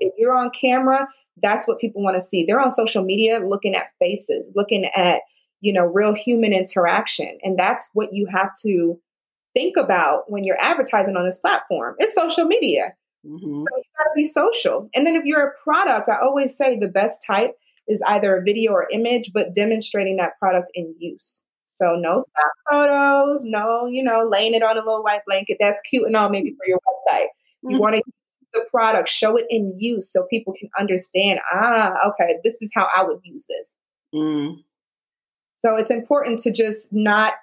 if 0.00 0.14
you're 0.18 0.36
on 0.36 0.50
camera, 0.50 1.08
that's 1.40 1.66
what 1.66 1.78
people 1.78 2.02
want 2.02 2.16
to 2.16 2.22
see. 2.22 2.44
They're 2.44 2.60
on 2.60 2.70
social 2.70 3.04
media 3.04 3.40
looking 3.40 3.74
at 3.74 3.92
faces, 3.98 4.48
looking 4.54 4.84
at, 4.94 5.22
you 5.60 5.72
know, 5.72 5.84
real 5.84 6.14
human 6.14 6.52
interaction. 6.52 7.38
And 7.42 7.58
that's 7.58 7.86
what 7.92 8.12
you 8.12 8.26
have 8.26 8.50
to 8.62 9.00
think 9.54 9.76
about 9.76 10.30
when 10.30 10.44
you're 10.44 10.60
advertising 10.60 11.16
on 11.16 11.24
this 11.24 11.38
platform. 11.38 11.96
It's 11.98 12.14
social 12.14 12.44
media. 12.44 12.94
Mm-hmm. 13.26 13.58
So 13.58 13.66
you 13.76 13.82
gotta 13.98 14.10
be 14.14 14.26
social. 14.26 14.88
And 14.94 15.06
then 15.06 15.16
if 15.16 15.24
you're 15.24 15.46
a 15.46 15.62
product, 15.62 16.08
I 16.08 16.18
always 16.20 16.56
say 16.56 16.78
the 16.78 16.88
best 16.88 17.22
type 17.26 17.54
is 17.86 18.02
either 18.06 18.36
a 18.36 18.42
video 18.42 18.72
or 18.72 18.88
image, 18.92 19.32
but 19.32 19.54
demonstrating 19.54 20.16
that 20.16 20.38
product 20.38 20.70
in 20.74 20.94
use. 20.98 21.42
So 21.66 21.94
no 21.96 22.20
stock 22.20 22.52
photos, 22.70 23.40
no, 23.44 23.86
you 23.86 24.02
know, 24.02 24.28
laying 24.28 24.54
it 24.54 24.62
on 24.62 24.76
a 24.76 24.80
little 24.80 25.02
white 25.02 25.22
blanket. 25.26 25.58
That's 25.60 25.80
cute 25.88 26.06
and 26.06 26.16
all 26.16 26.28
maybe 26.28 26.50
for 26.50 26.66
your 26.66 26.78
website. 26.78 27.26
You 27.62 27.70
mm-hmm. 27.70 27.78
want 27.78 27.96
to 27.96 28.02
the 28.52 28.66
product, 28.70 29.08
show 29.08 29.36
it 29.36 29.46
in 29.50 29.74
use 29.78 30.10
so 30.10 30.26
people 30.30 30.54
can 30.58 30.70
understand, 30.78 31.40
ah, 31.52 31.94
okay, 32.08 32.36
this 32.44 32.58
is 32.60 32.70
how 32.74 32.88
I 32.94 33.04
would 33.04 33.20
use 33.22 33.46
this. 33.46 33.76
Mm. 34.14 34.62
So 35.60 35.76
it's 35.76 35.90
important 35.90 36.40
to 36.40 36.50
just 36.50 36.88
not 36.92 37.34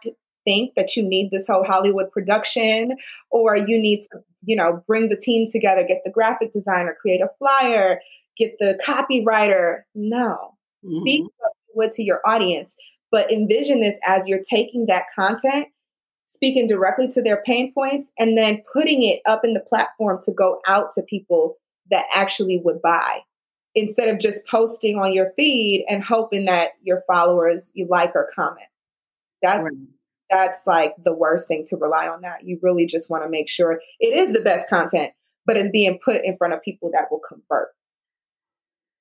think 0.45 0.75
that 0.75 0.95
you 0.95 1.03
need 1.03 1.31
this 1.31 1.47
whole 1.47 1.63
Hollywood 1.63 2.11
production 2.11 2.97
or 3.29 3.55
you 3.55 3.79
need 3.79 4.01
to, 4.11 4.19
you 4.45 4.55
know, 4.55 4.83
bring 4.87 5.09
the 5.09 5.17
team 5.17 5.47
together, 5.51 5.83
get 5.83 6.01
the 6.05 6.11
graphic 6.11 6.53
designer, 6.53 6.95
create 6.99 7.21
a 7.21 7.29
flyer, 7.39 7.99
get 8.37 8.55
the 8.59 8.79
copywriter. 8.83 9.81
No. 9.93 10.55
Mm-hmm. 10.85 11.01
Speak 11.01 11.25
what 11.73 11.91
to 11.93 12.03
your 12.03 12.21
audience, 12.25 12.75
but 13.11 13.31
envision 13.31 13.81
this 13.81 13.95
as 14.05 14.27
you're 14.27 14.41
taking 14.49 14.85
that 14.87 15.05
content 15.13 15.67
speaking 16.27 16.67
directly 16.67 17.07
to 17.09 17.21
their 17.21 17.41
pain 17.45 17.73
points 17.73 18.09
and 18.17 18.37
then 18.37 18.63
putting 18.73 19.03
it 19.03 19.21
up 19.25 19.43
in 19.43 19.53
the 19.53 19.59
platform 19.59 20.19
to 20.23 20.31
go 20.31 20.59
out 20.67 20.91
to 20.93 21.01
people 21.03 21.57
that 21.91 22.05
actually 22.13 22.61
would 22.63 22.81
buy 22.81 23.19
instead 23.75 24.07
of 24.07 24.19
just 24.19 24.41
posting 24.49 24.97
on 24.97 25.13
your 25.13 25.31
feed 25.35 25.85
and 25.87 26.03
hoping 26.03 26.45
that 26.45 26.71
your 26.81 27.03
followers 27.07 27.71
you 27.73 27.87
like 27.89 28.11
or 28.15 28.29
comment. 28.33 28.67
That's 29.41 29.63
right. 29.63 29.73
that's 30.29 30.59
like 30.65 30.95
the 31.03 31.13
worst 31.13 31.47
thing 31.47 31.65
to 31.69 31.77
rely 31.77 32.07
on 32.07 32.21
that. 32.21 32.43
You 32.43 32.59
really 32.63 32.85
just 32.85 33.09
want 33.09 33.23
to 33.23 33.29
make 33.29 33.49
sure 33.49 33.79
it 33.99 34.17
is 34.17 34.33
the 34.33 34.41
best 34.41 34.67
content 34.67 35.11
but 35.45 35.57
it's 35.57 35.69
being 35.69 35.99
put 36.03 36.21
in 36.23 36.37
front 36.37 36.53
of 36.53 36.61
people 36.61 36.91
that 36.93 37.05
will 37.11 37.21
convert 37.27 37.69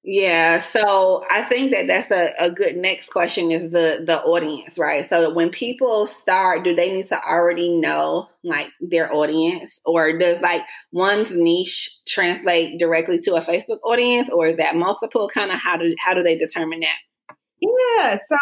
yeah, 0.06 0.58
so 0.58 1.24
I 1.30 1.44
think 1.44 1.72
that 1.72 1.86
that's 1.86 2.10
a, 2.10 2.34
a 2.38 2.50
good 2.50 2.76
next 2.76 3.08
question 3.08 3.50
is 3.50 3.70
the 3.72 4.04
the 4.06 4.20
audience, 4.20 4.78
right? 4.78 5.08
So 5.08 5.32
when 5.32 5.48
people 5.48 6.06
start, 6.06 6.62
do 6.62 6.74
they 6.74 6.92
need 6.92 7.08
to 7.08 7.18
already 7.18 7.70
know 7.70 8.28
like 8.42 8.66
their 8.80 9.10
audience, 9.14 9.80
or 9.86 10.18
does 10.18 10.42
like 10.42 10.60
one's 10.92 11.32
niche 11.32 11.90
translate 12.06 12.78
directly 12.78 13.18
to 13.20 13.36
a 13.36 13.40
Facebook 13.40 13.78
audience, 13.82 14.28
or 14.28 14.48
is 14.48 14.58
that 14.58 14.76
multiple? 14.76 15.26
Kind 15.32 15.50
of 15.50 15.58
how 15.58 15.78
do 15.78 15.94
how 15.98 16.12
do 16.12 16.22
they 16.22 16.36
determine 16.36 16.80
that? 16.80 17.36
Yeah. 17.62 18.16
So 18.28 18.36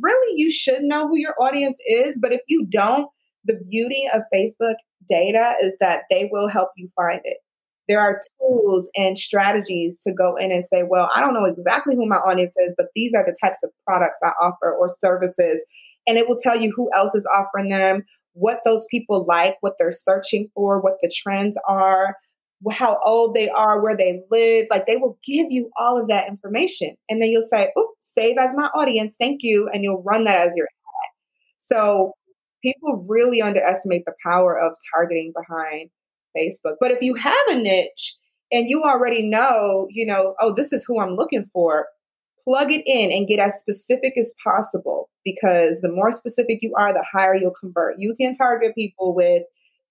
really, 0.00 0.40
you 0.40 0.52
should 0.52 0.82
know 0.82 1.08
who 1.08 1.16
your 1.16 1.34
audience 1.40 1.78
is. 1.84 2.16
But 2.22 2.32
if 2.32 2.42
you 2.46 2.64
don't, 2.70 3.10
the 3.44 3.58
beauty 3.68 4.08
of 4.14 4.22
Facebook 4.32 4.76
data 5.08 5.56
is 5.62 5.72
that 5.80 6.02
they 6.10 6.28
will 6.30 6.46
help 6.46 6.68
you 6.76 6.88
find 6.94 7.20
it. 7.24 7.38
There 7.88 8.00
are 8.00 8.20
tools 8.40 8.88
and 8.94 9.18
strategies 9.18 9.98
to 10.06 10.12
go 10.12 10.36
in 10.36 10.52
and 10.52 10.64
say, 10.64 10.82
well, 10.86 11.10
I 11.14 11.20
don't 11.20 11.34
know 11.34 11.46
exactly 11.46 11.94
who 11.94 12.06
my 12.06 12.16
audience 12.16 12.54
is, 12.58 12.74
but 12.76 12.88
these 12.94 13.14
are 13.14 13.24
the 13.24 13.36
types 13.40 13.62
of 13.64 13.70
products 13.86 14.20
I 14.22 14.30
offer 14.40 14.74
or 14.74 14.88
services. 15.00 15.64
And 16.06 16.18
it 16.18 16.28
will 16.28 16.36
tell 16.36 16.56
you 16.56 16.72
who 16.76 16.90
else 16.94 17.14
is 17.14 17.26
offering 17.34 17.70
them, 17.70 18.02
what 18.34 18.60
those 18.64 18.86
people 18.90 19.24
like, 19.26 19.56
what 19.60 19.74
they're 19.78 19.92
searching 19.92 20.48
for, 20.54 20.80
what 20.80 20.94
the 21.00 21.10
trends 21.22 21.58
are, 21.66 22.14
how 22.70 22.98
old 23.04 23.34
they 23.34 23.48
are, 23.48 23.82
where 23.82 23.96
they 23.96 24.20
live. 24.30 24.66
Like 24.70 24.86
they 24.86 24.96
will 24.96 25.18
give 25.24 25.46
you 25.50 25.70
all 25.78 26.00
of 26.00 26.08
that 26.08 26.28
information. 26.28 26.94
And 27.08 27.22
then 27.22 27.30
you'll 27.30 27.42
say, 27.42 27.70
oh, 27.76 27.92
save 28.00 28.36
as 28.38 28.54
my 28.54 28.66
audience. 28.74 29.14
Thank 29.18 29.40
you. 29.42 29.68
And 29.72 29.82
you'll 29.82 30.02
run 30.02 30.24
that 30.24 30.36
as 30.36 30.54
your 30.56 30.66
ad. 30.66 31.10
So 31.58 32.12
people 32.62 33.04
really 33.08 33.40
underestimate 33.40 34.04
the 34.04 34.14
power 34.24 34.58
of 34.58 34.76
targeting 34.94 35.32
behind 35.34 35.90
Facebook. 36.38 36.76
But 36.80 36.90
if 36.90 36.98
you 37.00 37.14
have 37.14 37.48
a 37.48 37.56
niche 37.56 38.16
and 38.52 38.68
you 38.68 38.82
already 38.82 39.28
know, 39.28 39.86
you 39.90 40.06
know, 40.06 40.34
oh, 40.40 40.54
this 40.54 40.72
is 40.72 40.84
who 40.86 41.00
I'm 41.00 41.16
looking 41.16 41.44
for, 41.52 41.86
plug 42.44 42.72
it 42.72 42.82
in 42.86 43.12
and 43.12 43.28
get 43.28 43.38
as 43.38 43.58
specific 43.58 44.14
as 44.18 44.32
possible 44.42 45.10
because 45.24 45.80
the 45.80 45.92
more 45.92 46.12
specific 46.12 46.58
you 46.62 46.72
are, 46.76 46.92
the 46.92 47.04
higher 47.12 47.36
you'll 47.36 47.52
convert. 47.58 47.96
You 47.98 48.14
can 48.18 48.34
target 48.34 48.74
people 48.74 49.14
with, 49.14 49.42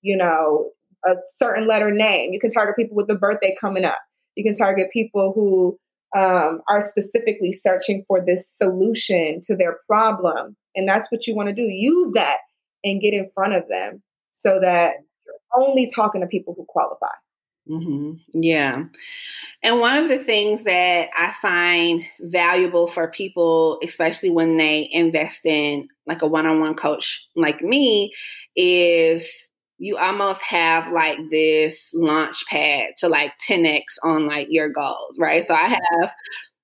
you 0.01 0.17
know, 0.17 0.71
a 1.05 1.15
certain 1.27 1.67
letter 1.67 1.91
name. 1.91 2.33
You 2.33 2.39
can 2.39 2.49
target 2.49 2.75
people 2.75 2.95
with 2.95 3.07
the 3.07 3.15
birthday 3.15 3.55
coming 3.59 3.85
up. 3.85 3.99
You 4.35 4.43
can 4.43 4.55
target 4.55 4.87
people 4.91 5.33
who 5.35 5.77
um, 6.19 6.61
are 6.69 6.81
specifically 6.81 7.51
searching 7.51 8.03
for 8.07 8.23
this 8.25 8.49
solution 8.49 9.39
to 9.43 9.55
their 9.55 9.77
problem. 9.87 10.55
And 10.75 10.87
that's 10.87 11.11
what 11.11 11.27
you 11.27 11.35
want 11.35 11.49
to 11.49 11.55
do. 11.55 11.63
Use 11.63 12.11
that 12.13 12.37
and 12.83 13.01
get 13.01 13.13
in 13.13 13.29
front 13.33 13.53
of 13.53 13.67
them 13.67 14.01
so 14.33 14.59
that 14.59 14.93
only 15.55 15.89
talking 15.89 16.21
to 16.21 16.27
people 16.27 16.53
who 16.55 16.65
qualify. 16.65 17.07
Mm-hmm. 17.69 18.41
Yeah. 18.41 18.83
And 19.61 19.79
one 19.79 19.97
of 19.97 20.09
the 20.09 20.19
things 20.19 20.63
that 20.63 21.09
I 21.17 21.33
find 21.41 22.01
valuable 22.21 22.87
for 22.87 23.09
people, 23.09 23.79
especially 23.83 24.29
when 24.29 24.57
they 24.57 24.87
invest 24.91 25.41
in 25.45 25.87
like 26.05 26.21
a 26.21 26.27
one 26.27 26.45
on 26.45 26.59
one 26.59 26.75
coach 26.75 27.27
like 27.35 27.61
me, 27.61 28.13
is 28.55 29.47
you 29.79 29.97
almost 29.97 30.41
have 30.41 30.91
like 30.91 31.17
this 31.29 31.91
launch 31.93 32.45
pad 32.47 32.91
to 32.99 33.09
like 33.09 33.33
10x 33.47 33.83
on 34.03 34.27
like 34.27 34.47
your 34.49 34.69
goals, 34.69 35.17
right? 35.19 35.45
So 35.45 35.53
I 35.53 35.77
have 35.91 36.11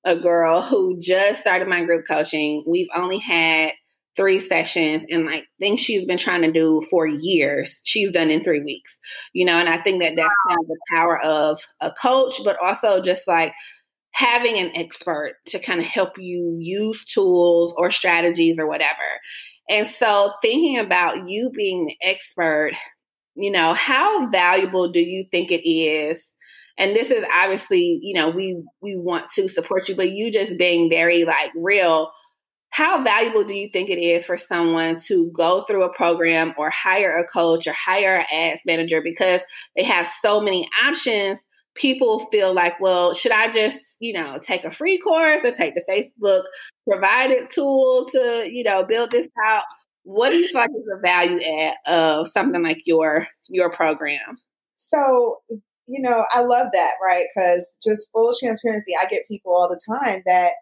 a 0.05 0.15
girl 0.15 0.61
who 0.61 0.99
just 0.99 1.41
started 1.41 1.67
my 1.67 1.83
group 1.83 2.05
coaching. 2.07 2.63
We've 2.65 2.89
only 2.95 3.19
had 3.19 3.73
three 4.15 4.39
sessions 4.39 5.03
and 5.09 5.25
like 5.25 5.45
things 5.59 5.79
she's 5.79 6.05
been 6.05 6.17
trying 6.17 6.41
to 6.41 6.51
do 6.51 6.81
for 6.89 7.07
years 7.07 7.81
she's 7.83 8.11
done 8.11 8.29
in 8.29 8.43
three 8.43 8.61
weeks 8.61 8.99
you 9.33 9.45
know 9.45 9.57
and 9.57 9.69
i 9.69 9.77
think 9.77 10.01
that 10.01 10.15
that's 10.15 10.35
kind 10.47 10.59
of 10.59 10.67
the 10.67 10.77
power 10.93 11.19
of 11.21 11.59
a 11.81 11.91
coach 11.91 12.39
but 12.43 12.57
also 12.63 13.01
just 13.01 13.27
like 13.27 13.53
having 14.13 14.57
an 14.59 14.71
expert 14.75 15.35
to 15.47 15.59
kind 15.59 15.79
of 15.79 15.85
help 15.85 16.17
you 16.17 16.55
use 16.59 17.03
tools 17.05 17.73
or 17.77 17.91
strategies 17.91 18.59
or 18.59 18.67
whatever. 18.67 18.93
And 19.69 19.87
so 19.87 20.33
thinking 20.41 20.77
about 20.77 21.27
you 21.27 21.51
being 21.55 21.87
the 21.87 21.97
expert 22.01 22.73
you 23.35 23.49
know 23.49 23.73
how 23.73 24.29
valuable 24.29 24.91
do 24.91 24.99
you 24.99 25.25
think 25.31 25.51
it 25.51 25.67
is? 25.67 26.31
And 26.77 26.95
this 26.95 27.09
is 27.09 27.25
obviously 27.33 27.99
you 28.03 28.13
know 28.13 28.29
we 28.29 28.63
we 28.81 28.95
want 28.95 29.31
to 29.31 29.47
support 29.47 29.89
you 29.89 29.95
but 29.95 30.11
you 30.11 30.31
just 30.31 30.57
being 30.57 30.89
very 30.89 31.23
like 31.23 31.51
real 31.55 32.11
how 32.73 33.03
valuable 33.03 33.43
do 33.43 33.53
you 33.53 33.69
think 33.71 33.91
it 33.91 33.99
is 33.99 34.25
for 34.25 34.35
someone 34.35 34.99
to 34.99 35.29
go 35.31 35.61
through 35.61 35.83
a 35.83 35.93
program 35.93 36.55
or 36.57 36.71
hire 36.71 37.15
a 37.19 37.27
coach 37.27 37.67
or 37.67 37.73
hire 37.73 38.17
an 38.17 38.25
ads 38.33 38.63
manager? 38.65 38.99
Because 38.99 39.41
they 39.75 39.83
have 39.83 40.09
so 40.23 40.41
many 40.41 40.67
options. 40.83 41.45
People 41.75 42.25
feel 42.31 42.51
like 42.53 42.79
well 42.79 43.13
should 43.13 43.31
i 43.31 43.49
just 43.49 43.79
you 43.99 44.13
know 44.13 44.37
take 44.39 44.63
a 44.63 44.69
free 44.69 44.99
course 44.99 45.43
or 45.43 45.51
take 45.51 45.73
the 45.73 45.83
facebook 45.89 46.43
provided 46.87 47.49
tool 47.49 48.07
to 48.11 48.47
you 48.51 48.63
know 48.63 48.83
build 48.83 49.11
this 49.11 49.27
out? 49.45 49.63
What 50.03 50.31
do 50.31 50.37
you 50.37 50.47
feel 50.47 50.61
like 50.61 50.69
is 50.69 50.85
the 50.85 50.99
value 51.03 51.39
add 51.41 51.75
of 51.87 52.27
something 52.27 52.63
like 52.63 52.81
your 52.85 53.27
your 53.49 53.71
program? 53.71 54.37
So 54.77 55.37
you 55.85 56.01
know 56.01 56.25
i 56.31 56.41
love 56.41 56.67
that 56.73 56.93
right? 57.03 57.25
Because 57.35 57.71
just 57.83 58.09
full 58.11 58.33
transparency 58.39 58.93
i 58.99 59.05
get 59.05 59.27
people 59.27 59.55
all 59.55 59.69
the 59.69 59.79
time 60.01 60.23
that 60.25 60.53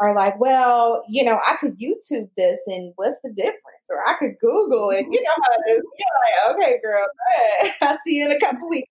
are 0.00 0.14
like, 0.14 0.38
well, 0.38 1.02
you 1.08 1.24
know, 1.24 1.38
I 1.44 1.56
could 1.60 1.78
YouTube 1.78 2.28
this 2.36 2.60
and 2.66 2.92
what's 2.96 3.18
the 3.24 3.32
difference? 3.32 3.62
Or 3.90 3.98
I 4.06 4.14
could 4.14 4.38
Google 4.40 4.90
it. 4.90 5.06
You 5.10 5.22
know 5.22 5.32
how 5.42 5.52
it 5.52 5.72
is. 5.72 5.82
You're 5.98 6.54
like, 6.54 6.56
okay, 6.56 6.80
girl, 6.82 7.04
I'll 7.82 7.98
see 8.06 8.16
you 8.16 8.26
in 8.26 8.32
a 8.32 8.38
couple 8.38 8.68
weeks. 8.68 8.90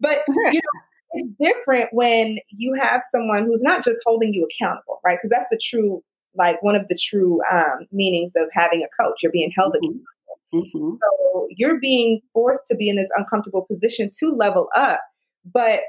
But, 0.00 0.24
you 0.28 0.54
know, 0.54 0.80
it's 1.12 1.28
different 1.40 1.90
when 1.92 2.38
you 2.48 2.74
have 2.80 3.02
someone 3.08 3.44
who's 3.44 3.62
not 3.62 3.84
just 3.84 4.00
holding 4.04 4.34
you 4.34 4.46
accountable, 4.46 5.00
right? 5.04 5.18
Because 5.18 5.30
that's 5.30 5.48
the 5.50 5.60
true, 5.62 6.02
like 6.34 6.62
one 6.62 6.74
of 6.74 6.88
the 6.88 6.98
true 7.00 7.40
um, 7.50 7.86
meanings 7.92 8.32
of 8.36 8.48
having 8.52 8.82
a 8.82 9.02
coach. 9.02 9.18
You're 9.22 9.32
being 9.32 9.52
held 9.56 9.74
mm-hmm. 9.74 9.84
accountable. 9.84 10.06
Mm-hmm. 10.52 10.96
So 11.00 11.46
you're 11.50 11.78
being 11.78 12.20
forced 12.32 12.66
to 12.68 12.74
be 12.74 12.88
in 12.88 12.96
this 12.96 13.10
uncomfortable 13.16 13.62
position 13.62 14.10
to 14.18 14.30
level 14.30 14.68
up, 14.74 15.00
but 15.44 15.80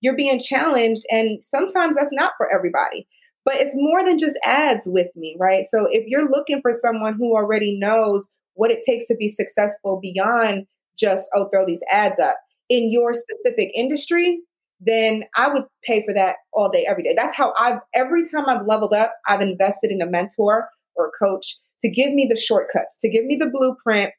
you're 0.00 0.16
being 0.16 0.38
challenged. 0.38 1.02
And 1.10 1.44
sometimes 1.44 1.96
that's 1.96 2.12
not 2.12 2.34
for 2.36 2.52
everybody. 2.52 3.08
But 3.44 3.56
it's 3.56 3.74
more 3.74 4.04
than 4.04 4.18
just 4.18 4.38
ads 4.44 4.86
with 4.86 5.08
me, 5.14 5.36
right? 5.38 5.64
So 5.64 5.86
if 5.90 6.04
you're 6.06 6.30
looking 6.30 6.60
for 6.62 6.72
someone 6.72 7.14
who 7.14 7.34
already 7.34 7.78
knows 7.78 8.28
what 8.54 8.70
it 8.70 8.82
takes 8.86 9.06
to 9.06 9.16
be 9.16 9.28
successful 9.28 9.98
beyond 10.00 10.66
just, 10.96 11.28
oh, 11.34 11.48
throw 11.52 11.66
these 11.66 11.82
ads 11.90 12.18
up 12.18 12.36
in 12.68 12.90
your 12.90 13.12
specific 13.12 13.70
industry, 13.74 14.40
then 14.80 15.24
I 15.36 15.52
would 15.52 15.64
pay 15.84 16.04
for 16.06 16.14
that 16.14 16.36
all 16.52 16.70
day, 16.70 16.86
every 16.88 17.02
day. 17.02 17.14
That's 17.16 17.36
how 17.36 17.52
I've, 17.58 17.80
every 17.94 18.22
time 18.28 18.44
I've 18.48 18.66
leveled 18.66 18.94
up, 18.94 19.14
I've 19.26 19.40
invested 19.40 19.90
in 19.90 20.00
a 20.00 20.06
mentor 20.06 20.68
or 20.96 21.08
a 21.08 21.24
coach 21.24 21.56
to 21.80 21.90
give 21.90 22.12
me 22.12 22.26
the 22.28 22.36
shortcuts, 22.36 22.96
to 23.00 23.10
give 23.10 23.24
me 23.24 23.36
the 23.36 23.50
blueprint 23.50 24.12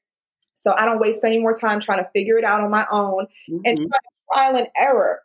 so 0.55 0.73
I 0.77 0.85
don't 0.85 0.99
waste 0.99 1.23
any 1.23 1.39
more 1.39 1.53
time 1.53 1.79
trying 1.79 2.03
to 2.03 2.09
figure 2.15 2.37
it 2.37 2.43
out 2.43 2.61
on 2.61 2.71
my 2.71 2.85
own 2.91 3.27
mm-hmm. 3.49 3.57
and 3.65 3.77
trial 4.33 4.55
and 4.55 4.67
error. 4.77 5.21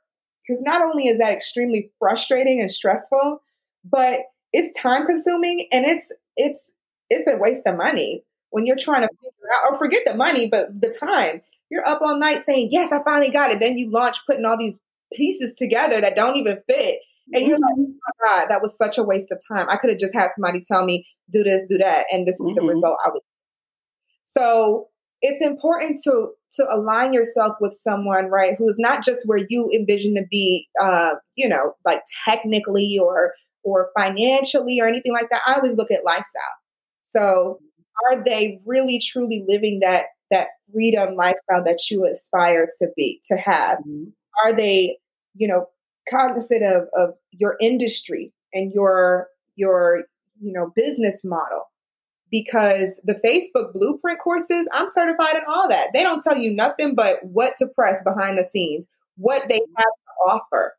Because 0.46 0.62
not 0.62 0.82
only 0.82 1.06
is 1.06 1.18
that 1.18 1.32
extremely 1.32 1.90
frustrating 1.98 2.60
and 2.60 2.70
stressful, 2.70 3.40
but 3.84 4.20
it's 4.52 4.78
time 4.78 5.06
consuming 5.06 5.66
and 5.72 5.86
it's 5.86 6.10
it's 6.36 6.72
it's 7.08 7.30
a 7.30 7.36
waste 7.38 7.62
of 7.66 7.76
money 7.76 8.24
when 8.50 8.66
you're 8.66 8.76
trying 8.76 9.02
to 9.02 9.08
figure 9.08 9.48
out 9.54 9.72
or 9.72 9.78
forget 9.78 10.02
the 10.06 10.14
money 10.14 10.48
but 10.48 10.80
the 10.80 10.92
time 10.92 11.40
you're 11.70 11.86
up 11.88 12.00
all 12.02 12.18
night 12.18 12.40
saying 12.40 12.68
yes 12.70 12.92
i 12.92 13.02
finally 13.04 13.30
got 13.30 13.50
it 13.50 13.60
then 13.60 13.76
you 13.76 13.90
launch 13.90 14.18
putting 14.26 14.44
all 14.44 14.58
these 14.58 14.78
pieces 15.12 15.54
together 15.54 16.00
that 16.00 16.16
don't 16.16 16.36
even 16.36 16.60
fit 16.68 16.98
and 17.32 17.46
you're 17.46 17.58
like 17.58 17.74
mm-hmm. 17.74 17.92
oh 17.92 18.12
my 18.20 18.26
god 18.26 18.48
that 18.50 18.62
was 18.62 18.76
such 18.76 18.98
a 18.98 19.02
waste 19.02 19.30
of 19.30 19.40
time 19.46 19.66
i 19.68 19.76
could 19.76 19.90
have 19.90 19.98
just 19.98 20.14
had 20.14 20.30
somebody 20.34 20.62
tell 20.62 20.84
me 20.84 21.06
do 21.30 21.42
this 21.42 21.64
do 21.68 21.78
that 21.78 22.06
and 22.10 22.26
this 22.26 22.34
is 22.34 22.40
mm-hmm. 22.40 22.54
the 22.54 22.72
result 22.74 22.98
i 23.04 23.10
would 23.10 23.22
so 24.26 24.88
it's 25.22 25.44
important 25.44 26.00
to 26.02 26.30
to 26.52 26.66
align 26.72 27.12
yourself 27.12 27.56
with 27.60 27.72
someone 27.72 28.26
right 28.26 28.54
who 28.58 28.68
is 28.68 28.78
not 28.78 29.04
just 29.04 29.20
where 29.26 29.44
you 29.48 29.70
envision 29.72 30.14
to 30.14 30.24
be 30.30 30.68
uh 30.80 31.14
you 31.34 31.48
know 31.48 31.74
like 31.84 32.02
technically 32.28 32.98
or 33.00 33.32
or 33.62 33.90
financially 33.98 34.80
or 34.80 34.86
anything 34.86 35.12
like 35.12 35.28
that. 35.30 35.42
I 35.46 35.54
always 35.54 35.74
look 35.74 35.90
at 35.90 36.04
lifestyle. 36.04 36.42
So 37.04 37.58
are 38.10 38.22
they 38.24 38.60
really 38.64 38.98
truly 38.98 39.44
living 39.46 39.80
that 39.80 40.06
that 40.30 40.48
freedom 40.72 41.16
lifestyle 41.16 41.64
that 41.64 41.90
you 41.90 42.04
aspire 42.04 42.68
to 42.80 42.88
be 42.96 43.20
to 43.26 43.36
have? 43.36 43.78
Mm-hmm. 43.78 44.04
Are 44.44 44.52
they, 44.52 44.98
you 45.34 45.48
know, 45.48 45.66
cognizant 46.08 46.62
of, 46.62 46.84
of 46.94 47.14
your 47.32 47.56
industry 47.60 48.32
and 48.54 48.72
your 48.72 49.28
your 49.56 50.04
you 50.40 50.52
know 50.52 50.72
business 50.74 51.22
model? 51.24 51.64
Because 52.30 53.00
the 53.02 53.20
Facebook 53.26 53.72
blueprint 53.72 54.20
courses, 54.20 54.68
I'm 54.72 54.88
certified 54.88 55.34
in 55.34 55.42
all 55.48 55.68
that. 55.68 55.88
They 55.92 56.04
don't 56.04 56.22
tell 56.22 56.36
you 56.36 56.54
nothing 56.54 56.94
but 56.94 57.18
what 57.24 57.56
to 57.56 57.66
press 57.66 58.00
behind 58.04 58.38
the 58.38 58.44
scenes, 58.44 58.86
what 59.16 59.48
they 59.48 59.58
have 59.58 59.84
to 59.84 60.28
offer, 60.28 60.74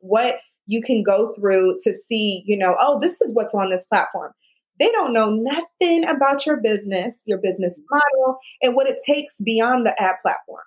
what 0.00 0.40
you 0.70 0.80
can 0.80 1.02
go 1.02 1.34
through 1.34 1.74
to 1.82 1.92
see, 1.92 2.44
you 2.46 2.56
know, 2.56 2.76
oh, 2.78 3.00
this 3.00 3.20
is 3.20 3.32
what's 3.32 3.54
on 3.54 3.70
this 3.70 3.84
platform. 3.86 4.32
They 4.78 4.92
don't 4.92 5.12
know 5.12 5.28
nothing 5.28 6.08
about 6.08 6.46
your 6.46 6.58
business, 6.58 7.22
your 7.26 7.38
business 7.38 7.78
model, 7.90 8.38
and 8.62 8.76
what 8.76 8.88
it 8.88 8.98
takes 9.04 9.40
beyond 9.40 9.84
the 9.84 10.00
ad 10.00 10.14
platform. 10.22 10.62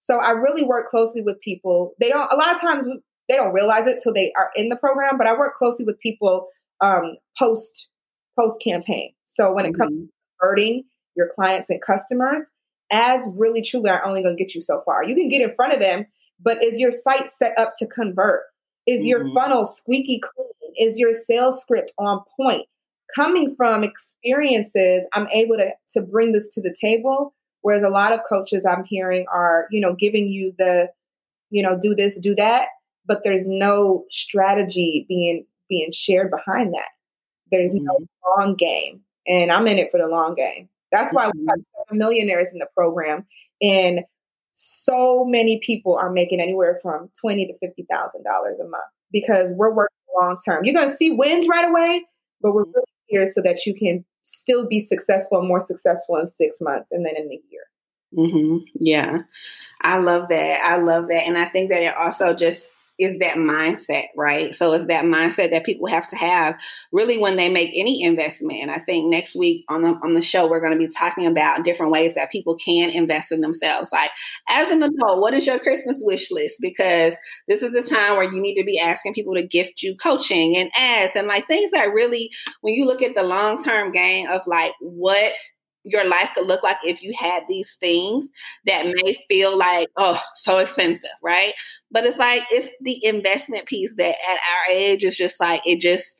So 0.00 0.18
I 0.18 0.30
really 0.30 0.62
work 0.62 0.88
closely 0.88 1.22
with 1.22 1.40
people. 1.40 1.94
They 2.00 2.08
don't, 2.08 2.32
a 2.32 2.36
lot 2.36 2.54
of 2.54 2.60
times 2.60 2.86
they 3.28 3.34
don't 3.34 3.52
realize 3.52 3.86
it 3.88 3.98
till 4.00 4.14
they 4.14 4.32
are 4.38 4.50
in 4.54 4.68
the 4.68 4.76
program, 4.76 5.18
but 5.18 5.26
I 5.26 5.36
work 5.36 5.58
closely 5.58 5.84
with 5.84 5.98
people 5.98 6.46
um, 6.80 7.16
post 7.36 7.88
post 8.38 8.62
campaign. 8.62 9.12
So 9.26 9.52
when 9.52 9.66
it 9.66 9.72
mm-hmm. 9.72 9.82
comes 9.82 10.06
to 10.06 10.12
converting 10.40 10.84
your 11.16 11.30
clients 11.34 11.68
and 11.68 11.82
customers, 11.82 12.44
ads 12.92 13.28
really 13.36 13.60
truly 13.60 13.90
are 13.90 14.06
only 14.06 14.22
going 14.22 14.36
to 14.36 14.42
get 14.42 14.54
you 14.54 14.62
so 14.62 14.82
far. 14.86 15.02
You 15.02 15.16
can 15.16 15.28
get 15.28 15.42
in 15.42 15.52
front 15.56 15.72
of 15.72 15.80
them, 15.80 16.06
but 16.40 16.62
is 16.62 16.78
your 16.78 16.92
site 16.92 17.28
set 17.28 17.58
up 17.58 17.74
to 17.78 17.86
convert? 17.88 18.44
Is 18.88 19.06
your 19.06 19.20
mm-hmm. 19.20 19.36
funnel 19.36 19.64
squeaky 19.64 20.20
clean? 20.20 20.48
Is 20.76 20.98
your 20.98 21.14
sales 21.14 21.60
script 21.60 21.92
on 21.98 22.22
point? 22.36 22.66
coming 23.14 23.54
from 23.56 23.84
experiences, 23.84 25.06
I'm 25.12 25.28
able 25.32 25.56
to, 25.56 25.70
to 25.90 26.02
bring 26.02 26.32
this 26.32 26.48
to 26.48 26.60
the 26.60 26.74
table. 26.78 27.34
Whereas 27.62 27.82
a 27.82 27.88
lot 27.88 28.12
of 28.12 28.20
coaches 28.28 28.64
I'm 28.64 28.84
hearing 28.84 29.26
are, 29.32 29.66
you 29.70 29.80
know, 29.80 29.94
giving 29.94 30.28
you 30.28 30.54
the, 30.58 30.90
you 31.50 31.62
know, 31.62 31.78
do 31.80 31.94
this, 31.94 32.16
do 32.16 32.34
that, 32.36 32.68
but 33.06 33.22
there's 33.24 33.46
no 33.46 34.04
strategy 34.10 35.06
being 35.08 35.44
being 35.68 35.90
shared 35.92 36.30
behind 36.30 36.72
that. 36.72 36.88
There's 37.50 37.74
mm-hmm. 37.74 37.84
no 37.84 37.98
long 38.36 38.54
game. 38.54 39.00
And 39.26 39.50
I'm 39.50 39.66
in 39.66 39.78
it 39.78 39.90
for 39.90 39.98
the 39.98 40.06
long 40.06 40.34
game. 40.34 40.68
That's 40.92 41.12
why 41.12 41.26
mm-hmm. 41.26 41.40
we 41.40 41.46
have 41.50 41.58
seven 41.76 41.98
millionaires 41.98 42.52
in 42.52 42.58
the 42.58 42.68
program. 42.74 43.26
And 43.60 44.00
so 44.60 45.24
many 45.24 45.60
people 45.64 45.96
are 45.96 46.10
making 46.10 46.40
anywhere 46.40 46.80
from 46.82 47.08
twenty 47.18 47.46
to 47.46 47.56
fifty 47.64 47.86
thousand 47.88 48.24
dollars 48.24 48.58
a 48.58 48.64
month 48.64 48.90
because 49.12 49.52
we're 49.54 49.72
working 49.72 49.96
long 50.20 50.36
term. 50.44 50.64
You're 50.64 50.74
gonna 50.74 50.90
see 50.90 51.12
wins 51.12 51.46
right 51.48 51.70
away, 51.70 52.04
but 52.42 52.52
we're 52.52 52.64
mm-hmm. 52.64 52.72
really 52.74 52.86
here 53.06 53.26
so 53.28 53.40
that 53.42 53.66
you 53.66 53.74
can 53.74 54.04
still 54.24 54.66
be 54.66 54.80
successful, 54.80 55.42
more 55.42 55.60
successful 55.60 56.16
in 56.16 56.26
six 56.26 56.56
months 56.60 56.88
and 56.90 57.06
then 57.06 57.14
in 57.16 57.30
a 57.30 57.40
year. 57.50 57.62
Mm-hmm. 58.16 58.56
Yeah, 58.80 59.18
I 59.80 59.98
love 59.98 60.28
that. 60.30 60.60
I 60.64 60.78
love 60.78 61.06
that, 61.06 61.28
and 61.28 61.38
I 61.38 61.44
think 61.44 61.70
that 61.70 61.82
it 61.82 61.94
also 61.96 62.34
just 62.34 62.66
is 62.98 63.18
that 63.18 63.36
mindset, 63.36 64.06
right? 64.16 64.54
So 64.54 64.72
it's 64.72 64.86
that 64.86 65.04
mindset 65.04 65.50
that 65.50 65.64
people 65.64 65.86
have 65.86 66.08
to 66.08 66.16
have 66.16 66.56
really 66.92 67.18
when 67.18 67.36
they 67.36 67.48
make 67.48 67.70
any 67.74 68.02
investment. 68.02 68.60
And 68.60 68.70
I 68.70 68.80
think 68.80 69.08
next 69.08 69.36
week 69.36 69.64
on 69.68 69.82
the 69.82 69.88
on 70.02 70.14
the 70.14 70.22
show 70.22 70.48
we're 70.48 70.60
going 70.60 70.72
to 70.72 70.78
be 70.78 70.92
talking 70.92 71.26
about 71.26 71.64
different 71.64 71.92
ways 71.92 72.16
that 72.16 72.32
people 72.32 72.56
can 72.56 72.90
invest 72.90 73.30
in 73.30 73.40
themselves. 73.40 73.92
Like 73.92 74.10
as 74.48 74.70
an 74.70 74.82
adult, 74.82 75.20
what 75.20 75.34
is 75.34 75.46
your 75.46 75.58
Christmas 75.58 75.98
wish 76.00 76.30
list? 76.30 76.56
Because 76.60 77.14
this 77.46 77.62
is 77.62 77.72
the 77.72 77.82
time 77.82 78.16
where 78.16 78.30
you 78.30 78.40
need 78.40 78.56
to 78.56 78.64
be 78.64 78.80
asking 78.80 79.14
people 79.14 79.34
to 79.34 79.46
gift 79.46 79.82
you 79.82 79.96
coaching 79.96 80.56
and 80.56 80.70
ads 80.76 81.14
and 81.14 81.28
like 81.28 81.46
things 81.46 81.70
that 81.70 81.92
really 81.92 82.30
when 82.62 82.74
you 82.74 82.84
look 82.84 83.02
at 83.02 83.14
the 83.14 83.22
long 83.22 83.62
term 83.62 83.92
game 83.92 84.28
of 84.28 84.42
like 84.46 84.72
what 84.80 85.32
your 85.84 86.06
life 86.06 86.30
could 86.34 86.46
look 86.46 86.62
like 86.62 86.78
if 86.84 87.02
you 87.02 87.14
had 87.18 87.44
these 87.48 87.76
things 87.80 88.28
that 88.66 88.86
may 88.86 89.16
feel 89.28 89.56
like, 89.56 89.88
oh, 89.96 90.20
so 90.34 90.58
expensive, 90.58 91.10
right? 91.22 91.54
But 91.90 92.04
it's 92.04 92.18
like, 92.18 92.42
it's 92.50 92.68
the 92.80 93.04
investment 93.04 93.66
piece 93.66 93.94
that 93.96 94.10
at 94.10 94.38
our 94.38 94.72
age 94.72 95.04
is 95.04 95.16
just 95.16 95.40
like, 95.40 95.62
it 95.66 95.80
just, 95.80 96.16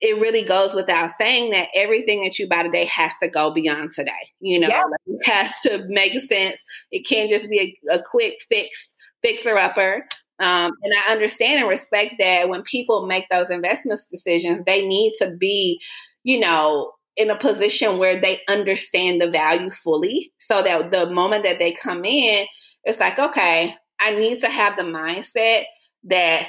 it 0.00 0.20
really 0.20 0.42
goes 0.42 0.74
without 0.74 1.10
saying 1.18 1.50
that 1.50 1.68
everything 1.74 2.22
that 2.22 2.38
you 2.38 2.48
buy 2.48 2.62
today 2.62 2.86
has 2.86 3.12
to 3.22 3.28
go 3.28 3.52
beyond 3.52 3.92
today. 3.92 4.12
You 4.40 4.60
know, 4.60 4.68
yeah. 4.68 4.82
it 5.06 5.26
has 5.26 5.52
to 5.62 5.84
make 5.88 6.18
sense. 6.20 6.62
It 6.90 7.06
can't 7.06 7.30
just 7.30 7.50
be 7.50 7.78
a, 7.90 7.96
a 7.96 8.02
quick 8.02 8.36
fix, 8.48 8.94
fixer 9.22 9.58
upper. 9.58 10.06
Um, 10.38 10.72
and 10.82 10.94
I 11.06 11.12
understand 11.12 11.60
and 11.60 11.68
respect 11.68 12.14
that 12.18 12.48
when 12.48 12.62
people 12.62 13.06
make 13.06 13.28
those 13.28 13.50
investments 13.50 14.06
decisions, 14.06 14.62
they 14.64 14.86
need 14.86 15.12
to 15.18 15.32
be, 15.32 15.82
you 16.22 16.40
know, 16.40 16.92
in 17.16 17.30
a 17.30 17.38
position 17.38 17.98
where 17.98 18.20
they 18.20 18.40
understand 18.48 19.20
the 19.20 19.30
value 19.30 19.70
fully 19.70 20.32
so 20.40 20.62
that 20.62 20.90
the 20.90 21.10
moment 21.10 21.44
that 21.44 21.58
they 21.58 21.72
come 21.72 22.04
in, 22.04 22.46
it's 22.84 23.00
like, 23.00 23.18
okay, 23.18 23.74
I 23.98 24.12
need 24.12 24.40
to 24.40 24.48
have 24.48 24.76
the 24.76 24.82
mindset 24.82 25.64
that 26.04 26.48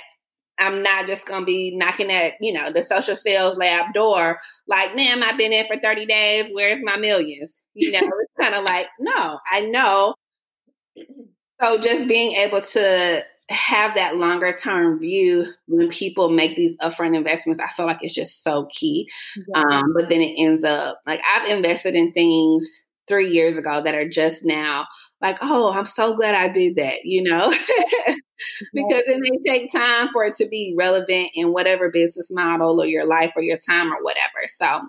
I'm 0.58 0.84
not 0.84 1.08
just 1.08 1.26
gonna 1.26 1.46
be 1.46 1.76
knocking 1.76 2.12
at, 2.12 2.34
you 2.40 2.54
know, 2.54 2.72
the 2.72 2.84
social 2.84 3.16
sales 3.16 3.58
lab 3.58 3.94
door, 3.94 4.40
like, 4.68 4.96
ma'am, 4.96 5.24
I've 5.24 5.38
been 5.38 5.52
in 5.54 5.66
for 5.66 5.78
30 5.78 6.06
days, 6.06 6.50
where's 6.52 6.82
my 6.84 6.98
millions? 6.98 7.56
You 7.74 7.92
know, 7.94 8.00
it's 8.00 8.34
kind 8.40 8.54
of 8.54 8.64
like, 8.64 8.88
no, 9.00 9.40
I 9.52 9.62
know. 9.62 10.16
So 11.62 11.78
just 11.80 12.08
being 12.08 12.34
able 12.34 12.62
to 12.62 13.26
have 13.52 13.96
that 13.96 14.18
longer 14.18 14.54
term 14.54 15.00
view 15.00 15.46
when 15.68 15.90
people 15.90 16.30
make 16.30 16.56
these 16.56 16.78
upfront 16.78 17.16
investments, 17.16 17.60
I 17.60 17.70
feel 17.74 17.86
like 17.86 18.00
it's 18.02 18.16
just 18.16 18.44
so 18.44 18.68
key. 18.72 19.10
Yeah. 19.48 19.62
Um, 19.62 19.94
but 19.96 20.10
then 20.10 20.22
it 20.22 20.36
ends 20.38 20.64
up 20.64 21.02
like 21.06 21.22
I've 21.30 21.50
invested 21.50 21.96
in 21.96 22.12
things 22.14 22.70
three 23.08 23.30
years 23.30 23.58
ago 23.58 23.82
that 23.84 23.96
are 23.96 24.08
just 24.08 24.46
now 24.46 24.88
like, 25.22 25.38
oh, 25.42 25.72
I'm 25.72 25.86
so 25.86 26.16
glad 26.16 26.36
I 26.36 26.48
did 26.48 26.76
that, 26.78 27.04
you 27.04 27.24
know, 27.24 27.50
because 28.74 29.04
it 29.06 29.20
may 29.20 29.38
take 29.46 29.72
time 29.72 30.10
for 30.12 30.24
it 30.26 30.36
to 30.36 30.48
be 30.48 30.74
relevant 30.78 31.30
in 31.36 31.54
whatever 31.54 31.90
business 31.92 32.30
model 32.32 32.82
or 32.82 32.86
your 32.86 33.06
life 33.06 33.34
or 33.36 33.44
your 33.44 33.60
time 33.60 33.92
or 33.92 34.02
whatever. 34.02 34.48
So, 34.48 34.82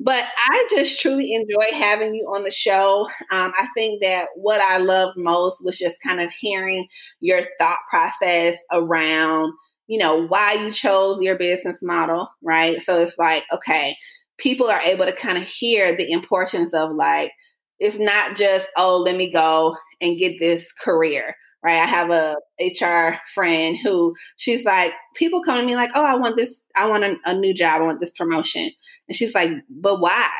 but 0.00 0.24
I 0.36 0.66
just 0.70 1.00
truly 1.00 1.34
enjoy 1.34 1.76
having 1.76 2.14
you 2.14 2.24
on 2.34 2.44
the 2.44 2.52
show. 2.52 3.08
Um, 3.30 3.52
I 3.58 3.66
think 3.74 4.02
that 4.02 4.28
what 4.36 4.60
I 4.60 4.78
loved 4.78 5.14
most 5.16 5.64
was 5.64 5.76
just 5.76 5.96
kind 6.00 6.20
of 6.20 6.30
hearing 6.30 6.86
your 7.20 7.42
thought 7.58 7.78
process 7.90 8.56
around, 8.70 9.52
you 9.88 9.98
know, 9.98 10.26
why 10.26 10.52
you 10.52 10.72
chose 10.72 11.20
your 11.20 11.36
business 11.36 11.80
model, 11.82 12.28
right? 12.42 12.80
So 12.80 13.00
it's 13.00 13.18
like, 13.18 13.42
okay, 13.52 13.96
people 14.38 14.68
are 14.68 14.80
able 14.80 15.04
to 15.04 15.12
kind 15.12 15.36
of 15.36 15.44
hear 15.44 15.96
the 15.96 16.12
importance 16.12 16.72
of 16.74 16.90
like, 16.94 17.32
it's 17.80 17.98
not 17.98 18.36
just, 18.36 18.68
oh, 18.76 18.98
let 18.98 19.16
me 19.16 19.32
go 19.32 19.76
and 20.00 20.18
get 20.18 20.38
this 20.38 20.72
career 20.72 21.34
right? 21.62 21.80
I 21.80 21.86
have 21.86 22.10
a 22.10 22.36
HR 22.60 23.18
friend 23.34 23.76
who 23.82 24.14
she's 24.36 24.64
like, 24.64 24.92
people 25.14 25.42
come 25.42 25.58
to 25.58 25.66
me 25.66 25.76
like, 25.76 25.90
oh, 25.94 26.04
I 26.04 26.16
want 26.16 26.36
this, 26.36 26.60
I 26.76 26.86
want 26.86 27.04
a, 27.04 27.16
a 27.24 27.34
new 27.34 27.54
job, 27.54 27.80
I 27.80 27.84
want 27.84 28.00
this 28.00 28.12
promotion. 28.12 28.70
And 29.08 29.16
she's 29.16 29.34
like, 29.34 29.50
but 29.68 30.00
why? 30.00 30.30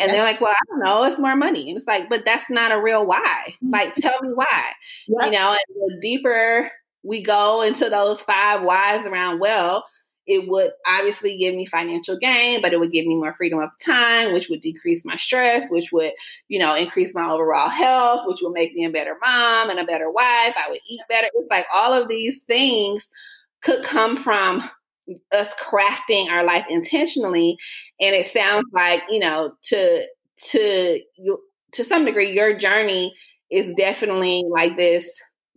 And 0.00 0.12
they're 0.12 0.22
like, 0.22 0.40
well, 0.40 0.52
I 0.52 0.64
don't 0.68 0.84
know, 0.84 1.04
it's 1.04 1.18
more 1.18 1.34
money. 1.34 1.70
And 1.70 1.76
it's 1.76 1.86
like, 1.86 2.08
but 2.08 2.24
that's 2.24 2.50
not 2.50 2.72
a 2.72 2.80
real 2.80 3.04
why. 3.06 3.44
Mm-hmm. 3.48 3.70
Like, 3.70 3.94
tell 3.94 4.20
me 4.22 4.30
why. 4.34 4.72
You 5.08 5.30
know, 5.30 5.50
and 5.52 5.58
the 5.76 5.98
deeper 6.00 6.70
we 7.02 7.22
go 7.22 7.62
into 7.62 7.88
those 7.88 8.20
five 8.20 8.62
whys 8.62 9.06
around, 9.06 9.40
well, 9.40 9.84
it 10.28 10.46
would 10.46 10.70
obviously 10.86 11.38
give 11.38 11.54
me 11.54 11.64
financial 11.64 12.18
gain, 12.18 12.60
but 12.60 12.74
it 12.74 12.78
would 12.78 12.92
give 12.92 13.06
me 13.06 13.16
more 13.16 13.32
freedom 13.32 13.60
of 13.60 13.70
time, 13.84 14.34
which 14.34 14.48
would 14.50 14.60
decrease 14.60 15.04
my 15.04 15.16
stress, 15.16 15.70
which 15.70 15.90
would, 15.90 16.12
you 16.48 16.58
know, 16.58 16.74
increase 16.74 17.14
my 17.14 17.28
overall 17.28 17.70
health, 17.70 18.26
which 18.26 18.40
would 18.42 18.52
make 18.52 18.74
me 18.74 18.84
a 18.84 18.90
better 18.90 19.16
mom 19.22 19.70
and 19.70 19.80
a 19.80 19.84
better 19.84 20.10
wife. 20.10 20.54
I 20.56 20.66
would 20.68 20.80
eat 20.88 21.00
better. 21.08 21.28
It's 21.32 21.50
like 21.50 21.66
all 21.72 21.94
of 21.94 22.08
these 22.08 22.42
things 22.42 23.08
could 23.62 23.82
come 23.82 24.18
from 24.18 24.68
us 25.32 25.48
crafting 25.54 26.28
our 26.28 26.44
life 26.44 26.66
intentionally. 26.68 27.56
And 27.98 28.14
it 28.14 28.26
sounds 28.26 28.66
like, 28.72 29.02
you 29.08 29.20
know, 29.20 29.54
to 29.64 30.06
to 30.50 31.00
you 31.16 31.38
to 31.72 31.84
some 31.84 32.04
degree, 32.04 32.32
your 32.32 32.54
journey 32.54 33.14
is 33.50 33.74
definitely 33.76 34.44
like 34.50 34.76
this 34.76 35.10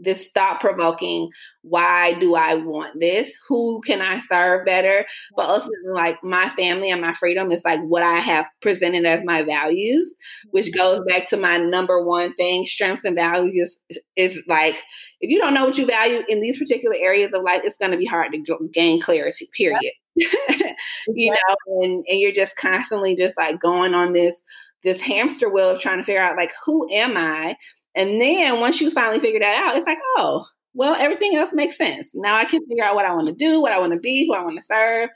this 0.04 0.28
thought 0.34 0.60
provoking 0.60 1.30
why 1.62 2.14
do 2.20 2.36
i 2.36 2.56
want 2.56 2.99
this? 2.99 3.32
Who 3.47 3.82
can 3.86 4.02
i 4.02 4.20
serve 4.20 4.66
better? 4.66 5.06
But 5.36 5.49
ultimately 5.49 5.93
like 5.93 6.24
my 6.24 6.49
family 6.49 6.89
and 6.89 7.02
my 7.02 7.14
freedom 7.14 7.52
is 7.52 7.62
like 7.64 7.80
what 7.82 8.04
i 8.04 8.20
have 8.20 8.45
presented 8.62 9.06
as 9.06 9.22
my 9.24 9.43
values 9.43 10.14
which 10.52 10.68
mm-hmm. 10.68 10.78
goes 10.78 11.02
back 11.08 11.30
to 11.30 11.38
my 11.38 11.58
number 11.58 12.04
one 12.04 12.34
thing 12.36 12.66
strengths 12.66 13.04
and 13.04 13.16
values 13.16 13.78
is 14.16 14.41
like 14.47 14.76
if 15.20 15.30
you 15.30 15.39
don't 15.39 15.54
know 15.54 15.66
what 15.66 15.78
you 15.78 15.86
value 15.86 16.22
in 16.28 16.39
these 16.39 16.58
particular 16.58 16.95
areas 16.99 17.34
of 17.34 17.43
life 17.43 17.62
it's 17.64 17.78
going 17.78 17.91
to 17.91 17.97
be 17.97 18.06
hard 18.06 18.32
to 18.32 18.70
gain 18.74 19.02
clarity 19.02 19.49
period. 19.56 19.80
You 21.08 21.32
know 21.32 21.56
and, 21.84 22.06
and 22.08 22.20
you're 22.20 22.32
just 22.32 22.56
constantly 22.56 23.16
just 23.16 23.38
like 23.38 23.60
going 23.60 23.93
on 23.93 24.14
this 24.14 24.41
this 24.84 25.02
hamster 25.02 25.49
wheel 25.49 25.70
of 25.70 25.80
trying 25.80 25.99
to 25.99 26.04
figure 26.04 26.22
out 26.22 26.38
like 26.38 26.52
who 26.66 26.91
am 26.93 27.18
i 27.18 27.56
and 27.95 28.21
then 28.21 28.59
once 28.59 28.79
you 28.79 28.91
finally 28.91 29.19
figure 29.19 29.39
that 29.39 29.63
out, 29.63 29.77
it's 29.77 29.85
like, 29.85 29.99
oh, 30.17 30.45
well, 30.73 30.95
everything 30.95 31.35
else 31.35 31.51
makes 31.53 31.77
sense. 31.77 32.09
Now 32.13 32.35
I 32.35 32.45
can 32.45 32.65
figure 32.65 32.83
out 32.83 32.95
what 32.95 33.05
I 33.05 33.13
want 33.13 33.27
to 33.27 33.33
do, 33.33 33.61
what 33.61 33.73
I 33.73 33.79
want 33.79 33.93
to 33.93 33.99
be, 33.99 34.25
who 34.27 34.33
I 34.33 34.43
want 34.43 34.57
to 34.57 34.65
serve. 34.65 35.09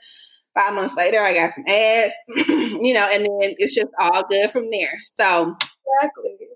Five 0.54 0.74
months 0.74 0.96
later, 0.96 1.22
I 1.22 1.34
got 1.34 1.54
some 1.54 1.64
ads, 1.66 2.14
you 2.36 2.94
know, 2.94 3.06
and 3.10 3.22
then 3.24 3.54
it's 3.58 3.74
just 3.74 3.88
all 4.00 4.24
good 4.28 4.50
from 4.50 4.70
there. 4.70 4.92
So, 5.18 5.54
exactly. 6.00 6.48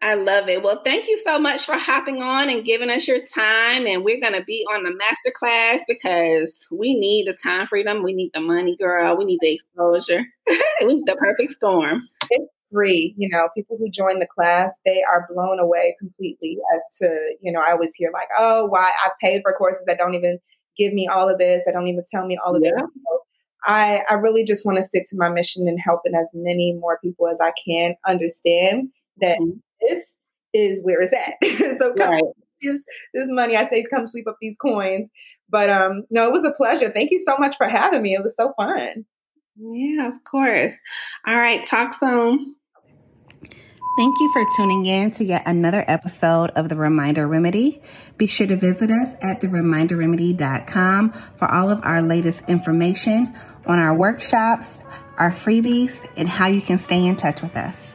I 0.00 0.14
love 0.14 0.48
it. 0.48 0.64
Well, 0.64 0.82
thank 0.84 1.06
you 1.06 1.20
so 1.20 1.38
much 1.38 1.64
for 1.64 1.76
hopping 1.76 2.22
on 2.22 2.50
and 2.50 2.64
giving 2.64 2.90
us 2.90 3.06
your 3.06 3.20
time. 3.20 3.86
And 3.86 4.02
we're 4.02 4.20
going 4.20 4.32
to 4.32 4.42
be 4.42 4.66
on 4.74 4.82
the 4.82 4.90
masterclass 4.90 5.80
because 5.86 6.66
we 6.72 6.98
need 6.98 7.28
the 7.28 7.34
time 7.34 7.68
freedom. 7.68 8.02
We 8.02 8.12
need 8.12 8.32
the 8.34 8.40
money, 8.40 8.76
girl. 8.76 9.16
We 9.16 9.26
need 9.26 9.38
the 9.40 9.54
exposure. 9.54 10.24
we 10.80 10.94
need 10.94 11.06
the 11.06 11.14
perfect 11.14 11.52
storm. 11.52 12.08
It's 12.30 12.52
free. 12.72 13.14
You 13.16 13.28
know, 13.30 13.48
people 13.54 13.76
who 13.78 13.90
join 13.90 14.18
the 14.18 14.26
class, 14.26 14.74
they 14.84 15.02
are 15.02 15.28
blown 15.32 15.58
away 15.58 15.96
completely 15.98 16.58
as 16.74 16.98
to, 16.98 17.34
you 17.40 17.52
know, 17.52 17.60
I 17.60 17.72
always 17.72 17.92
hear 17.94 18.10
like, 18.12 18.28
oh, 18.38 18.66
why 18.66 18.92
I 19.02 19.10
paid 19.22 19.42
for 19.42 19.52
courses 19.52 19.84
that 19.86 19.98
don't 19.98 20.14
even 20.14 20.38
give 20.76 20.92
me 20.92 21.08
all 21.08 21.28
of 21.28 21.38
this, 21.38 21.62
that 21.64 21.72
don't 21.72 21.88
even 21.88 22.04
tell 22.10 22.26
me 22.26 22.38
all 22.44 22.56
of 22.56 22.62
yeah. 22.64 22.72
this. 22.72 22.82
So 22.82 23.18
I, 23.64 24.02
I 24.08 24.14
really 24.14 24.44
just 24.44 24.66
want 24.66 24.78
to 24.78 24.82
stick 24.82 25.04
to 25.10 25.16
my 25.16 25.28
mission 25.28 25.68
and 25.68 25.78
helping 25.84 26.14
as 26.14 26.30
many 26.34 26.76
more 26.78 26.98
people 27.02 27.28
as 27.28 27.38
I 27.40 27.52
can 27.64 27.94
understand 28.06 28.88
that 29.20 29.38
mm-hmm. 29.38 29.58
this 29.80 30.14
is 30.52 30.80
where 30.82 31.00
it's 31.00 31.12
at. 31.12 31.78
so 31.78 31.92
come 31.94 32.10
right. 32.10 32.24
this, 32.60 32.82
this 33.14 33.26
money, 33.28 33.56
I 33.56 33.68
say, 33.68 33.84
come 33.88 34.06
sweep 34.06 34.26
up 34.26 34.36
these 34.40 34.56
coins. 34.56 35.08
But 35.48 35.70
um, 35.70 36.04
no, 36.10 36.26
it 36.26 36.32
was 36.32 36.44
a 36.44 36.52
pleasure. 36.52 36.88
Thank 36.88 37.10
you 37.10 37.18
so 37.18 37.36
much 37.38 37.56
for 37.56 37.68
having 37.68 38.02
me. 38.02 38.14
It 38.14 38.22
was 38.22 38.34
so 38.34 38.52
fun. 38.56 39.04
Yeah, 39.56 40.08
of 40.08 40.24
course. 40.24 40.76
All 41.26 41.36
right, 41.36 41.64
talk 41.66 41.94
soon. 41.98 42.56
Thank 43.94 44.20
you 44.20 44.32
for 44.32 44.42
tuning 44.56 44.86
in 44.86 45.10
to 45.12 45.24
yet 45.24 45.42
another 45.44 45.84
episode 45.86 46.50
of 46.56 46.70
The 46.70 46.76
Reminder 46.76 47.28
Remedy. 47.28 47.82
Be 48.16 48.26
sure 48.26 48.46
to 48.46 48.56
visit 48.56 48.90
us 48.90 49.16
at 49.20 49.42
thereminderremedy.com 49.42 51.12
for 51.36 51.50
all 51.50 51.68
of 51.68 51.78
our 51.82 52.00
latest 52.00 52.42
information 52.48 53.34
on 53.66 53.78
our 53.78 53.94
workshops, 53.94 54.82
our 55.18 55.30
freebies, 55.30 56.06
and 56.16 56.26
how 56.26 56.46
you 56.46 56.62
can 56.62 56.78
stay 56.78 57.04
in 57.04 57.16
touch 57.16 57.42
with 57.42 57.54
us. 57.54 57.92